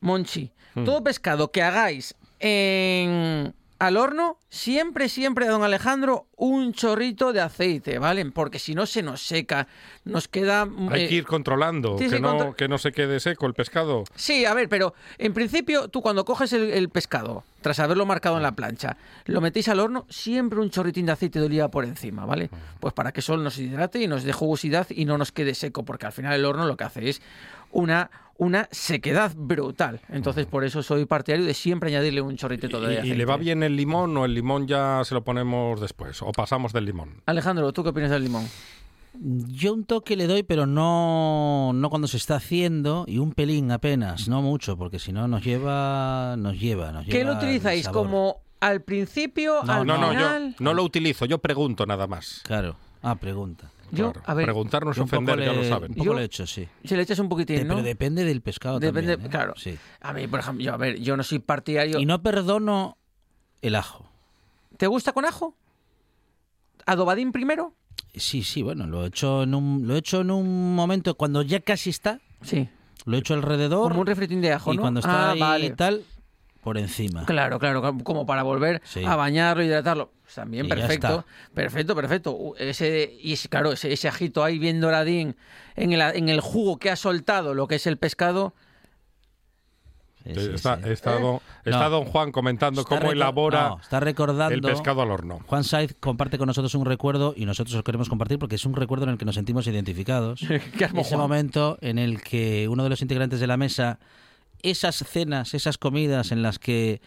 Monchi, 0.00 0.52
todo 0.84 1.02
pescado 1.04 1.52
que 1.52 1.62
hagáis 1.62 2.14
en 2.38 3.54
al 3.80 3.96
horno, 3.96 4.36
siempre, 4.50 5.08
siempre, 5.08 5.46
don 5.46 5.62
Alejandro, 5.64 6.26
un 6.36 6.74
chorrito 6.74 7.32
de 7.32 7.40
aceite, 7.40 7.98
¿vale? 7.98 8.24
Porque 8.30 8.58
si 8.58 8.74
no 8.74 8.84
se 8.84 9.02
nos 9.02 9.22
seca, 9.22 9.66
nos 10.04 10.28
queda... 10.28 10.68
Hay 10.90 11.04
eh, 11.04 11.08
que 11.08 11.14
ir 11.14 11.24
controlando, 11.24 11.96
que 11.96 12.20
no, 12.20 12.28
contro- 12.36 12.54
que 12.56 12.68
no 12.68 12.76
se 12.76 12.92
quede 12.92 13.18
seco 13.20 13.46
el 13.46 13.54
pescado. 13.54 14.04
Sí, 14.14 14.44
a 14.44 14.52
ver, 14.52 14.68
pero 14.68 14.92
en 15.16 15.32
principio 15.32 15.88
tú 15.88 16.02
cuando 16.02 16.26
coges 16.26 16.52
el, 16.52 16.70
el 16.70 16.90
pescado, 16.90 17.42
tras 17.62 17.80
haberlo 17.80 18.04
marcado 18.04 18.36
en 18.36 18.42
la 18.42 18.52
plancha, 18.52 18.98
lo 19.24 19.40
metéis 19.40 19.68
al 19.68 19.80
horno, 19.80 20.04
siempre 20.10 20.60
un 20.60 20.68
chorritín 20.70 21.06
de 21.06 21.12
aceite 21.12 21.40
de 21.40 21.46
oliva 21.46 21.68
por 21.70 21.86
encima, 21.86 22.26
¿vale? 22.26 22.50
Pues 22.80 22.92
para 22.92 23.12
que 23.12 23.22
solo 23.22 23.42
nos 23.42 23.56
hidrate 23.56 23.98
y 23.98 24.06
nos 24.06 24.24
dé 24.24 24.32
jugosidad 24.34 24.86
y 24.90 25.06
no 25.06 25.16
nos 25.16 25.32
quede 25.32 25.54
seco, 25.54 25.86
porque 25.86 26.04
al 26.04 26.12
final 26.12 26.34
el 26.34 26.44
horno 26.44 26.66
lo 26.66 26.76
que 26.76 26.84
hace 26.84 27.08
es 27.08 27.22
una, 27.72 28.10
una 28.40 28.68
sequedad 28.72 29.32
brutal. 29.36 30.00
Entonces 30.08 30.46
por 30.46 30.64
eso 30.64 30.82
soy 30.82 31.04
partidario 31.04 31.44
de 31.46 31.52
siempre 31.54 31.90
añadirle 31.90 32.22
un 32.22 32.36
chorritito 32.36 32.80
de 32.80 32.94
¿Y, 32.94 32.96
aceite. 32.96 33.14
y 33.14 33.18
le 33.18 33.24
va 33.26 33.36
bien 33.36 33.62
el 33.62 33.76
limón 33.76 34.16
o 34.16 34.24
el 34.24 34.32
limón 34.34 34.66
ya 34.66 35.02
se 35.04 35.14
lo 35.14 35.22
ponemos 35.22 35.78
después? 35.80 36.22
¿O 36.22 36.32
pasamos 36.32 36.72
del 36.72 36.86
limón? 36.86 37.22
Alejandro, 37.26 37.70
¿tú 37.72 37.82
qué 37.82 37.90
opinas 37.90 38.10
del 38.10 38.24
limón? 38.24 38.46
Yo 39.12 39.74
un 39.74 39.84
toque 39.84 40.16
le 40.16 40.26
doy, 40.26 40.42
pero 40.42 40.66
no, 40.66 41.72
no 41.74 41.90
cuando 41.90 42.08
se 42.08 42.16
está 42.16 42.36
haciendo 42.36 43.04
y 43.06 43.18
un 43.18 43.32
pelín 43.32 43.72
apenas, 43.72 44.28
no 44.28 44.40
mucho, 44.40 44.76
porque 44.78 44.98
si 44.98 45.12
no 45.12 45.28
nos 45.28 45.44
lleva, 45.44 46.36
nos 46.38 46.58
lleva, 46.58 46.92
nos 46.92 47.04
¿Qué 47.06 47.12
lleva 47.12 47.24
lo 47.32 47.32
el 47.32 47.38
utilizáis? 47.44 47.88
¿Como 47.88 48.36
al 48.60 48.82
principio, 48.82 49.62
No, 49.64 49.72
al 49.72 49.86
No, 49.86 49.98
no, 49.98 50.12
yo 50.12 50.18
final? 50.18 50.56
no 50.60 50.74
lo 50.74 50.84
utilizo, 50.84 51.26
yo 51.26 51.38
pregunto 51.38 51.84
nada 51.86 52.06
más. 52.06 52.40
Claro. 52.44 52.76
Ah, 53.02 53.16
pregunta. 53.16 53.70
Yo, 53.92 54.12
Claro, 54.12 54.22
a 54.26 54.34
ver, 54.34 54.44
Preguntar 54.46 54.84
no 54.84 54.90
es 54.92 54.96
Yo 54.96 55.02
un 55.04 55.08
poco 55.10 55.22
ofender, 55.24 55.46
ya 55.46 55.52
le- 55.52 55.62
lo 55.62 55.68
saben. 55.68 55.90
Un 55.90 55.94
poco 55.96 56.04
Yo- 56.06 56.12
lo 56.14 56.20
he 56.20 56.24
hecho, 56.24 56.46
sí. 56.46 56.68
Si 56.84 56.94
le 56.96 57.02
echas 57.02 57.18
un 57.18 57.28
poquitín, 57.28 57.56
De- 57.56 57.64
¿no? 57.64 57.74
Pero 57.74 57.82
depende 57.86 58.24
del 58.24 58.40
pescado 58.40 58.78
Depende, 58.78 59.12
también, 59.12 59.26
¿eh? 59.26 59.30
claro. 59.30 59.54
Sí. 59.56 59.76
A 60.00 60.12
mí, 60.12 60.26
por 60.28 60.40
ejemplo, 60.40 60.64
yo, 60.64 60.72
a 60.72 60.76
ver, 60.76 60.98
yo 61.00 61.16
no 61.16 61.22
soy 61.22 61.38
partidario. 61.40 61.98
Y 61.98 62.06
no 62.06 62.22
perdono 62.22 62.96
el 63.62 63.74
ajo. 63.76 64.08
¿Te 64.76 64.86
gusta 64.86 65.12
con 65.12 65.24
ajo? 65.24 65.54
¿Adobadín 66.86 67.32
primero? 67.32 67.74
Sí, 68.14 68.42
sí, 68.42 68.62
bueno, 68.62 68.86
lo 68.86 69.04
he 69.04 69.08
hecho 69.08 69.42
en 69.44 69.54
un, 69.54 69.86
lo 69.86 69.94
he 69.94 69.98
hecho 69.98 70.22
en 70.22 70.30
un 70.30 70.74
momento 70.74 71.14
cuando 71.14 71.42
ya 71.42 71.60
casi 71.60 71.90
está, 71.90 72.20
Sí. 72.42 72.68
lo 73.04 73.16
he 73.16 73.20
hecho 73.20 73.34
alrededor 73.34 73.88
Como 73.88 74.00
un 74.00 74.06
refritín 74.06 74.40
de 74.40 74.52
ajo, 74.52 74.72
y 74.72 74.76
¿no? 74.76 74.82
cuando 74.82 75.00
está 75.00 75.28
ah, 75.28 75.30
ahí 75.32 75.40
vale. 75.40 75.66
y 75.66 75.70
tal, 75.70 76.02
por 76.60 76.76
encima. 76.78 77.24
Claro, 77.26 77.58
claro, 77.58 77.80
como 78.04 78.26
para 78.26 78.42
volver 78.42 78.80
Sí. 78.84 79.04
a 79.04 79.16
bañarlo, 79.16 79.62
hidratarlo. 79.62 80.12
También, 80.34 80.66
Y 80.66 80.68
perfecto. 80.68 81.08
está. 81.20 81.24
Perfecto, 81.54 81.96
perfecto. 81.96 82.54
Ese, 82.58 83.12
y 83.20 83.36
claro, 83.48 83.72
ese, 83.72 83.92
ese 83.92 84.06
ajito 84.08 84.44
ahí 84.44 84.58
bien 84.58 84.80
doradín 84.80 85.34
en 85.74 85.92
el, 85.92 86.00
en 86.00 86.28
el 86.28 86.40
jugo 86.40 86.78
que 86.78 86.90
ha 86.90 86.96
soltado 86.96 87.54
lo 87.54 87.66
que 87.66 87.76
es 87.76 87.86
el 87.86 87.96
pescado. 87.96 88.54
Sí, 90.24 90.34
sí, 90.34 90.50
está, 90.54 90.76
sí. 90.82 90.90
está 90.90 91.18
don, 91.18 91.40
está 91.64 91.84
No. 91.84 91.90
don 91.90 92.04
Juan 92.04 92.30
comentando 92.30 92.82
Está 92.82 92.98
cómo 93.00 93.10
elabora 93.10 93.70
no, 93.70 93.80
está 93.80 94.00
recordando 94.00 94.54
el 94.54 94.60
pescado 94.60 95.00
al 95.00 95.10
horno. 95.10 95.40
Juan 95.46 95.64
Saiz 95.64 95.96
comparte 95.98 96.36
con 96.36 96.46
nosotros 96.46 96.74
un 96.74 96.84
recuerdo 96.84 97.32
y 97.34 97.46
nosotros 97.46 97.74
lo 97.74 97.82
queremos 97.82 98.10
compartir 98.10 98.38
porque 98.38 98.56
es 98.56 98.66
un 98.66 98.74
recuerdo 98.76 99.04
en 99.04 99.10
el 99.12 99.18
que 99.18 99.24
nos 99.24 99.34
sentimos 99.34 99.66
identificados. 99.66 100.40
¿Qué 100.78 100.84
has 100.84 100.94
Ese 100.94 101.16
momento 101.16 101.78
en 101.80 101.98
el 101.98 102.20
que 102.22 102.68
uno 102.68 102.84
de 102.84 102.90
los 102.90 103.00
integrantes 103.00 103.40
de 103.40 103.46
la 103.46 103.56
mesa, 103.56 103.98
esas 104.62 104.96
cenas, 104.96 105.54
esas 105.54 105.78
comidas 105.78 106.32
en 106.32 106.42
las 106.42 106.58
que, 106.58 107.00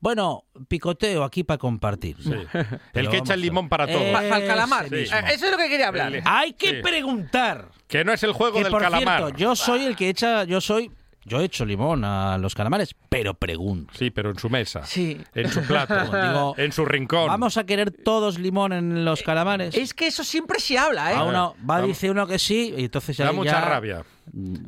bueno, 0.00 0.44
picoteo 0.68 1.24
aquí 1.24 1.44
para 1.44 1.58
compartir. 1.58 2.16
Sí. 2.22 2.32
El 2.94 3.08
que 3.08 3.18
echa 3.18 3.34
el 3.34 3.40
limón 3.40 3.68
para 3.68 3.86
todo. 3.86 4.02
Eh, 4.02 4.12
Pa- 4.12 4.22
Para 4.22 4.38
el 4.38 4.46
calamar. 4.46 4.86
Eh, 4.92 5.02
Eso 5.04 5.46
es 5.46 5.50
lo 5.52 5.56
que 5.58 5.68
quería 5.68 5.88
hablar. 5.88 6.12
Hay 6.24 6.52
que 6.54 6.70
Sí. 6.76 6.82
preguntar. 6.82 7.68
Que 7.86 8.04
no 8.04 8.12
es 8.12 8.22
el 8.22 8.32
juego 8.32 8.56
Que 8.58 8.64
del 8.64 8.72
por 8.72 8.82
calamar. 8.82 9.18
cierto, 9.20 9.38
yo 9.38 9.54
soy 9.54 9.84
el 9.84 9.94
que 9.96 10.08
echa, 10.08 10.44
yo 10.44 10.60
soy, 10.60 10.90
yo 11.24 11.40
echo 11.40 11.64
limón 11.64 12.04
a 12.04 12.36
los 12.38 12.54
calamares, 12.54 12.94
pero 13.08 13.34
pregunto. 13.34 13.92
Sí, 13.96 14.10
pero 14.10 14.30
en 14.30 14.38
su 14.38 14.50
mesa. 14.50 14.84
Sí. 14.84 15.20
En 15.34 15.50
su 15.50 15.62
plato. 15.62 15.94
Digo, 16.04 16.54
en 16.58 16.72
su 16.72 16.84
rincón. 16.84 17.28
Vamos 17.28 17.56
a 17.56 17.64
querer 17.64 17.90
todos 17.90 18.38
limón 18.38 18.72
en 18.72 19.04
los 19.04 19.22
calamares. 19.22 19.74
Es 19.76 19.94
que 19.94 20.08
eso 20.08 20.24
siempre 20.24 20.58
se 20.60 20.78
habla, 20.78 21.12
¿eh? 21.12 21.14
A 21.16 21.24
uno 21.24 21.54
va 21.60 21.76
Vamos. 21.76 21.86
dice 21.88 22.10
uno 22.10 22.26
que 22.26 22.38
sí 22.38 22.74
y 22.76 22.84
entonces 22.84 23.16
Da 23.16 23.28
ahí 23.28 23.36
mucha 23.36 23.52
ya- 23.52 23.60
rabia. 23.60 24.04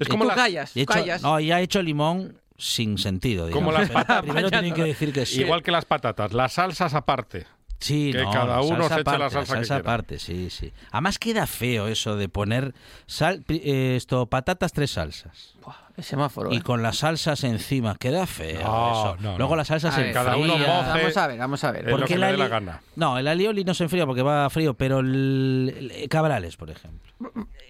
Es 0.00 0.06
Y 0.08 0.10
como 0.10 0.24
tú 0.24 0.28
las, 0.28 0.36
callas, 0.36 0.76
Y 0.76 0.82
hecho- 0.82 0.92
callas. 0.92 1.22
no, 1.22 1.40
ya 1.40 1.60
he 1.60 1.64
hecho 1.64 1.82
limón 1.82 2.38
sin 2.56 2.98
sentido. 2.98 3.50
Como 3.50 3.72
las 3.72 3.90
patatas. 3.90 4.22
Primero 4.24 4.50
tienen 4.50 4.74
que 4.74 4.84
decir 4.84 5.12
que 5.12 5.26
sí. 5.26 5.40
igual 5.40 5.62
que 5.62 5.70
las 5.72 5.84
patatas, 5.84 6.32
las 6.32 6.52
salsas 6.54 6.94
aparte. 6.94 7.46
Sí, 7.80 8.12
que 8.12 8.22
no, 8.22 8.30
cada 8.30 8.46
la 8.56 8.60
uno 8.62 8.88
salsa 8.88 8.94
se 8.94 9.00
eche 9.02 9.10
la 9.18 9.26
aparte, 9.26 9.34
salsa 9.34 9.54
que 9.54 9.60
quiera. 9.66 9.76
aparte, 9.80 10.18
sí, 10.18 10.48
sí. 10.50 10.72
Además 10.92 11.18
queda 11.18 11.46
feo 11.46 11.88
eso 11.88 12.16
de 12.16 12.28
poner 12.30 12.72
sal, 13.06 13.44
eh, 13.48 13.94
esto 13.96 14.24
patatas 14.26 14.72
tres 14.72 14.92
salsas 14.92 15.54
Buah, 15.62 15.74
el 15.96 16.02
semáforo. 16.04 16.52
y 16.52 16.56
¿eh? 16.56 16.62
con 16.62 16.82
las 16.82 16.98
salsas 16.98 17.44
encima 17.44 17.94
queda 17.96 18.26
feo 18.26 18.62
No, 18.62 18.90
eso. 19.14 19.16
no, 19.20 19.38
Luego 19.38 19.52
no. 19.54 19.56
las 19.58 19.68
salsas 19.68 19.94
se 19.94 20.10
cada 20.12 20.36
uno. 20.36 20.54
Vamos 20.58 21.16
a 21.16 21.26
ver, 21.28 21.38
vamos 21.38 21.64
a 21.64 21.70
ver. 21.72 21.84
Lo 21.84 21.90
Porque 21.92 22.06
que 22.08 22.14
el 22.14 22.20
le 22.20 22.26
dé 22.32 22.36
la 22.36 22.48
gana. 22.48 22.82
No, 22.96 23.16
el 23.18 23.28
alioli 23.28 23.64
no 23.64 23.74
se 23.74 23.84
enfría 23.84 24.04
porque 24.06 24.22
va 24.22 24.48
frío, 24.50 24.74
pero 24.74 25.00
el, 25.00 25.90
el- 25.92 26.08
cabrales, 26.08 26.56
por 26.56 26.70
ejemplo. 26.70 27.12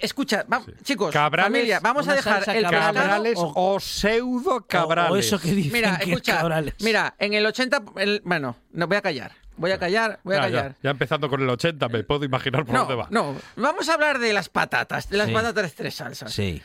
Escucha, 0.00 0.44
va- 0.52 0.62
chicos, 0.82 1.12
Cabrales, 1.12 1.52
familia, 1.52 1.80
vamos 1.80 2.08
a 2.08 2.14
dejar 2.14 2.42
el 2.48 2.62
cabrales. 2.62 3.02
Cabrales 3.02 3.38
o- 3.38 3.52
o, 3.74 3.80
pseudo 3.80 4.66
cabrales. 4.66 5.10
O, 5.10 5.14
o 5.14 5.16
eso 5.18 5.38
que 5.38 5.52
dicen 5.54 5.72
Mira, 5.72 5.98
que 5.98 6.10
escucha, 6.10 6.38
cabrales. 6.38 6.74
mira, 6.80 7.14
en 7.18 7.34
el 7.34 7.44
80, 7.46 7.82
el- 7.96 8.22
bueno, 8.24 8.56
no 8.72 8.86
voy 8.88 8.96
a 8.96 9.02
callar, 9.02 9.32
voy 9.56 9.70
a 9.70 9.78
callar, 9.78 10.18
voy 10.24 10.34
a 10.34 10.38
ya, 10.38 10.42
callar. 10.44 10.76
ya 10.82 10.90
empezando 10.90 11.28
con 11.28 11.40
el 11.42 11.48
80, 11.48 11.88
me 11.88 12.02
puedo 12.04 12.24
imaginar 12.24 12.64
por 12.64 12.72
No, 12.74 12.80
dónde 12.80 12.94
va. 12.96 13.06
no, 13.10 13.34
vamos 13.56 13.88
a 13.88 13.94
hablar 13.94 14.18
de 14.18 14.32
las 14.32 14.48
patatas, 14.48 15.08
de 15.08 15.16
las 15.18 15.28
Sí. 15.28 15.32
patatas 15.34 15.74
tres 15.74 15.94
salsas. 15.94 16.32
Sí. 16.32 16.60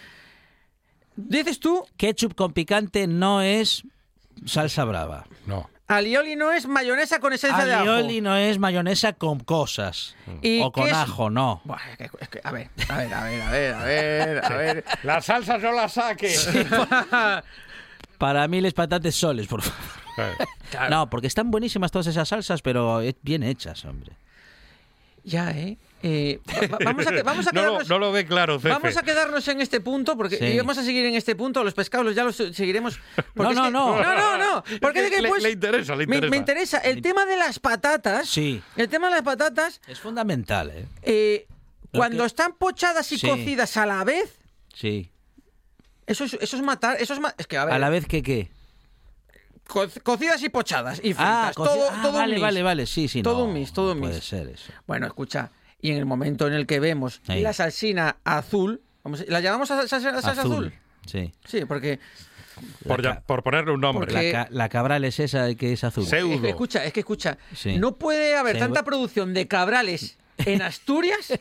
Dices 1.27 1.59
tú, 1.59 1.85
Ketchup 1.97 2.33
con 2.35 2.53
picante 2.53 3.05
no 3.07 3.41
es 3.41 3.83
salsa 4.45 4.85
brava. 4.85 5.25
No. 5.45 5.69
alioli 5.87 6.35
no 6.35 6.51
es 6.53 6.65
mayonesa 6.67 7.19
con 7.19 7.33
esencia 7.33 7.65
de 7.65 7.73
ajo. 7.73 7.81
Alioli 7.91 8.21
no 8.21 8.35
es 8.37 8.57
mayonesa 8.59 9.13
con 9.13 9.39
cosas. 9.39 10.15
¿Y 10.41 10.61
o 10.61 10.71
con 10.71 10.87
es? 10.87 10.93
ajo, 10.93 11.29
no. 11.29 11.61
Buah, 11.65 11.79
es 11.91 11.97
que- 11.97 12.09
es 12.21 12.29
que- 12.29 12.41
a 12.43 12.51
ver, 12.51 12.69
a 12.89 12.97
ver, 12.97 13.13
a 13.13 13.23
ver, 13.23 13.41
a 13.41 13.49
ver, 13.51 13.73
a 13.75 13.83
ver, 13.83 14.45
a 14.45 14.49
ver. 14.57 14.85
Las 15.03 15.25
salsas 15.25 15.61
no 15.61 15.71
las 15.73 15.93
saques. 15.93 16.47
Para 18.17 18.47
mí 18.47 18.61
les 18.61 18.73
patates 18.73 19.15
soles, 19.15 19.47
por 19.47 19.61
favor. 19.61 20.35
No, 20.89 21.09
porque 21.09 21.27
están 21.27 21.49
buenísimas 21.51 21.91
todas 21.91 22.07
esas 22.07 22.27
salsas, 22.27 22.61
pero 22.61 23.01
bien 23.21 23.43
hechas, 23.43 23.83
hombre. 23.85 24.13
Ya, 25.23 25.51
¿eh? 25.51 25.77
Eh, 26.01 26.39
va- 26.47 26.67
va- 26.67 26.77
vamos 26.85 27.07
a, 27.07 27.11
que- 27.11 27.23
vamos 27.23 27.47
a 27.47 27.51
no, 27.53 27.61
lo, 27.61 27.67
quedarnos... 27.67 27.89
no 27.89 27.99
lo 27.99 28.11
ve 28.13 28.25
claro, 28.25 28.57
Cefe. 28.59 28.69
Vamos 28.69 28.95
a 28.97 29.03
quedarnos 29.03 29.47
en 29.49 29.59
este 29.61 29.81
punto 29.81 30.15
porque 30.15 30.37
Sí. 30.37 30.45
y 30.45 30.57
vamos 30.57 30.77
a 30.77 30.83
seguir 30.83 31.05
en 31.05 31.15
este 31.15 31.35
punto. 31.35 31.63
Los 31.63 31.73
pescados 31.73 32.15
ya 32.15 32.23
los 32.23 32.35
seguiremos. 32.35 32.99
No, 33.35 33.49
es 33.49 33.55
no, 33.55 33.63
que- 33.65 33.71
no. 33.71 34.01
no, 34.01 34.15
no, 34.15 34.37
no. 34.37 34.63
Porque 34.81 34.99
Es 34.99 35.09
que 35.09 35.09
es 35.09 35.15
que, 35.17 35.21
le- 35.23 35.29
pues, 35.29 35.43
le 35.43 35.51
interesa, 35.51 35.95
le 35.95 36.07
me- 36.07 36.15
interesa. 36.15 36.29
Me, 36.31 36.37
interesa. 36.37 36.77
El 36.79 37.01
tema 37.01 37.25
de 37.25 37.37
las 37.37 37.59
patatas. 37.59 38.27
Sí. 38.29 38.61
El 38.75 38.87
tema 38.89 39.07
de 39.09 39.15
las 39.15 39.23
patatas. 39.23 39.81
Es 39.87 39.99
fundamental, 39.99 40.69
¿eh? 40.71 40.85
eh, 41.03 41.47
cuando 41.93 42.23
que- 42.23 42.27
están 42.27 42.53
pochadas 42.53 43.11
y 43.11 43.17
Sí. 43.19 43.27
cocidas 43.27 43.75
a 43.77 43.85
la 43.85 44.03
vez, 44.03 44.37
Sí. 44.73 45.09
eso 46.07 46.23
es, 46.25 46.33
eso 46.39 46.55
es 46.57 46.61
matar. 46.63 46.97
Eso 47.01 47.13
es 47.13 47.19
ma- 47.19 47.33
es 47.37 47.47
que 47.47 47.57
a 47.57 47.65
ver. 47.65 47.73
A 47.73 47.79
la 47.79 47.89
vez 47.89 48.05
que 48.07 48.21
qué. 48.23 48.49
co- 49.67 49.87
cocidas 50.03 50.41
y 50.43 50.49
pochadas 50.49 50.99
y 50.99 51.13
fritas. 51.13 51.25
Ah, 51.25 51.51
todo, 51.55 51.89
ah, 51.91 51.99
todo 52.01 52.11
un 52.13 52.17
vale, 52.17 52.33
mix. 52.35 52.41
vale, 52.41 52.63
vale. 52.63 52.85
Sí, 52.85 53.07
sí. 53.07 53.21
Todo 53.21 53.39
no, 53.39 53.43
un 53.45 53.53
mix, 53.53 53.71
todo 53.73 53.91
un 53.93 53.99
mix. 53.99 54.09
Puede 54.09 54.21
ser 54.21 54.47
eso. 54.47 54.71
Bueno, 54.87 55.05
escucha. 55.07 55.51
Y 55.81 55.91
en 55.91 55.97
el 55.97 56.05
momento 56.05 56.47
en 56.47 56.53
el 56.53 56.65
que 56.67 56.79
vemos 56.79 57.21
Ahí. 57.27 57.41
la 57.41 57.53
salsina 57.53 58.17
azul, 58.23 58.81
vamos, 59.03 59.23
¿la 59.27 59.39
llamamos 59.39 59.71
a 59.71 59.77
salsa, 59.77 59.99
salsa 59.99 60.31
azul? 60.31 60.51
Azul. 60.67 60.73
Sí. 61.05 61.31
Sí, 61.45 61.65
porque 61.65 61.99
Por, 62.85 63.01
ya- 63.01 63.21
por 63.21 63.41
ponerle 63.43 63.71
un 63.71 63.79
nombre. 63.81 64.07
Porque- 64.11 64.33
La, 64.33 64.45
ca- 64.45 64.51
la 64.51 64.69
cabral 64.69 65.05
es 65.05 65.19
esa 65.19 65.53
que 65.55 65.71
es 65.73 65.83
azul. 65.85 66.05
Seu- 66.05 66.33
Es 66.35 66.41
que 66.41 66.49
escucha, 66.49 66.83
es 66.85 66.91
que 66.93 66.99
escucha. 66.99 67.37
Sí. 67.55 67.77
No 67.77 67.95
puede 67.95 68.35
haber 68.35 68.59
tanta 68.59 68.83
producción 68.83 69.33
de 69.33 69.47
cabrales 69.47 70.17
en 70.39 70.61
Asturias 70.61 71.33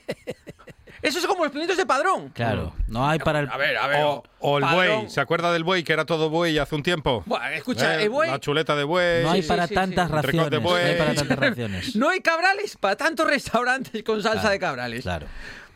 Eso 1.03 1.19
es 1.19 1.27
como 1.27 1.45
los 1.45 1.53
pimientos 1.53 1.77
de 1.77 1.87
padrón. 1.87 2.31
Claro, 2.31 2.73
no 2.89 3.09
hay 3.09 3.19
para 3.19 3.41
el... 3.41 3.49
A 3.51 3.57
ver, 3.57 3.77
a 3.77 3.87
ver. 3.87 4.03
O, 4.05 4.23
o 4.41 4.59
el 4.59 4.65
padrón. 4.65 4.97
buey. 5.01 5.11
¿Se 5.11 5.21
acuerda 5.21 5.53
del 5.53 5.65
buey 5.65 5.85
que 5.85 5.93
era 5.93 6.05
todo 6.05 6.29
buey 6.31 6.59
hace 6.59 6.75
un 6.75 6.83
tiempo? 6.83 7.23
Buah, 7.27 7.53
escucha, 7.55 8.01
Eh, 8.01 8.05
el 8.05 8.11
buey- 8.11 8.31
La 8.31 8.41
chuleta 8.41 8.75
de 8.75 8.85
buey. 8.85 9.23
No 9.23 9.31
hay 9.31 9.43
para 9.43 9.67
sí, 9.69 9.75
tantas 9.75 10.09
sí. 10.11 10.17
Entrecot 10.17 10.51
de 10.51 10.59
raciones. 10.59 10.63
No 10.73 10.89
hay 10.89 10.97
para 10.99 11.15
tantas 11.15 11.39
raciones. 11.51 11.97
No 11.97 12.09
hay 12.09 12.21
cabrales 12.21 12.77
para 12.77 12.97
tantos 12.97 13.27
restaurantes 13.27 14.03
con 14.03 14.23
salsa 14.23 14.41
Claro, 14.41 14.53
de 14.53 14.59
cabrales. 14.59 15.03
Claro. 15.03 15.27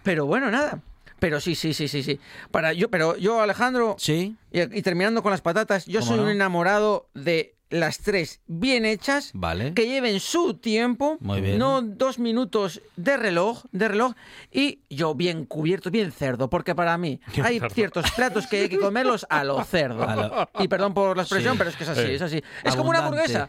Pero 0.03 0.27
bueno, 0.27 0.51
nada. 0.51 0.81
Pero 1.18 1.41
sí, 1.41 1.55
sí, 1.55 1.73
sí, 1.73 1.87
sí, 1.87 2.03
sí. 2.03 2.18
Para 2.51 2.73
yo, 2.73 2.91
pero 2.91 3.16
yo, 3.16 3.41
Alejandro, 3.41 3.95
Sí, 3.99 4.35
y, 4.51 4.61
y 4.61 4.83
terminando 4.83 5.23
con 5.23 5.31
las 5.31 5.41
patatas, 5.41 5.87
yo 5.87 6.01
¿Cómo 6.01 6.09
soy 6.11 6.16
no? 6.18 6.25
un 6.25 6.31
enamorado 6.31 7.07
de 7.14 7.55
las 7.73 7.99
tres 7.99 8.41
bien 8.47 8.85
hechas, 8.85 9.31
Vale. 9.35 9.73
que 9.75 9.87
lleven 9.87 10.20
su 10.20 10.55
tiempo, 10.55 11.16
Muy 11.20 11.41
bien. 11.41 11.59
no 11.59 11.81
dos 11.83 12.18
minutos 12.18 12.81
de 12.97 13.16
reloj, 13.16 13.64
de 13.73 13.89
reloj, 13.89 14.12
y 14.53 14.81
yo 14.91 15.14
bien 15.14 15.47
cubierto, 15.47 15.91
bien 15.91 16.12
cerdo, 16.12 16.49
porque 16.51 16.75
para 16.75 16.97
mí 16.99 17.18
hay 17.43 17.61
ciertos 17.73 18.11
platos 18.12 18.47
que 18.47 18.61
hay 18.61 18.68
que 18.68 18.79
comerlos 18.79 19.27
a 19.31 19.43
lo 19.43 19.62
cerdo. 19.64 20.03
A 20.09 20.14
lo- 20.16 20.51
Y 20.62 20.68
perdón 20.68 20.93
por 20.95 21.16
la 21.16 21.23
expresión, 21.23 21.55
Sí. 21.55 21.59
pero 21.59 21.70
es 21.70 21.77
que 21.77 21.85
es 21.85 21.89
así, 21.91 22.01
Eh. 22.03 22.14
es 22.14 22.23
así. 22.23 22.43
Es 22.62 22.77
como 22.77 22.91
una 22.91 23.01
hamburguesa. 23.01 23.49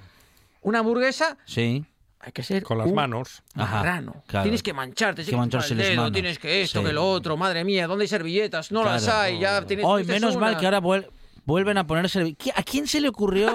Una 0.61 0.79
hamburguesa 0.79 1.37
sí. 1.45 1.85
hay 2.21 2.31
que 2.31 2.41
ser 2.43 2.63
Con 2.63 2.77
las 2.77 2.87
un 2.87 2.95
manos. 2.95 3.43
Ajá, 3.55 3.75
marrano. 3.79 4.23
claro. 4.27 4.43
Tienes 4.43 4.63
que 4.63 4.71
mancharte, 4.71 5.23
tienes 5.23 5.31
que 5.31 5.35
mancharse 5.37 5.73
el 5.73 5.79
dedo, 5.79 6.09
tienes 6.09 6.39
que 6.39 6.61
esto, 6.61 6.79
Sí. 6.79 6.85
que 6.85 6.93
lo 6.93 7.05
otro. 7.05 7.35
Madre 7.35 7.65
mía, 7.65 7.85
¿dónde 7.87 8.03
hay 8.03 8.07
servilletas? 8.07 8.71
No 8.71 8.85
las 8.85 9.05
hay, 9.09 9.39
ya 9.39 9.65
tienes 9.65 9.85
Hoy, 9.85 10.05
menos 10.05 10.37
mal 10.37 10.55
que 10.57 10.63
ahora 10.65 10.79
vuel- 10.81 11.07
vuelven 11.45 11.77
a 11.77 11.85
poner 11.87 12.05
servi- 12.05 12.37
¿Qui- 12.37 12.53
¿A 12.55 12.63
quién 12.63 12.87
se 12.87 13.01
le 13.01 13.09
ocurrió 13.09 13.51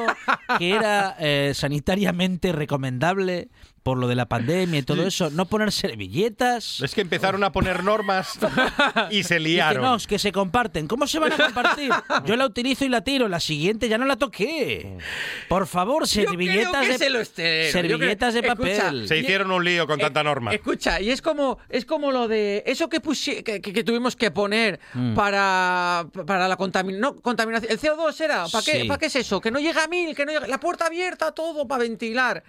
que 0.59 0.71
era 0.75 1.17
eh, 1.19 1.53
sanitariamente 1.55 2.53
recomendable 2.53 3.49
por 3.89 3.97
lo 3.97 4.07
de 4.07 4.15
la 4.17 4.27
pandemia 4.27 4.81
y 4.81 4.83
todo 4.83 5.07
eso 5.07 5.31
no 5.31 5.47
poner 5.47 5.73
servilletas? 5.73 6.83
Es 6.83 6.95
que 6.95 7.01
empezaron 7.01 7.43
a 7.43 7.53
poner 7.53 7.83
normas 7.83 8.39
y 9.11 9.23
se 9.23 9.41
liaron. 9.41 9.83
no, 9.83 9.95
es 9.97 10.07
que 10.07 10.19
se 10.19 10.31
comparten. 10.31 10.87
¿Cómo 10.87 11.07
se 11.07 11.19
van 11.19 11.33
a 11.33 11.37
compartir? 11.39 11.91
Yo 12.27 12.37
la 12.37 12.45
utilizo 12.45 12.85
y 12.85 12.91
la 12.91 13.01
tiro. 13.03 13.29
La 13.29 13.41
siguiente 13.41 13.89
ya 13.89 13.97
no 13.97 14.05
la 14.05 14.17
toqué. 14.17 14.99
Por 15.49 15.67
favor, 15.67 16.05
Yo 16.07 16.13
creo 16.21 16.29
servilletas 16.29 16.87
que 16.87 16.99
de 16.99 17.71
servilletas 17.73 18.35
Yo 18.35 18.43
de 18.43 18.49
creo- 18.49 18.53
escucha, 18.53 18.83
papel. 18.85 19.09
Se 19.09 19.17
hicieron 19.17 19.51
un 19.53 19.65
lío 19.65 19.87
con 19.87 19.99
Eh, 19.99 20.03
tanta 20.03 20.23
norma. 20.23 20.53
Escucha, 20.53 21.01
y 21.01 21.09
es 21.11 21.23
como, 21.23 21.57
es 21.71 21.87
como 21.87 22.13
lo 22.13 22.29
de 22.29 22.63
eso 22.67 22.91
que, 22.91 23.01
pusi- 23.01 23.43
que, 23.43 23.63
que- 23.63 23.73
que 23.73 23.85
tuvimos 23.85 24.17
que 24.17 24.31
poner 24.31 24.81
Mm. 24.93 25.15
para, 25.15 26.05
para 26.27 26.47
la 26.47 26.57
contaminación. 26.59 27.01
No, 27.01 27.23
contaminación. 27.23 27.73
¿El 27.73 27.79
CO2 27.81 28.21
era? 28.21 28.47
¿Para 28.53 28.63
qué, 28.67 28.83
Sí. 28.83 28.87
¿Para 28.87 28.99
qué 28.99 29.07
es 29.07 29.17
eso? 29.17 29.41
Que 29.41 29.51
no 29.51 29.59
llega 29.61 29.85
a 29.85 29.89
mil, 29.89 30.15
que 30.15 30.27
no 30.27 30.33
llega. 30.33 30.47
La 30.47 30.61
puerta 30.61 30.85
abierta, 30.89 31.33
todo 31.33 31.67
para 31.67 31.85
ventilar. 31.85 32.43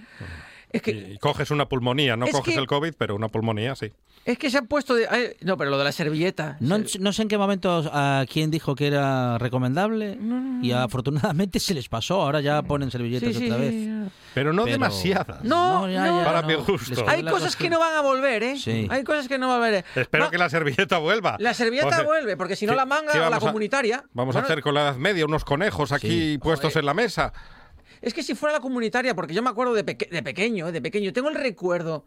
Es 0.72 0.82
que, 0.82 0.92
Y 0.92 1.18
coges 1.18 1.50
una 1.52 1.68
pulmonía, 1.68 2.16
no 2.16 2.26
Es 2.26 2.32
coges 2.32 2.54
que- 2.54 2.60
el 2.60 2.68
COVID, 2.68 2.94
pero 2.98 3.16
una 3.16 3.28
pulmonía 3.30 3.76
sí. 3.76 3.92
es 4.26 4.38
que 4.38 4.52
se 4.52 4.58
han 4.60 4.68
puesto 4.68 4.94
de. 4.94 5.08
ay, 5.10 5.30
no, 5.42 5.58
pero 5.58 5.72
lo 5.72 5.78
de 5.80 5.84
la 5.84 5.92
servilleta. 5.92 6.58
No, 6.60 6.88
Se- 6.88 7.00
no 7.00 7.12
sé 7.12 7.24
en 7.24 7.28
qué 7.28 7.38
momento 7.40 7.90
a 7.92 8.26
quién 8.32 8.52
dijo 8.52 8.76
que 8.76 8.86
era 8.88 9.38
recomendable 9.40 10.18
y 10.62 10.72
afortunadamente 10.72 11.60
se 11.60 11.74
les 11.74 11.90
pasó. 11.90 12.22
Ahora 12.22 12.42
ya 12.42 12.62
ponen 12.62 12.92
servilletas 12.92 13.30
Sí, 13.34 13.40
sí, 13.40 13.46
otra 13.46 13.58
vez. 13.58 13.72
sí. 13.72 13.90
Pero 14.36 14.54
no 14.54 14.64
Pero- 14.66 14.74
demasiadas. 14.74 15.44
No, 15.44 15.90
ya, 15.90 16.24
Para 16.24 16.42
no. 16.44 16.48
mi 16.48 16.54
gusto. 16.56 17.04
Hay 17.08 17.24
cosas 17.24 17.56
que 17.56 17.68
no 17.70 17.80
van 17.80 17.96
a 17.96 18.02
volver, 18.02 18.44
¿eh? 18.44 18.58
Sí. 18.60 18.88
Hay 18.92 19.04
cosas 19.04 19.28
que 19.28 19.40
no 19.40 19.48
van 19.48 19.58
a 19.58 19.66
volver. 19.66 19.86
Espero 19.96 20.26
Va- 20.26 20.30
que 20.32 20.38
la 20.38 20.50
servilleta 20.50 21.00
vuelva. 21.00 21.36
La 21.40 21.54
servilleta 21.56 21.88
O 21.88 21.92
sea, 21.92 22.04
vuelve, 22.04 22.38
porque 22.38 22.56
si 22.56 22.68
no 22.68 22.74
¿qué- 22.74 22.78
la 22.78 22.86
manga 22.86 23.12
o 23.26 23.30
la 23.30 23.38
a- 23.38 23.40
comunitaria. 23.40 24.04
Vamos 24.14 24.36
Bueno, 24.36 24.48
a 24.48 24.52
hacer 24.52 24.62
con 24.62 24.76
la 24.76 24.82
Edad 24.82 24.96
Media 24.98 25.26
unos 25.26 25.44
conejos 25.44 25.92
aquí 25.92 26.34
Sí. 26.34 26.38
puestos 26.38 26.74
Joder. 26.74 26.84
en 26.84 26.86
la 26.86 26.94
mesa. 26.94 27.34
Es 28.02 28.14
que 28.14 28.24
si 28.24 28.36
fuera 28.36 28.54
la 28.56 28.62
comunitaria, 28.62 29.14
porque 29.16 29.34
yo 29.34 29.42
me 29.42 29.50
acuerdo 29.50 29.74
de, 29.74 29.84
peque- 29.84 30.10
de 30.10 30.24
pequeño, 30.24 30.72
de 30.72 30.82
pequeño, 30.82 31.12
tengo 31.14 31.30
el 31.30 31.36
recuerdo 31.36 32.06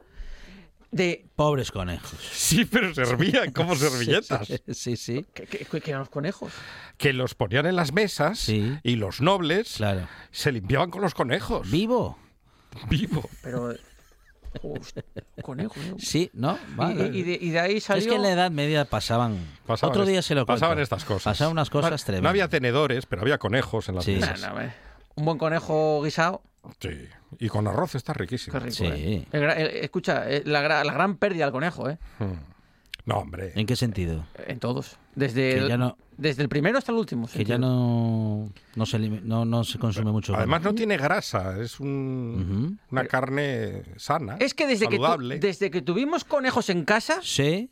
de. 0.91 1.27
Pobres 1.37 1.71
conejos. 1.71 2.19
Sí, 2.33 2.65
pero 2.65 2.95
servían 2.95 3.51
como 3.55 3.75
servilletas. 3.77 4.49
Sí, 4.71 4.97
sí. 4.97 5.25
que, 5.35 5.45
que- 5.47 5.65
que 5.81 5.91
eran 5.91 6.01
los 6.01 6.09
conejos. 6.11 6.53
Que 6.97 7.13
los 7.13 7.35
ponían 7.35 7.67
en 7.67 7.77
las 7.77 7.93
mesas 7.93 8.39
Sí. 8.39 8.79
y 8.83 8.97
los 8.97 9.21
nobles 9.21 9.75
Claro. 9.77 10.07
se 10.31 10.53
limpiaban 10.53 10.91
con 10.91 11.03
los 11.03 11.15
conejos. 11.15 11.71
¿Vivo? 11.71 12.19
Vivo. 12.89 13.29
Pero. 13.43 13.75
Conejos, 15.43 15.79
¿no? 15.87 15.97
Sí, 15.99 16.31
¿no? 16.35 16.59
Y- 16.71 16.75
Vale. 16.75 17.11
Y, 17.13 17.19
y 17.21 17.23
de, 17.23 17.39
y 17.41 17.51
de 17.51 17.61
ahí 17.61 17.81
salió. 17.81 18.03
Es 18.03 18.07
que 18.09 18.15
en 18.17 18.23
la 18.23 18.33
Edad 18.33 18.51
Media 18.51 18.85
pasaban. 18.85 19.39
Pasaban 19.67 19.93
Otro 19.97 20.05
día 20.07 20.21
se 20.21 20.35
lo 20.35 20.45
cuento. 20.45 20.61
pasaban 20.61 20.79
estas 20.79 21.05
cosas. 21.07 21.25
Pasaban 21.25 21.53
unas 21.53 21.71
cosas 21.71 22.05
tremendas. 22.05 22.25
No 22.25 22.29
había 22.29 22.49
tenedores, 22.49 23.07
pero 23.07 23.23
había 23.23 23.39
conejos 23.39 23.89
en 23.89 23.95
las 23.95 24.05
Sí. 24.05 24.13
mesas. 24.13 24.43
Hombre. 24.45 24.73
Un 25.17 25.25
buen 25.25 25.39
conejo 25.39 26.03
guisado. 26.03 26.43
Sí. 26.81 26.91
Y 27.39 27.49
con 27.49 27.67
arroz 27.67 27.95
está 27.95 28.13
riquísimo. 28.13 28.59
Rico, 28.59 28.71
Sí. 28.75 28.85
¿eh? 28.87 29.27
El 29.33 29.43
gra- 29.43 29.57
el- 29.57 29.69
escucha, 29.85 30.31
eh, 30.31 30.43
la, 30.47 30.63
gra- 30.63 30.85
la 30.85 30.93
gran 30.93 31.17
pérdida 31.17 31.45
del 31.47 31.53
conejo, 31.53 31.89
¿eh? 31.91 31.99
No, 33.05 33.17
hombre. 33.17 33.53
¿En 33.57 33.67
qué 33.67 33.75
sentido? 33.75 34.25
En 34.47 34.61
todos. 34.61 34.97
Desde, 35.17 35.55
Que 35.55 35.59
el, 35.59 35.69
ya 35.69 35.77
no- 35.77 35.97
desde 36.17 36.43
el 36.43 36.49
primero 36.49 36.79
hasta 36.79 36.93
el 36.93 36.99
último. 36.99 37.27
Que 37.27 37.45
ya 37.45 37.59
no, 37.59 38.53
no, 38.77 38.87
se, 38.87 38.99
no, 39.01 39.45
no 39.45 39.65
se 39.65 39.79
consume 39.81 40.13
mucho. 40.13 40.37
Además 40.37 40.63
no 40.63 40.73
tiene 40.73 40.97
grasa, 40.97 41.59
es 41.61 41.81
un- 41.81 42.79
una 42.93 43.05
carne 43.07 43.83
sana, 43.97 44.37
Es 44.39 44.55
que 44.55 44.69
desde 44.69 44.89
que, 44.89 44.99
tu- 44.99 45.29
desde 45.41 45.71
que 45.73 45.83
tuvimos 45.83 46.23
conejos 46.25 46.71
en 46.71 46.85
casa, 46.85 47.19
Sí. 47.23 47.71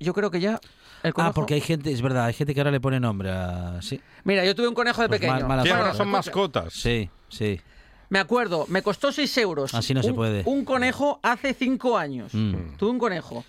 Yo 0.00 0.14
creo 0.14 0.30
que 0.30 0.40
ya 0.40 0.60
el 1.02 1.12
conejo... 1.12 1.30
Ah, 1.30 1.34
porque 1.34 1.54
hay 1.54 1.60
gente, 1.60 1.92
es 1.92 2.02
verdad, 2.02 2.24
hay 2.26 2.34
gente 2.34 2.54
que 2.54 2.60
ahora 2.60 2.70
le 2.70 2.80
pone 2.80 3.00
nombre 3.00 3.30
a... 3.30 3.80
Sí, 3.82 4.00
Mira, 4.24 4.44
yo 4.44 4.54
tuve 4.54 4.68
un 4.68 4.74
conejo 4.74 5.02
de 5.02 5.08
Pues 5.08 5.20
pequeño. 5.20 5.46
mal- 5.46 5.60
Bueno, 5.60 5.74
ahora 5.76 5.94
son 5.94 6.08
mascotas. 6.08 6.72
sí, 6.72 7.08
sí. 7.28 7.60
Me 8.10 8.18
acuerdo, 8.18 8.64
me 8.68 8.80
costó 8.82 9.12
6 9.12 9.36
euros. 9.38 9.74
Así 9.74 9.92
no 9.92 10.02
se 10.02 10.10
un- 10.10 10.16
puede. 10.16 10.42
Un 10.46 10.64
conejo 10.64 11.20
hace 11.22 11.52
5 11.52 11.98
años. 11.98 12.32
Mm. 12.32 12.76
Tuve 12.78 12.90
un 12.90 12.98
conejo. 12.98 13.44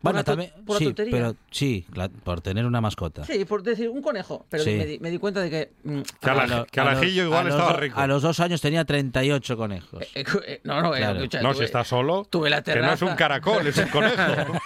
Bueno, 0.00 0.22
también... 0.22 0.52
por 0.64 0.78
sí, 0.78 0.84
tontería. 0.84 1.10
pero 1.12 1.34
sí, 1.50 1.84
por 2.22 2.40
tener 2.40 2.64
una 2.64 2.80
mascota. 2.80 3.24
Sí, 3.24 3.44
por 3.44 3.64
decir 3.64 3.88
un 3.88 4.00
conejo. 4.00 4.46
Pero 4.48 4.62
Sí. 4.62 4.70
me, 4.76 4.86
di, 4.86 4.98
me 5.00 5.10
di 5.10 5.18
cuenta 5.18 5.40
de 5.40 5.50
que. 5.50 5.72
mm, 5.82 6.00
Que, 6.20 6.80
los- 6.82 6.88
ajillo 6.96 7.24
igual 7.24 7.40
a 7.40 7.44
los 7.44 7.54
estaba 7.54 7.72
do- 7.72 7.80
rico. 7.80 7.98
A 8.00 8.06
los 8.06 8.22
dos 8.22 8.38
años 8.38 8.60
tenía 8.60 8.84
38 8.84 9.56
conejos. 9.56 10.02
eh, 10.14 10.24
eh, 10.46 10.60
no, 10.62 10.80
no, 10.82 10.94
eh, 10.94 10.98
Claro. 10.98 11.16
escucha, 11.18 11.42
no, 11.42 11.50
tuve- 11.52 11.58
si 11.58 11.64
está 11.64 11.82
solo, 11.84 12.24
tuve 12.30 12.48
la 12.48 12.62
que 12.62 12.76
no 12.76 12.92
es 12.92 13.02
un 13.02 13.08
terraza. 13.08 13.16
caracol, 13.16 13.66
es 13.66 13.76
un 13.78 13.88
conejo. 13.88 14.16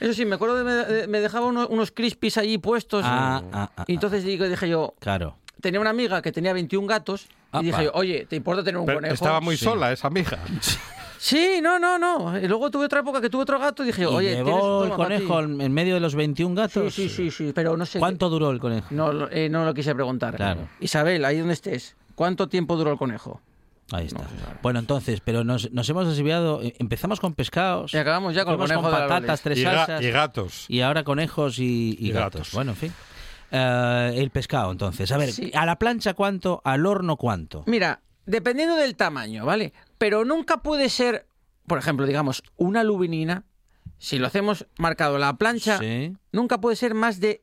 Eso 0.00 0.12
sí, 0.12 0.24
me 0.26 0.34
acuerdo 0.34 0.56
de 0.56 0.64
me, 0.64 0.72
de- 0.72 1.06
me 1.06 1.20
dejaba 1.20 1.46
uno- 1.46 1.68
unos 1.68 1.92
crispies 1.92 2.36
allí 2.38 2.58
puestos. 2.58 3.04
Ah, 3.06 3.42
ah, 3.52 3.70
ah, 3.76 3.84
y 3.86 3.94
entonces 3.94 4.24
digo- 4.24 4.46
dije 4.48 4.68
yo, 4.68 4.94
Claro. 4.98 5.36
tenía 5.60 5.80
una 5.80 5.90
amiga 5.90 6.20
que 6.20 6.32
tenía 6.32 6.52
21 6.52 6.86
gatos. 6.86 7.28
Apa. 7.50 7.62
Y 7.62 7.66
dije 7.66 7.84
yo, 7.84 7.90
oye, 7.94 8.26
¿te 8.28 8.36
importa 8.36 8.62
tener 8.62 8.78
un 8.78 8.86
Pero 8.86 8.98
conejo? 8.98 9.14
estaba 9.14 9.40
muy 9.40 9.56
Sí. 9.56 9.64
sola 9.64 9.92
esa 9.92 10.08
amiga. 10.08 10.38
Sí, 11.18 11.60
no, 11.62 11.78
no, 11.78 11.98
no. 11.98 12.38
Y 12.38 12.46
luego 12.48 12.70
tuve 12.70 12.86
otra 12.86 13.00
época 13.00 13.20
que 13.20 13.30
tuve 13.30 13.42
otro 13.42 13.58
gato 13.58 13.82
y 13.82 13.86
dije 13.86 14.02
¿Y 14.02 14.06
oye, 14.06 14.34
tienes 14.34 14.44
llevó 14.46 14.84
el 14.84 14.90
conejo 14.92 15.40
en 15.40 15.72
medio 15.72 15.94
de 15.94 16.00
los 16.00 16.14
21 16.14 16.54
Sí, 16.54 16.56
gatos? 16.56 16.94
sí, 16.94 17.08
sí, 17.08 17.30
sí, 17.30 17.52
pero 17.54 17.76
no 17.76 17.86
sé. 17.86 17.98
¿Cuánto 17.98 18.28
duró 18.28 18.50
el 18.50 18.58
conejo? 18.60 18.86
No, 18.90 19.12
lo- 19.12 19.30
eh, 19.30 19.48
no 19.48 19.64
lo 19.64 19.74
quise 19.74 19.94
preguntar. 19.94 20.36
Claro. 20.36 20.68
Isabel, 20.80 21.24
ahí 21.24 21.38
donde 21.38 21.54
estés, 21.54 21.96
¿cuánto 22.14 22.48
tiempo 22.48 22.76
duró 22.76 22.92
el 22.92 22.98
conejo? 22.98 23.40
Ahí 23.92 24.06
está. 24.06 24.24
Bueno, 24.62 24.80
entonces, 24.80 25.20
pero 25.24 25.44
nos, 25.44 25.70
nos 25.72 25.88
hemos 25.88 26.08
desviado. 26.08 26.60
eh, 26.62 26.74
Empezamos 26.80 27.20
con 27.20 27.34
pescados. 27.34 27.94
Y 27.94 27.98
acabamos 27.98 28.34
ya 28.34 28.44
con 28.44 28.54
el 28.54 28.58
fuimos 28.58 28.82
conejo 28.82 28.90
con 28.98 29.08
patatas, 29.08 29.40
tres 29.42 29.58
Y, 29.58 29.62
ga- 29.64 29.74
salsas. 29.86 30.02
y 30.02 30.10
gatos. 30.10 30.64
Y 30.68 30.80
ahora 30.80 31.04
conejos 31.04 31.58
y, 31.60 31.96
y 31.98 32.08
Y 32.08 32.10
gatos. 32.10 32.40
gatos. 32.40 32.52
Bueno, 32.52 32.72
en 32.72 32.76
fin. 32.76 32.92
Eh, 33.52 34.14
el 34.16 34.30
pescado, 34.30 34.72
entonces. 34.72 35.10
A 35.12 35.16
ver, 35.18 35.32
Sí. 35.32 35.52
¿a 35.54 35.64
la 35.66 35.78
plancha 35.78 36.14
cuánto? 36.14 36.60
¿Al 36.64 36.84
horno 36.84 37.16
cuánto? 37.16 37.62
Mira, 37.66 38.00
dependiendo 38.24 38.74
del 38.74 38.96
tamaño, 38.96 39.44
¿vale? 39.46 39.72
Pero 39.98 40.24
nunca 40.24 40.58
puede 40.58 40.88
ser, 40.88 41.26
por 41.66 41.78
ejemplo, 41.78 42.06
digamos, 42.06 42.42
una 42.56 42.84
lubinina, 42.84 43.44
si 43.98 44.18
lo 44.18 44.26
hacemos 44.26 44.66
marcado 44.78 45.14
en 45.14 45.22
la 45.22 45.36
plancha, 45.36 45.78
Sí. 45.78 46.14
nunca 46.32 46.58
puede 46.60 46.76
ser 46.76 46.94
más 46.94 47.18
de, 47.20 47.42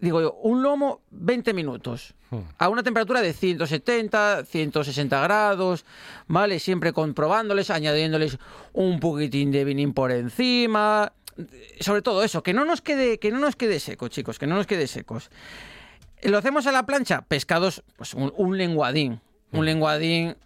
digo 0.00 0.20
yo, 0.20 0.34
un 0.34 0.62
lomo 0.62 1.02
20 1.10 1.52
minutos. 1.54 2.14
A 2.58 2.68
una 2.68 2.82
temperatura 2.82 3.22
de 3.22 3.32
170, 3.32 4.44
160 4.44 5.20
grados, 5.22 5.84
¿vale? 6.26 6.58
Siempre 6.58 6.92
comprobándoles, 6.92 7.70
añadiéndoles 7.70 8.38
un 8.72 8.98
poquitín 8.98 9.52
de 9.52 9.64
vinín 9.64 9.94
por 9.94 10.10
encima. 10.10 11.12
Sobre 11.80 12.02
todo 12.02 12.24
eso, 12.24 12.42
que 12.42 12.52
no 12.52 12.64
nos 12.64 12.82
quede, 12.82 13.18
que 13.18 13.30
no 13.30 13.38
nos 13.38 13.54
quede 13.54 13.78
seco, 13.78 14.08
chicos, 14.08 14.38
que 14.40 14.46
no 14.48 14.56
nos 14.56 14.66
quede 14.66 14.86
secos. 14.88 15.30
Lo 16.22 16.36
hacemos 16.38 16.66
a 16.66 16.72
la 16.72 16.84
plancha, 16.84 17.22
pescados, 17.22 17.84
pues 17.96 18.12
un, 18.14 18.32
un 18.36 18.58
lenguadín. 18.58 19.20
Un 19.52 19.64
lenguadín, 19.64 20.36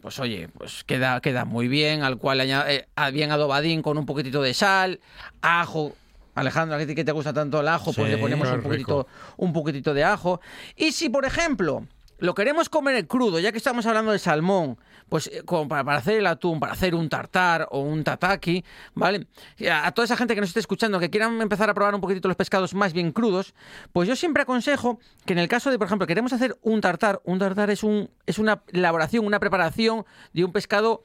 pues 0.00 0.18
oye, 0.18 0.48
pues 0.56 0.84
queda, 0.84 1.20
queda 1.20 1.44
muy 1.44 1.68
bien, 1.68 2.02
al 2.02 2.18
cual 2.18 2.40
añade, 2.40 2.86
eh, 2.96 3.10
bien 3.12 3.30
adobadín 3.32 3.82
con 3.82 3.98
un 3.98 4.06
poquitito 4.06 4.42
de 4.42 4.54
sal, 4.54 5.00
ajo. 5.42 5.94
Alejandro, 6.34 6.76
a 6.76 6.86
ti 6.86 6.94
que 6.94 7.04
te 7.04 7.12
gusta 7.12 7.32
tanto 7.32 7.60
el 7.60 7.68
ajo, 7.68 7.92
pues 7.92 8.08
le 8.08 8.16
ponemos 8.16 8.48
un 8.48 8.62
poquitito, 8.62 9.02
rico. 9.02 9.08
un 9.36 9.52
poquitito 9.52 9.92
de 9.92 10.04
ajo. 10.04 10.40
Y 10.76 10.92
si, 10.92 11.08
por 11.08 11.24
ejemplo, 11.24 11.86
lo 12.20 12.34
queremos 12.34 12.68
comer 12.68 13.06
crudo, 13.06 13.38
ya 13.40 13.50
que 13.52 13.58
estamos 13.58 13.86
hablando 13.86 14.12
de 14.12 14.18
salmón, 14.18 14.78
pues 15.08 15.26
eh, 15.26 15.42
como 15.44 15.68
para, 15.68 15.96
hacer 15.98 16.18
el 16.18 16.26
atún, 16.26 16.60
para 16.60 16.72
hacer 16.72 16.94
un 16.94 17.08
tartar 17.08 17.66
o 17.70 17.80
un 17.80 18.04
tataki, 18.04 18.64
¿vale? 18.94 19.26
A, 19.70 19.90
toda 19.92 20.04
esa 20.04 20.16
gente 20.16 20.34
que 20.34 20.40
nos 20.40 20.50
esté 20.50 20.60
escuchando, 20.60 21.00
que 21.00 21.10
quieran 21.10 21.40
empezar 21.40 21.68
a 21.68 21.74
probar 21.74 21.94
un 21.94 22.00
poquitito 22.00 22.28
los 22.28 22.36
pescados 22.36 22.74
más 22.74 22.92
bien 22.92 23.12
crudos, 23.12 23.54
pues 23.92 24.08
yo 24.08 24.14
siempre 24.16 24.42
aconsejo 24.42 25.00
que 25.26 25.32
en 25.32 25.38
el 25.40 25.48
caso 25.48 25.70
de, 25.70 25.78
por 25.78 25.86
ejemplo, 25.86 26.06
queremos 26.06 26.32
hacer 26.32 26.56
un 26.62 26.80
tartar, 26.80 27.20
un 27.24 27.38
tartar 27.38 27.70
es, 27.70 27.82
un, 27.82 28.10
es 28.26 28.38
una 28.38 28.62
elaboración, 28.72 29.26
una 29.26 29.40
preparación 29.40 30.04
de 30.32 30.44
un 30.44 30.52
pescado 30.52 31.02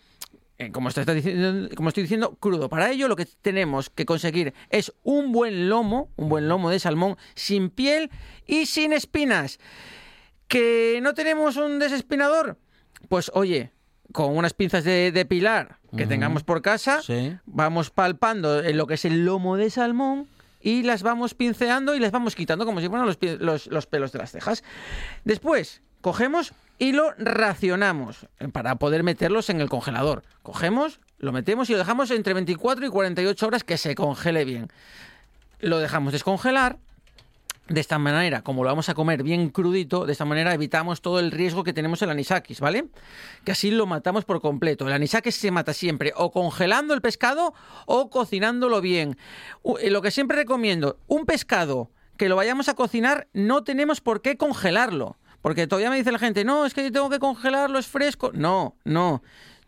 eh, 0.58 0.72
como, 0.72 0.90
diciendo- 0.90 1.70
como 1.76 1.90
estoy 1.90 2.04
diciendo, 2.04 2.38
crudo. 2.40 2.70
Para 2.70 2.90
ello 2.92 3.08
lo 3.08 3.16
que 3.16 3.26
tenemos 3.26 3.90
que 3.90 4.06
conseguir 4.06 4.54
es 4.70 4.94
un 5.04 5.32
buen 5.34 5.68
lomo, 5.70 6.10
un 6.16 6.30
buen 6.30 6.48
lomo 6.48 6.70
de 6.70 6.80
salmón 6.80 7.18
sin 7.36 7.70
piel 7.70 8.10
y 8.48 8.66
sin 8.66 8.94
espinas. 8.94 9.60
¿Que 10.48 11.00
no 11.02 11.14
tenemos 11.14 11.58
un 11.58 11.80
desespinador? 11.80 12.58
Pues 13.10 13.32
oye, 13.34 13.72
con 14.12 14.36
unas 14.38 14.54
pinzas 14.54 14.84
de, 14.84 15.12
de 15.12 15.26
pilar 15.26 15.78
que 15.98 16.06
tengamos 16.06 16.44
por 16.44 16.62
casa, 16.62 17.02
Sí. 17.02 17.38
vamos 17.46 17.90
palpando 17.90 18.62
en 18.64 18.78
lo 18.78 18.86
que 18.86 18.96
es 18.96 19.06
el 19.06 19.24
lomo 19.26 19.56
de 19.56 19.70
salmón 19.70 20.28
y 20.62 20.84
las 20.84 21.04
vamos 21.04 21.34
pinceando 21.36 21.96
y 21.96 22.00
les 22.00 22.12
vamos 22.12 22.36
quitando 22.36 22.66
como 22.66 22.82
si 22.82 22.90
fueran 22.90 23.08
los, 23.08 23.18
los- 23.40 23.68
los 23.68 23.86
pelos 23.88 24.12
de 24.12 24.20
las 24.20 24.32
cejas. 24.32 24.64
Después, 25.24 25.82
cogemos 26.02 26.54
y 26.78 26.92
lo 26.92 27.12
racionamos 27.18 28.28
eh, 28.40 28.50
para 28.50 28.76
poder 28.76 29.04
meterlos 29.04 29.50
en 29.50 29.62
el 29.62 29.70
congelador. 29.70 30.24
Cogemos, 30.44 31.00
lo 31.18 31.32
metemos 31.32 31.70
y 31.70 31.74
lo 31.74 31.78
dejamos 31.80 32.12
entre 32.12 32.34
24 32.34 32.86
y 32.86 32.90
48 32.90 33.48
horas 33.48 33.64
que 33.64 33.78
se 33.78 33.96
congele 33.96 34.44
bien. 34.44 34.68
Lo 35.60 35.80
dejamos 35.80 36.12
descongelar. 36.14 36.78
De 37.68 37.82
esta 37.82 37.98
manera, 37.98 38.44
como 38.44 38.64
lo 38.64 38.70
vamos 38.70 38.90
a 38.90 38.94
comer 38.94 39.24
bien 39.24 39.50
crudito, 39.50 40.06
de 40.06 40.12
esta 40.12 40.24
manera 40.24 40.54
evitamos 40.54 41.02
todo 41.02 41.20
el 41.20 41.32
riesgo 41.32 41.64
que 41.64 41.74
tenemos 41.74 42.00
el 42.04 42.12
anisakis, 42.12 42.60
¿vale? 42.60 42.86
Que 43.44 43.54
así 43.54 43.72
lo 43.72 43.88
matamos 43.88 44.24
por 44.24 44.40
completo. 44.40 44.86
El 44.86 44.94
anisakis 44.94 45.36
se 45.36 45.50
mata 45.50 45.74
siempre 45.74 46.14
o 46.16 46.32
congelando 46.32 46.94
el 46.94 47.02
pescado 47.02 47.56
o 47.88 48.12
cocinándolo 48.12 48.82
bien. 48.82 49.18
Eh, 49.82 49.90
Lo 49.90 50.04
que 50.04 50.12
siempre 50.12 50.38
recomiendo, 50.38 51.00
un 51.08 51.26
pescado 51.26 51.90
que 52.18 52.30
lo 52.30 52.36
vayamos 52.36 52.70
a 52.70 52.76
cocinar, 52.76 53.28
no 53.34 53.64
tenemos 53.64 54.00
por 54.00 54.22
qué 54.22 54.38
congelarlo. 54.38 55.18
Porque 55.42 55.66
todavía 55.66 55.90
me 55.90 55.98
dice 55.98 56.12
la 56.12 56.20
gente, 56.20 56.46
no, 56.46 56.68
es 56.68 56.74
que 56.76 56.84
yo 56.84 56.92
tengo 56.92 57.10
que 57.10 57.20
congelarlo, 57.20 57.80
es 57.80 57.88
fresco. 57.88 58.32
No, 58.34 58.76
no. 58.84 59.24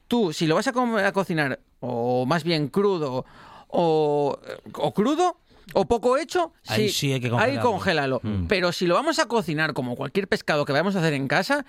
Tú, 0.07 0.33
si 0.33 0.45
lo 0.45 0.53
vas 0.53 0.67
a, 0.67 0.71
a 1.07 1.11
cocinar, 1.13 1.59
o 1.79 2.27
más 2.27 2.43
bien 2.43 2.67
crudo, 2.67 3.25
o, 3.67 4.39
o 4.73 4.93
crudo, 4.93 5.39
o 5.73 5.85
poco 5.85 6.17
hecho, 6.17 6.53
Ahí 6.67 6.89
sí 6.89 7.11
hay 7.13 7.19
que 7.19 7.27
Ahí 7.27 7.31
congelarlo. 7.31 7.61
congélalo. 7.71 8.19
Mm. 8.23 8.47
Pero 8.47 8.71
si 8.71 8.87
lo 8.87 8.95
vamos 8.95 9.19
a 9.19 9.25
cocinar 9.27 9.73
como 9.73 9.95
cualquier 9.95 10.27
pescado 10.27 10.65
que 10.65 10.71
vayamos 10.71 10.95
a 10.95 10.99
hacer 10.99 11.13
en 11.13 11.27
casa, 11.27 11.65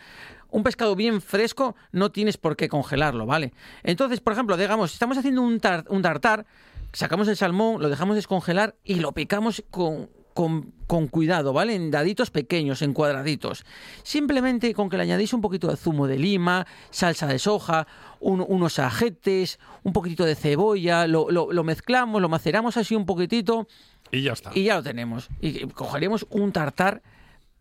un 0.50 0.62
pescado 0.62 0.94
bien 0.96 1.20
fresco 1.20 1.74
no 1.92 2.10
tienes 2.10 2.36
por 2.36 2.56
qué 2.56 2.68
congelarlo, 2.68 3.26
¿vale? 3.26 3.52
Entonces, 3.82 4.20
por 4.20 4.32
ejemplo, 4.32 4.56
digamos, 4.56 4.92
estamos 4.92 5.18
haciendo 5.18 5.42
un, 5.42 5.60
tar- 5.60 5.84
un 5.88 6.00
tartar, 6.02 6.46
sacamos 6.92 7.28
el 7.28 7.36
salmón, 7.36 7.82
lo 7.82 7.88
dejamos 7.90 8.16
descongelar 8.16 8.74
y 8.84 8.94
lo 8.96 9.12
picamos 9.12 9.62
con, 9.70 10.08
con, 10.38 10.72
con 10.86 11.08
cuidado, 11.08 11.52
¿vale? 11.52 11.74
En 11.74 11.90
daditos 11.90 12.30
pequeños, 12.30 12.80
en 12.82 12.92
cuadraditos. 12.92 13.64
Simplemente 14.04 14.72
con 14.72 14.88
que 14.88 14.96
le 14.96 15.02
añadís 15.02 15.32
un 15.32 15.40
poquito 15.40 15.66
de 15.66 15.76
zumo 15.76 16.06
de 16.06 16.16
lima, 16.16 16.64
salsa 16.90 17.26
de 17.26 17.40
soja, 17.40 17.88
un- 18.20 18.44
unos 18.46 18.78
ajetes, 18.78 19.58
un 19.82 19.92
poquitito 19.92 20.24
de 20.24 20.36
cebolla, 20.36 21.08
lo, 21.08 21.28
lo- 21.32 21.52
lo 21.52 21.64
mezclamos, 21.64 22.22
lo 22.22 22.28
maceramos 22.28 22.76
así 22.76 22.94
un 22.94 23.04
poquitito 23.04 23.66
Y 24.12 24.22
ya 24.22 24.32
está. 24.34 24.52
y 24.54 24.62
ya 24.62 24.76
lo 24.76 24.84
tenemos. 24.84 25.28
Y 25.40 25.66
cogeríamos 25.66 26.24
un 26.30 26.52
tartar 26.52 27.02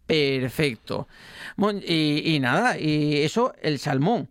perfecto. 0.05 1.07
Y 1.83 2.37
nada, 2.39 2.77
y 2.79 3.23
eso, 3.23 3.53
el 3.63 3.79
salmón. 3.79 4.29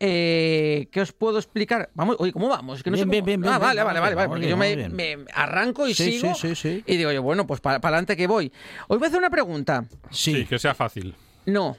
Eh, 0.00 0.88
¿Qué 0.90 1.00
os 1.00 1.12
puedo 1.12 1.38
explicar? 1.38 1.90
Vamos, 1.94 2.16
oye, 2.18 2.32
¿cómo 2.32 2.48
vamos? 2.48 2.82
Que 2.82 2.90
no 2.90 2.96
sé 2.96 3.04
Bien, 3.04 3.20
cómo- 3.20 3.26
bien, 3.26 3.40
bien, 3.42 3.52
Ah, 3.54 3.58
vale, 3.58 3.82
vamos 3.82 4.00
vale, 4.00 4.14
vale, 4.16 4.28
porque 4.28 4.46
bien, 4.46 4.90
yo 4.90 4.94
me, 4.94 5.24
arranco 5.34 5.86
y 5.88 5.94
Sí, 5.94 6.12
sigo. 6.20 6.34
sí, 6.34 6.48
sí, 6.48 6.54
sí. 6.56 6.84
Y 6.86 6.96
digo 6.96 7.12
yo, 7.12 7.22
bueno, 7.22 7.46
pues 7.46 7.60
para 7.60 7.76
adelante 7.76 8.16
que 8.16 8.26
voy. 8.26 8.52
Os 8.88 8.98
voy 8.98 9.06
a 9.06 9.08
hacer 9.08 9.18
una 9.18 9.30
pregunta. 9.30 9.84
Sí, 10.10 10.34
Sí, 10.34 10.44
que 10.46 10.58
sea 10.58 10.74
fácil. 10.74 11.14
No. 11.46 11.76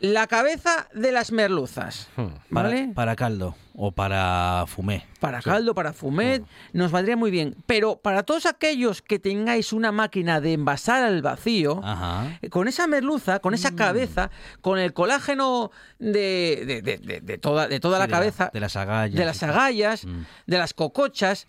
La 0.00 0.26
cabeza 0.26 0.88
de 0.92 1.10
las 1.10 1.32
merluzas. 1.32 2.08
Hmm. 2.16 2.26
para, 2.52 2.68
¿Vale? 2.68 2.92
para 2.94 3.16
caldo 3.16 3.54
o 3.74 3.92
para 3.92 4.64
fumé. 4.66 5.06
Para 5.20 5.40
caldo, 5.40 5.74
para 5.74 5.92
Mm. 5.92 6.44
nos 6.74 6.90
valdría 6.92 7.16
muy 7.16 7.30
bien. 7.30 7.56
Pero 7.66 7.96
para 7.96 8.22
todos 8.22 8.44
aquellos 8.46 9.00
que 9.00 9.18
tengáis 9.18 9.72
una 9.72 9.92
máquina 9.92 10.40
de 10.42 10.52
envasar 10.52 11.02
al 11.02 11.22
vacío, 11.22 11.80
Ajá. 11.82 12.38
eh, 12.42 12.50
con 12.50 12.68
esa 12.68 12.86
merluza, 12.86 13.38
con 13.40 13.52
Mm. 13.52 13.54
esa 13.54 13.74
cabeza, 13.74 14.30
con 14.60 14.78
el 14.78 14.92
colágeno 14.92 15.70
de, 15.98 16.64
de- 16.66 16.98
de- 16.98 17.20
de- 17.20 17.38
toda, 17.38 17.66
de 17.68 17.80
toda 17.80 17.96
Sí, 17.98 18.02
la 18.02 18.08
cabeza, 18.08 18.50
de 18.52 18.60
las 18.60 18.76
agallas. 18.76 19.16
de 19.18 19.24
las 19.24 19.42
agallas, 19.42 20.04
Mm. 20.04 20.22
de 20.46 20.58
las 20.58 20.74
cocochas, 20.74 21.46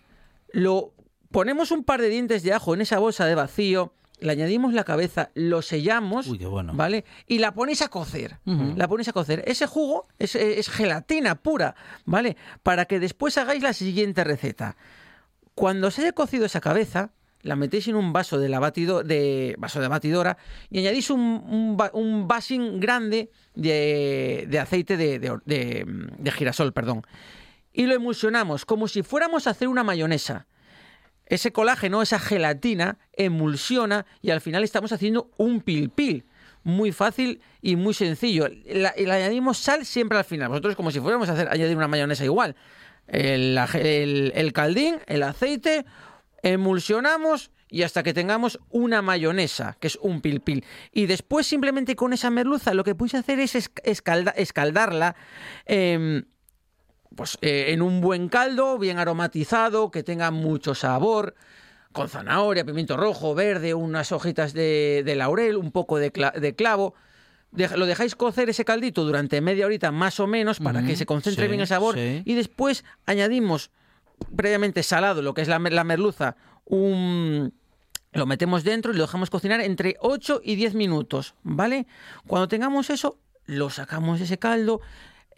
lo 0.52 0.92
ponemos 1.30 1.70
un 1.70 1.84
par 1.84 2.00
de 2.00 2.08
dientes 2.08 2.42
de 2.42 2.54
ajo 2.54 2.72
en 2.74 2.80
esa 2.80 2.98
bolsa 2.98 3.26
de 3.26 3.34
vacío, 3.34 3.92
le 4.20 4.32
añadimos 4.32 4.72
la 4.74 4.84
cabeza, 4.84 5.30
lo 5.34 5.62
sellamos, 5.62 6.26
Uy, 6.26 6.38
qué 6.38 6.46
bueno. 6.46 6.72
¿vale? 6.74 7.04
Y 7.26 7.38
la 7.38 7.52
ponéis 7.54 7.82
a 7.82 7.88
cocer. 7.88 8.38
La 8.44 8.88
ponéis 8.88 9.08
a 9.08 9.12
cocer. 9.12 9.42
Ese 9.46 9.66
jugo 9.66 10.06
es, 10.18 10.34
es 10.34 10.68
gelatina 10.68 11.36
pura, 11.36 11.74
¿vale? 12.04 12.36
Para 12.62 12.84
que 12.86 12.98
después 13.00 13.36
hagáis 13.38 13.62
la 13.62 13.72
siguiente 13.72 14.24
receta. 14.24 14.76
Cuando 15.54 15.90
se 15.90 16.02
haya 16.02 16.12
cocido 16.12 16.46
esa 16.46 16.60
cabeza, 16.60 17.10
la 17.42 17.56
metéis 17.56 17.86
en 17.88 17.94
un 17.96 18.12
vaso 18.12 18.38
de 18.38 18.48
la 18.48 18.58
batido, 18.58 19.02
de 19.02 19.54
vaso 19.58 19.80
de 19.80 19.88
batidora 19.88 20.36
y 20.70 20.78
añadís 20.80 21.10
un, 21.10 21.20
un, 21.20 21.76
grande 22.80 23.30
de, 23.54 24.46
de 24.48 24.58
aceite 24.58 24.96
de, 24.96 25.18
de- 25.18 25.38
de- 25.44 25.84
de 26.18 26.30
girasol, 26.32 26.72
perdón. 26.72 27.02
Y 27.72 27.86
lo 27.86 27.94
emulsionamos 27.94 28.64
como 28.64 28.88
si 28.88 29.02
fuéramos 29.02 29.46
a 29.46 29.50
hacer 29.50 29.68
una 29.68 29.84
mayonesa. 29.84 30.46
Ese 31.28 31.52
colágeno, 31.52 32.02
esa 32.02 32.18
gelatina, 32.18 32.98
emulsiona 33.12 34.06
y 34.20 34.30
al 34.30 34.40
final 34.40 34.64
estamos 34.64 34.92
haciendo 34.92 35.30
un 35.36 35.60
pilpil. 35.60 36.24
Muy 36.64 36.90
fácil 36.92 37.40
y 37.62 37.76
muy 37.76 37.94
sencillo. 37.94 38.48
Le 38.48 38.88
añadimos 38.88 39.58
sal 39.58 39.86
siempre 39.86 40.18
al 40.18 40.24
final. 40.24 40.48
Vosotros 40.48 40.74
como 40.76 40.90
si 40.90 41.00
fuéramos 41.00 41.28
a 41.28 41.32
hacer, 41.34 41.48
añadir 41.48 41.76
una 41.76 41.88
mayonesa 41.88 42.24
igual. 42.24 42.56
El, 43.06 44.52
caldín, 44.52 44.96
el 45.06 45.22
aceite, 45.22 45.84
emulsionamos 46.42 47.50
y 47.70 47.82
hasta 47.82 48.02
que 48.02 48.14
tengamos 48.14 48.58
una 48.70 49.02
mayonesa, 49.02 49.76
que 49.80 49.86
es 49.88 49.96
un 50.00 50.20
pilpil. 50.20 50.64
Y 50.92 51.06
después 51.06 51.46
simplemente 51.46 51.96
con 51.96 52.12
esa 52.12 52.30
merluza 52.30 52.74
lo 52.74 52.84
que 52.84 52.94
podéis 52.94 53.14
hacer 53.14 53.38
es 53.40 53.54
esc- 53.54 53.80
escalda- 53.84 54.32
escaldarla. 54.36 55.16
em, 55.66 56.24
pues 57.18 57.36
eh, 57.42 57.66
en 57.72 57.82
un 57.82 58.00
buen 58.00 58.28
caldo, 58.28 58.78
bien 58.78 58.96
aromatizado, 58.98 59.90
que 59.90 60.04
tenga 60.04 60.30
mucho 60.30 60.76
sabor, 60.76 61.34
con 61.90 62.08
zanahoria, 62.08 62.64
pimiento 62.64 62.96
rojo, 62.96 63.34
verde, 63.34 63.74
unas 63.74 64.12
hojitas 64.12 64.52
de, 64.52 65.02
de 65.04 65.16
laurel, 65.16 65.56
un 65.56 65.72
poco 65.72 65.98
de, 65.98 66.12
cla- 66.12 66.32
de 66.32 66.54
clavo. 66.54 66.94
Lo 67.74 67.86
dejáis 67.86 68.14
cocer 68.14 68.48
ese 68.50 68.64
caldito 68.64 69.02
durante 69.04 69.40
media 69.40 69.66
horita 69.66 69.90
más 69.90 70.20
o 70.20 70.28
menos 70.28 70.60
para 70.60 70.84
que 70.84 70.94
se 70.94 71.06
concentre 71.06 71.46
sí, 71.46 71.48
bien 71.48 71.60
el 71.60 71.66
sabor 71.66 71.96
sí. 71.96 72.22
y 72.24 72.34
después 72.34 72.84
añadimos 73.04 73.70
previamente 74.36 74.84
salado 74.84 75.20
lo 75.20 75.34
que 75.34 75.42
es 75.42 75.48
la, 75.48 75.58
mer- 75.58 75.72
la 75.72 75.82
merluza, 75.82 76.36
un, 76.66 77.52
lo 78.12 78.26
metemos 78.26 78.62
dentro 78.62 78.92
y 78.92 78.96
lo 78.96 79.02
dejamos 79.02 79.28
cocinar 79.30 79.60
entre 79.60 79.96
8 80.00 80.40
y 80.44 80.54
10 80.54 80.74
minutos, 80.74 81.34
¿vale? 81.42 81.86
Cuando 82.28 82.46
tengamos 82.46 82.90
eso, 82.90 83.18
lo 83.46 83.70
sacamos 83.70 84.18
de 84.20 84.26
ese 84.26 84.38
caldo, 84.38 84.80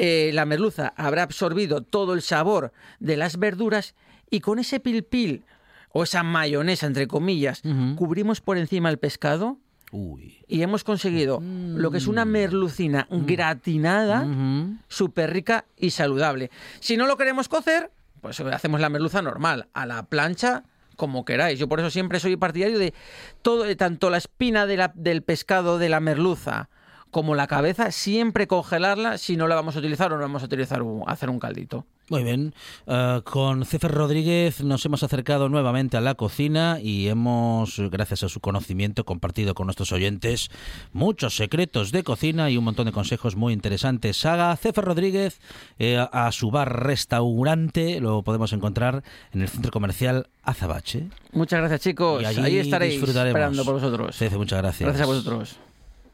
eh, 0.03 0.31
la 0.33 0.47
merluza 0.47 0.95
habrá 0.97 1.23
absorbido 1.25 1.83
todo 1.83 2.15
el 2.15 2.23
sabor 2.23 2.73
de 3.01 3.19
las 3.19 3.37
verduras 3.39 3.95
y 4.31 4.41
con 4.41 4.59
ese 4.59 4.81
pilpil 4.81 5.45
o 5.93 6.05
esa 6.05 6.23
mayonesa, 6.23 6.87
entre 6.87 7.07
comillas, 7.07 7.63
cubrimos 7.97 8.41
por 8.41 8.57
encima 8.57 8.89
el 8.89 8.99
pescado 8.99 9.59
Uy. 9.93 10.39
y 10.49 10.63
hemos 10.63 10.85
conseguido 10.85 11.43
lo 11.43 11.91
que 11.91 11.99
es 11.99 12.07
una 12.07 12.25
merlucina 12.25 13.09
gratinada 13.11 14.23
Ujú. 14.23 14.77
súper 14.89 15.33
rica 15.33 15.65
y 15.77 15.91
saludable. 15.91 16.51
Si 16.79 16.97
no 16.97 17.07
lo 17.07 17.17
queremos 17.17 17.49
cocer, 17.49 17.91
pues 18.21 18.39
hacemos 18.41 18.81
la 18.81 18.89
merluza 18.89 19.21
normal, 19.21 19.67
a 19.75 19.85
la 19.85 20.05
plancha, 20.05 20.63
como 20.97 21.25
queráis. 21.25 21.59
Yo 21.59 21.69
por 21.69 21.81
eso 21.81 21.91
siempre 21.91 22.21
soy 22.21 22.37
partidario 22.37 22.79
de 22.79 22.95
todo, 23.43 23.65
tanto 23.77 24.11
la 24.11 24.19
espina 24.19 24.67
de 24.67 24.77
la- 24.77 24.93
del 24.95 25.23
pescado 25.23 25.79
de 25.79 25.89
la 25.89 25.99
merluza 26.01 26.69
como 27.11 27.35
la 27.35 27.47
cabeza, 27.47 27.91
siempre 27.91 28.47
congelarla 28.47 29.19
si 29.19 29.37
no 29.37 29.49
la 29.49 29.55
vamos 29.55 29.77
a 29.77 29.81
utilizar 29.81 30.13
o 30.13 30.17
no 30.17 30.23
vamos 30.23 30.43
a 30.43 30.47
utilizar 30.47 30.83
hacer 31.07 31.31
un 31.31 31.39
caldito. 31.39 31.85
Muy 32.09 32.25
bien. 32.25 32.55
Eh, 32.89 33.21
con 33.23 33.65
Cefer 33.65 33.93
Rodríguez 33.93 34.63
nos 34.65 34.85
hemos 34.85 35.05
acercado 35.05 35.49
nuevamente 35.49 35.97
a 35.97 36.01
la 36.01 36.17
cocina 36.17 36.79
y 36.83 37.07
hemos, 37.07 37.79
gracias 37.91 38.25
a 38.25 38.29
su 38.29 38.41
conocimiento, 38.41 39.05
compartido 39.05 39.55
con 39.55 39.69
nuestros 39.69 39.93
oyentes 39.93 40.51
muchos 40.93 41.37
secretos 41.37 41.93
de 41.93 42.03
cocina 42.03 42.51
y 42.51 42.57
un 42.57 42.65
montón 42.65 42.87
de 42.87 42.93
consejos 42.93 43.37
muy 43.37 43.53
interesantes. 43.53 44.17
Saga 44.17 44.57
Cefer 44.57 44.85
Rodríguez 44.85 45.41
eh, 45.79 46.05
a 46.13 46.33
su 46.33 46.51
bar 46.51 46.85
restaurante 46.85 48.01
lo 48.01 48.23
podemos 48.23 48.53
encontrar 48.53 49.05
en 49.33 49.43
el 49.43 49.49
centro 49.49 49.71
comercial 49.71 50.29
Azabache. 50.43 51.09
Muchas 51.33 51.61
gracias 51.61 51.81
chicos, 51.83 52.23
Y 52.23 52.25
allí 52.25 52.41
ahí 52.41 52.59
estaréis 52.59 52.95
disfrutaremos. 52.95 53.29
esperando 53.37 53.65
por 53.65 53.75
vosotros. 53.75 54.17
Cefe, 54.17 54.37
muchas 54.37 54.59
gracias. 54.61 54.87
Gracias 54.89 55.03
a 55.09 55.11
vosotros. 55.13 55.57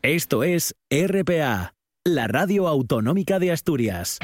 Esto 0.07 0.45
es 0.45 0.77
RPA, 0.89 1.75
la 2.05 2.29
radio 2.29 2.69
autonómica 2.69 3.41
de 3.41 3.51
Asturias. 3.51 4.21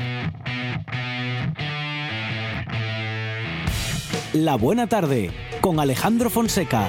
La 4.32 4.54
buena 4.54 4.86
tarde 4.86 5.32
con 5.60 5.80
Alejandro 5.80 6.30
Fonseca. 6.30 6.88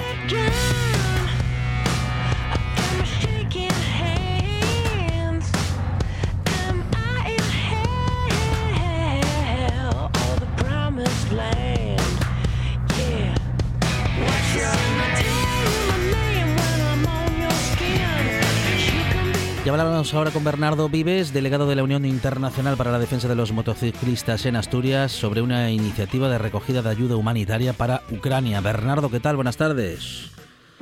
Hablamos 20.04 20.14
ahora 20.18 20.30
con 20.32 20.44
Bernardo 20.44 20.88
Vives, 20.90 21.32
delegado 21.32 21.66
de 21.66 21.76
la 21.76 21.82
Unión 21.82 22.04
Internacional 22.04 22.76
para 22.76 22.92
la 22.92 22.98
Defensa 22.98 23.26
de 23.26 23.34
los 23.34 23.52
Motociclistas 23.52 24.44
en 24.44 24.54
Asturias, 24.54 25.12
sobre 25.12 25.40
una 25.40 25.70
iniciativa 25.70 26.28
de 26.28 26.36
recogida 26.36 26.82
de 26.82 26.90
ayuda 26.90 27.16
humanitaria 27.16 27.72
para 27.72 28.02
Ucrania. 28.12 28.60
Bernardo, 28.60 29.10
¿qué 29.10 29.18
tal? 29.18 29.36
Buenas 29.36 29.56
tardes. 29.56 30.30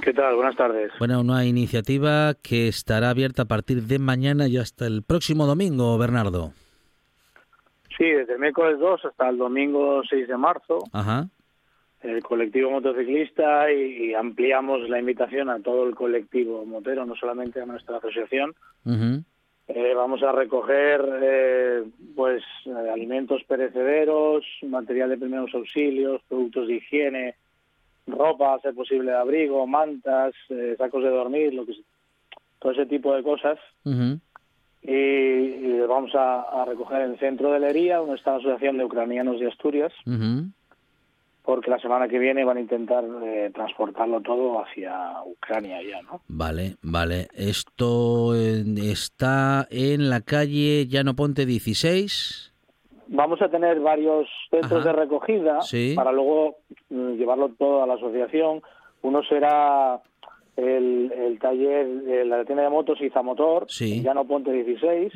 ¿Qué 0.03 0.13
tal? 0.13 0.35
Buenas 0.35 0.57
tardes. 0.57 0.91
Bueno, 0.99 1.21
una 1.21 1.45
iniciativa 1.45 2.35
que 2.35 2.67
estará 2.67 3.11
abierta 3.11 3.43
a 3.43 3.45
partir 3.45 3.83
de 3.85 4.01
mañana 4.01 4.49
y 4.49 4.57
hasta 4.57 4.89
el 4.89 5.05
próximo 5.05 5.47
domingo, 5.47 5.97
Bernardo. 5.99 6.51
Sí, 7.97 8.07
desde 8.07 8.33
el 8.33 8.41
miércoles 8.41 8.81
2 8.81 9.05
hasta 9.05 9.29
el 9.29 9.39
domingo 9.39 10.03
6 10.11 10.27
de 10.27 10.37
marzo. 10.37 10.79
Ajá 10.93 11.29
el 12.03 12.23
colectivo 12.23 12.71
motociclista 12.71 13.73
y, 13.73 14.15
ampliamos 14.15 14.89
la 14.89 14.99
invitación 14.99 15.51
a 15.51 15.61
todo 15.61 15.87
el 15.87 15.95
colectivo 15.95 16.65
motero, 16.65 17.07
no 17.07 17.15
solamente 17.15 17.61
a 17.61 17.67
nuestra 17.67 17.99
asociación. 17.99 18.55
Eh, 19.69 19.95
vamos 19.95 20.23
a 20.23 20.33
recoger 20.33 21.01
eh, 21.23 21.85
pues 22.17 22.43
eh, 22.67 22.91
alimentos 22.93 23.43
perecederos, 23.45 24.45
material 24.63 25.11
de 25.11 25.17
primeros 25.17 25.55
auxilios, 25.55 26.21
productos 26.29 26.67
de 26.67 26.75
higiene, 26.75 27.35
ropa, 28.07 28.59
ser 28.61 28.75
posible, 28.75 29.13
de 29.13 29.17
abrigo, 29.17 29.67
mantas, 29.67 30.35
sacos 30.77 31.05
de 31.05 31.11
dormir, 31.11 31.55
lo 31.55 31.65
que 31.65 31.75
todo 32.59 32.73
ese 32.73 32.87
tipo 32.87 33.15
de 33.15 33.23
cosas. 33.23 33.59
y, 34.83 35.79
vamos 35.87 36.13
a, 36.15 36.65
recoger 36.67 37.03
en 37.03 37.13
el 37.13 37.19
centro 37.19 37.53
de 37.53 37.61
Lería, 37.61 37.99
donde 37.99 38.17
está 38.17 38.33
la 38.33 38.37
Asociación 38.39 38.79
de 38.79 38.85
Ucranianos 38.85 39.39
de 39.39 39.49
Asturias 39.49 39.93
porque 41.45 41.71
la 41.71 41.79
semana 41.79 42.09
que 42.09 42.19
viene 42.19 42.45
van 42.45 42.57
a 42.57 42.61
intentar 42.61 43.05
eh, 43.25 43.51
transportarlo 43.53 44.21
todo 44.21 44.63
hacia 44.63 45.23
Ucrania 45.25 45.83
ya, 45.83 46.01
¿no? 46.03 46.21
Vale, 46.29 46.77
vale. 46.83 47.29
Esto 47.35 48.35
está 48.35 49.67
en 49.71 50.09
la 50.09 50.21
calle 50.21 50.87
Llano 50.87 51.15
Ponte 51.15 51.45
16. 51.45 52.53
Vamos 53.09 53.43
a 53.43 53.49
tener 53.49 53.81
varios 53.81 54.29
centros 54.51 54.85
de 54.85 54.93
recogida 54.93 55.59
para 55.97 56.13
luego 56.13 56.57
mm, 56.89 57.15
llevarlo 57.15 57.51
todo 57.51 57.83
a 57.83 57.87
la 57.87 57.95
asociación. 57.95 58.63
Uno 59.03 59.23
será 59.25 60.01
el, 60.57 61.39
taller, 61.41 61.87
de 61.89 62.25
la 62.25 62.45
tienda 62.45 62.63
de 62.63 62.71
motos 62.71 63.01
Izamotor, 63.01 63.67
sí. 63.69 64.01
Llano 64.03 64.25
Ponte 64.27 64.53
16. 64.53 65.13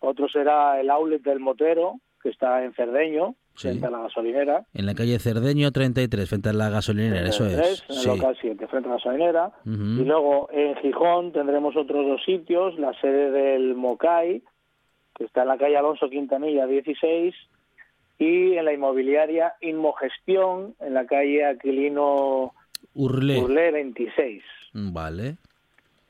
Otro 0.00 0.28
será 0.28 0.80
el 0.80 0.90
outlet 0.90 1.22
del 1.22 1.40
motero, 1.40 1.96
que 2.22 2.30
está 2.30 2.64
en 2.64 2.72
Cerdeño, 2.74 3.34
frente 3.54 3.86
a 3.86 3.90
la 3.90 4.00
gasolinera. 4.02 4.66
En 4.74 4.86
la 4.86 4.94
calle 4.94 5.18
Cerdeño 5.18 5.70
33, 5.70 6.28
frente 6.28 6.48
a 6.48 6.52
la 6.52 6.70
gasolinera, 6.70 7.28
eso 7.28 7.46
es. 7.46 7.84
En 7.88 7.96
el 7.96 8.06
local 8.06 8.36
7, 8.40 8.66
frente 8.68 8.88
a 8.88 8.90
la 8.90 8.96
gasolinera. 8.96 9.52
Y 9.64 10.04
luego 10.04 10.48
en 10.52 10.76
Gijón 10.76 11.32
tendremos 11.32 11.76
otros 11.76 12.06
dos 12.06 12.24
sitios, 12.24 12.78
la 12.78 12.92
sede 13.00 13.30
del 13.30 13.74
Mocay, 13.74 14.42
que 15.16 15.24
está 15.24 15.42
en 15.42 15.48
la 15.48 15.58
calle 15.58 15.76
Alonso 15.76 16.08
Quintanilla 16.08 16.66
16, 16.66 17.34
y 18.18 18.54
en 18.54 18.64
la 18.64 18.72
inmobiliaria 18.72 19.54
Inmogestión, 19.60 20.74
en 20.80 20.94
la 20.94 21.06
calle 21.06 21.44
Aquilino 21.44 22.52
Urlé, 22.94 23.38
Urlé 23.40 23.70
26. 23.70 24.42
Vale. 24.72 25.36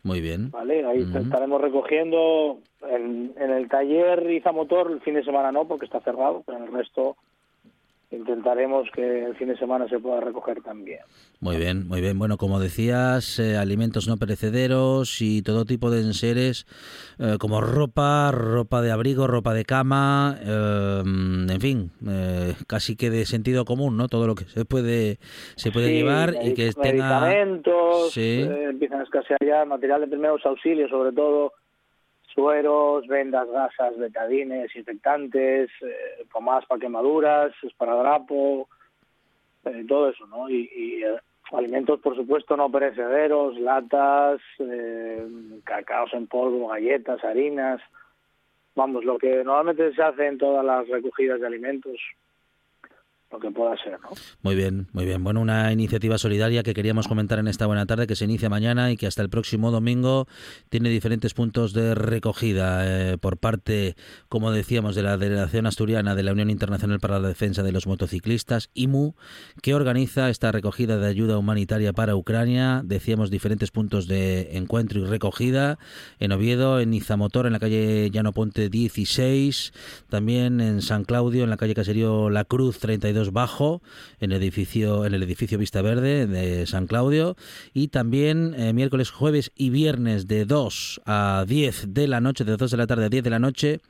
Muy 0.03 0.21
bien. 0.21 0.51
Vale, 0.51 0.87
ahí 0.87 1.07
estaremos 1.15 1.61
recogiendo 1.61 2.59
en, 2.83 3.33
en 3.37 3.51
el 3.51 3.69
taller 3.69 4.31
Izamotor 4.31 4.93
el 4.93 5.01
fin 5.01 5.15
de 5.15 5.25
semana 5.25 5.53
no, 5.53 5.67
porque 5.67 5.87
está 5.87 6.01
cerrado, 6.01 6.43
pero 6.47 6.59
en 6.59 6.65
el 6.65 6.73
resto 6.73 7.17
intentaremos 8.11 8.89
que 8.95 9.25
el 9.27 9.37
fin 9.37 9.49
de 9.49 9.57
semana 9.59 9.87
se 9.89 9.99
pueda 9.99 10.21
recoger 10.21 10.63
también. 10.63 11.01
Muy 11.41 11.57
bien, 11.57 11.87
muy 11.87 12.01
bien. 12.01 12.19
Bueno, 12.19 12.39
como 12.39 12.59
decías, 12.59 13.39
eh, 13.39 13.57
alimentos 13.57 14.09
no 14.09 14.17
perecederos 14.17 15.21
y 15.21 15.43
todo 15.43 15.67
tipo 15.67 15.91
de 15.91 16.01
enseres 16.01 16.67
eh, 17.19 17.37
como 17.39 17.61
ropa, 17.61 18.31
ropa 18.33 18.81
de 18.81 18.93
abrigo, 18.93 19.27
ropa 19.27 19.53
de 19.53 19.65
cama, 19.65 20.39
eh, 20.43 21.03
en 21.05 21.61
fin, 21.61 21.91
casi 22.67 22.97
que 22.97 23.11
de 23.11 23.27
sentido 23.27 23.65
común, 23.65 23.97
¿no? 23.97 24.09
Todo 24.09 24.27
lo 24.27 24.35
que 24.35 24.45
se 24.45 24.65
puede 24.65 25.19
se 25.57 25.71
puede 25.71 25.93
llevar 25.93 26.35
y 26.43 26.55
que 26.55 26.73
tenga 26.73 27.21
medicamentos, 27.21 28.17
empiezan 28.17 29.01
a 29.01 29.05
escasear 29.05 29.39
ya 29.45 29.65
material 29.65 30.01
de 30.01 30.09
primeros 30.09 30.45
auxilios, 30.47 30.91
sobre 30.91 31.13
todo 31.13 31.53
sueros, 32.39 33.05
vendas, 33.09 33.51
gasas, 33.51 33.99
betadines, 33.99 34.75
infectantes, 34.77 35.71
eh, 35.83 36.25
pomadas 36.31 36.67
para 36.67 36.81
quemaduras, 36.81 37.53
esparadrapo, 37.65 38.69
eh, 39.65 39.85
todo 39.89 40.09
eso, 40.09 40.25
¿no? 40.29 40.49
Y, 40.49 41.03
eh, 41.03 41.19
alimentos, 41.51 41.99
por 41.99 42.15
supuesto, 42.15 42.57
no 42.57 42.71
perecederos, 42.71 43.59
latas, 43.59 44.41
eh, 44.61 45.27
cacaos 45.65 46.15
en 46.15 46.29
polvo, 46.29 46.69
galletas, 46.69 47.25
harinas, 47.25 47.81
vamos, 48.77 49.05
lo 49.05 49.19
que 49.19 49.43
normalmente 49.43 49.93
se 49.93 50.03
hace 50.03 50.29
en 50.29 50.39
todas 50.39 50.65
las 50.65 50.87
recogidas 50.87 51.41
de 51.41 51.47
alimentos, 51.49 51.99
lo 53.31 53.39
que 53.39 53.51
pueda 53.51 53.77
ser. 53.83 53.99
¿no? 54.01 54.11
Muy 54.43 54.55
bien, 54.55 54.89
muy 54.93 55.05
bien. 55.05 55.23
Bueno, 55.23 55.41
una 55.41 55.73
iniciativa 55.73 56.17
solidaria 56.19 56.63
que 56.63 56.75
queríamos 56.75 57.09
comentar 57.09 57.39
en 57.39 57.49
esta 57.49 57.67
buena 57.67 57.87
tarde, 57.87 58.07
que 58.07 58.17
se 58.17 58.25
inicia 58.25 58.49
mañana 58.49 58.91
y 58.91 58.97
que 58.97 59.07
hasta 59.07 59.23
el 59.23 59.29
próximo 59.29 59.71
domingo 59.71 60.27
tiene 60.71 60.89
diferentes 60.89 61.35
puntos 61.35 61.73
de 61.73 61.95
recogida 61.95 63.13
eh, 63.13 63.19
por 63.19 63.37
parte, 63.37 63.97
como 64.29 64.51
decíamos, 64.51 64.95
de 64.95 65.03
la 65.03 65.19
Delegación 65.19 65.67
Asturiana 65.67 66.15
de 66.15 66.23
la 66.23 66.33
Unión 66.33 66.51
Internacional 66.51 67.01
para 67.01 67.19
la 67.19 67.29
Defensa 67.29 67.63
de 67.63 67.73
los 67.73 67.87
Motociclistas, 67.87 68.71
IMU, 68.75 69.15
que 69.63 69.75
organiza 69.75 70.31
esta 70.31 70.51
recogida 70.51 70.97
de 70.99 71.09
ayuda 71.09 71.39
humanitaria 71.39 71.93
para 71.93 72.17
Ucrania. 72.17 72.83
Decíamos 72.85 73.31
diferentes 73.31 73.71
puntos 73.71 74.07
de 74.07 74.57
encuentro 74.57 75.01
y 75.01 75.05
recogida 75.05 75.79
en 76.19 76.33
Oviedo, 76.33 76.81
en 76.81 76.95
Izamotor, 76.95 77.47
en 77.47 77.53
la 77.53 77.59
calle 77.59 78.11
Llano 78.11 78.33
Ponte 78.33 78.71
16, 78.71 79.73
también 80.09 80.61
en 80.61 80.81
San 80.81 81.05
Claudio, 81.05 81.45
en 81.45 81.51
la 81.51 81.57
calle 81.59 81.75
Caserío 81.75 82.31
La 82.31 82.45
Cruz 82.45 82.79
32 82.79 83.18
bajo 83.33 83.83
en 84.21 84.33
el 84.33 84.43
edificio 84.43 85.05
en 85.05 85.15
el 85.15 85.23
edificio 85.23 85.59
Vista 85.59 85.83
Verde 85.83 86.27
de 86.27 86.67
San 86.67 86.87
Claudio 86.87 87.37
y 87.75 87.89
también 87.89 88.55
eh, 88.57 88.73
miércoles, 88.73 89.11
jueves 89.11 89.53
y 89.57 89.71
viernes 89.71 90.27
de 90.27 90.45
2 90.45 91.03
a 91.05 91.45
10 91.47 91.95
de 91.95 92.09
la 92.09 92.21
noche, 92.21 92.45
de 92.45 92.57
2 92.57 92.71
de 92.71 92.77
la 92.77 92.87
tarde 92.87 93.07
a 93.07 93.09
10 93.09 93.25
de 93.25 93.31
la 93.31 93.39
noche 93.39 93.81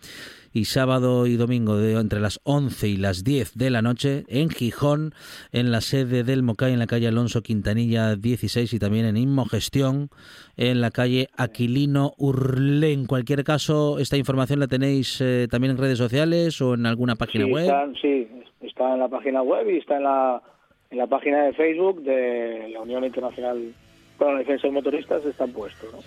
y 0.53 0.65
sábado 0.65 1.27
y 1.27 1.37
domingo 1.37 1.77
de 1.77 1.93
entre 1.93 2.21
las 2.21 2.41
11 2.45 2.89
y 2.89 2.97
las 2.97 3.25
10 3.25 3.55
de 3.55 3.71
la 3.71 3.83
noche 3.83 4.25
en 4.29 4.51
Gijón, 4.51 5.15
en 5.53 5.71
la 5.71 5.81
sede 5.81 6.25
del 6.25 6.43
Mocay 6.43 6.73
en 6.73 6.79
la 6.79 6.87
calle 6.87 7.09
Alonso 7.09 7.43
Quintanilla 7.43 8.17
16 8.17 8.73
y 8.73 8.79
también 8.79 9.05
en 9.07 9.17
Inmogestión 9.17 10.11
en 10.57 10.81
la 10.81 10.91
calle 10.91 11.29
Aquilino 11.37 12.15
Urlé. 12.19 12.93
En 12.93 13.07
cualquier 13.07 13.45
caso, 13.45 13.99
esta 13.99 14.17
información 14.17 14.61
la 14.61 14.67
tenéis 14.67 15.21
eh, 15.21 15.47
también 15.51 15.73
en 15.73 15.79
redes 15.79 15.99
sociales 15.99 16.61
o 16.61 16.75
en 16.75 16.87
alguna 16.87 17.17
página 17.17 17.47
web. 17.47 17.71
sí, 18.01 18.27
está 18.61 18.95
en 18.95 19.01
la 19.01 19.09
página 19.09 19.43
web 19.43 19.69
y 19.71 19.79
está 19.79 19.97
en 19.97 20.05
la, 20.05 20.43
en 20.91 20.99
la 20.99 21.07
página 21.07 21.45
de 21.45 21.53
Facebook 21.53 22.03
de 22.03 22.71
la 22.73 22.81
Unión 22.81 23.05
Internacional 23.05 23.73
para 24.19 24.33
la 24.33 24.39
Defensa 24.41 24.67
de 24.67 24.73
Motoristas, 24.73 25.25
está 25.25 25.47
puesto. 25.47 25.87
¿no? 25.93 25.99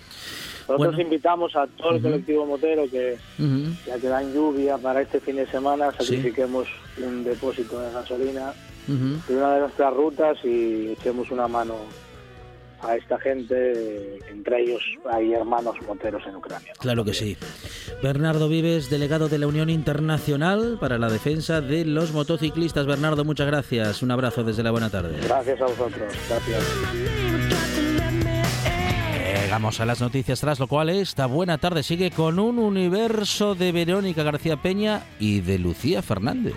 Nosotros 0.68 1.00
invitamos 1.00 1.56
a 1.56 1.66
todo 1.66 1.96
el 1.96 2.02
colectivo 2.02 2.46
motero 2.46 2.84
que, 2.90 3.16
ya 3.86 3.98
que 3.98 4.08
dan 4.08 4.32
lluvia 4.32 4.78
para 4.78 5.00
este 5.00 5.20
fin 5.20 5.36
de 5.36 5.46
semana, 5.46 5.90
sacrifiquemos 5.92 6.68
un 6.98 7.24
depósito 7.24 7.80
de 7.80 7.92
gasolina 7.92 8.52
de 8.86 9.36
una 9.36 9.54
de 9.54 9.60
nuestras 9.60 9.94
rutas 9.94 10.38
y 10.44 10.92
echemos 10.92 11.30
una 11.30 11.48
mano 11.48 11.76
a 12.82 12.96
esta 12.96 13.18
gente, 13.18 14.18
entre 14.28 14.62
ellos 14.62 14.82
hay 15.10 15.32
hermanos 15.32 15.76
moteros 15.86 16.22
en 16.26 16.36
Ucrania. 16.36 16.72
Claro 16.78 17.04
que 17.04 17.14
sí. 17.14 17.36
Bernardo 18.02 18.48
Vives, 18.48 18.90
delegado 18.90 19.28
de 19.28 19.38
la 19.38 19.46
Unión 19.46 19.70
Internacional 19.70 20.78
para 20.80 20.98
la 20.98 21.08
Defensa 21.08 21.60
de 21.60 21.84
los 21.84 22.12
Motociclistas. 22.12 22.86
Bernardo, 22.86 23.24
muchas 23.24 23.46
gracias. 23.46 24.02
Un 24.02 24.10
abrazo 24.10 24.42
desde 24.44 24.62
la 24.62 24.70
buena 24.70 24.90
tarde. 24.90 25.18
Gracias 25.22 25.60
a 25.60 25.66
vosotros. 25.66 26.12
Gracias. 26.28 26.62
Llegamos 29.52 29.80
a 29.80 29.84
las 29.84 30.00
noticias 30.00 30.40
tras 30.40 30.58
lo 30.58 30.66
cual 30.66 30.88
esta 30.88 31.26
buena 31.26 31.58
tarde 31.58 31.82
sigue 31.82 32.10
con 32.10 32.38
un 32.38 32.58
universo 32.58 33.54
de 33.54 33.70
Verónica 33.70 34.22
García 34.22 34.56
Peña 34.56 35.02
y 35.20 35.40
de 35.40 35.58
Lucía 35.58 36.00
Fernández. 36.00 36.54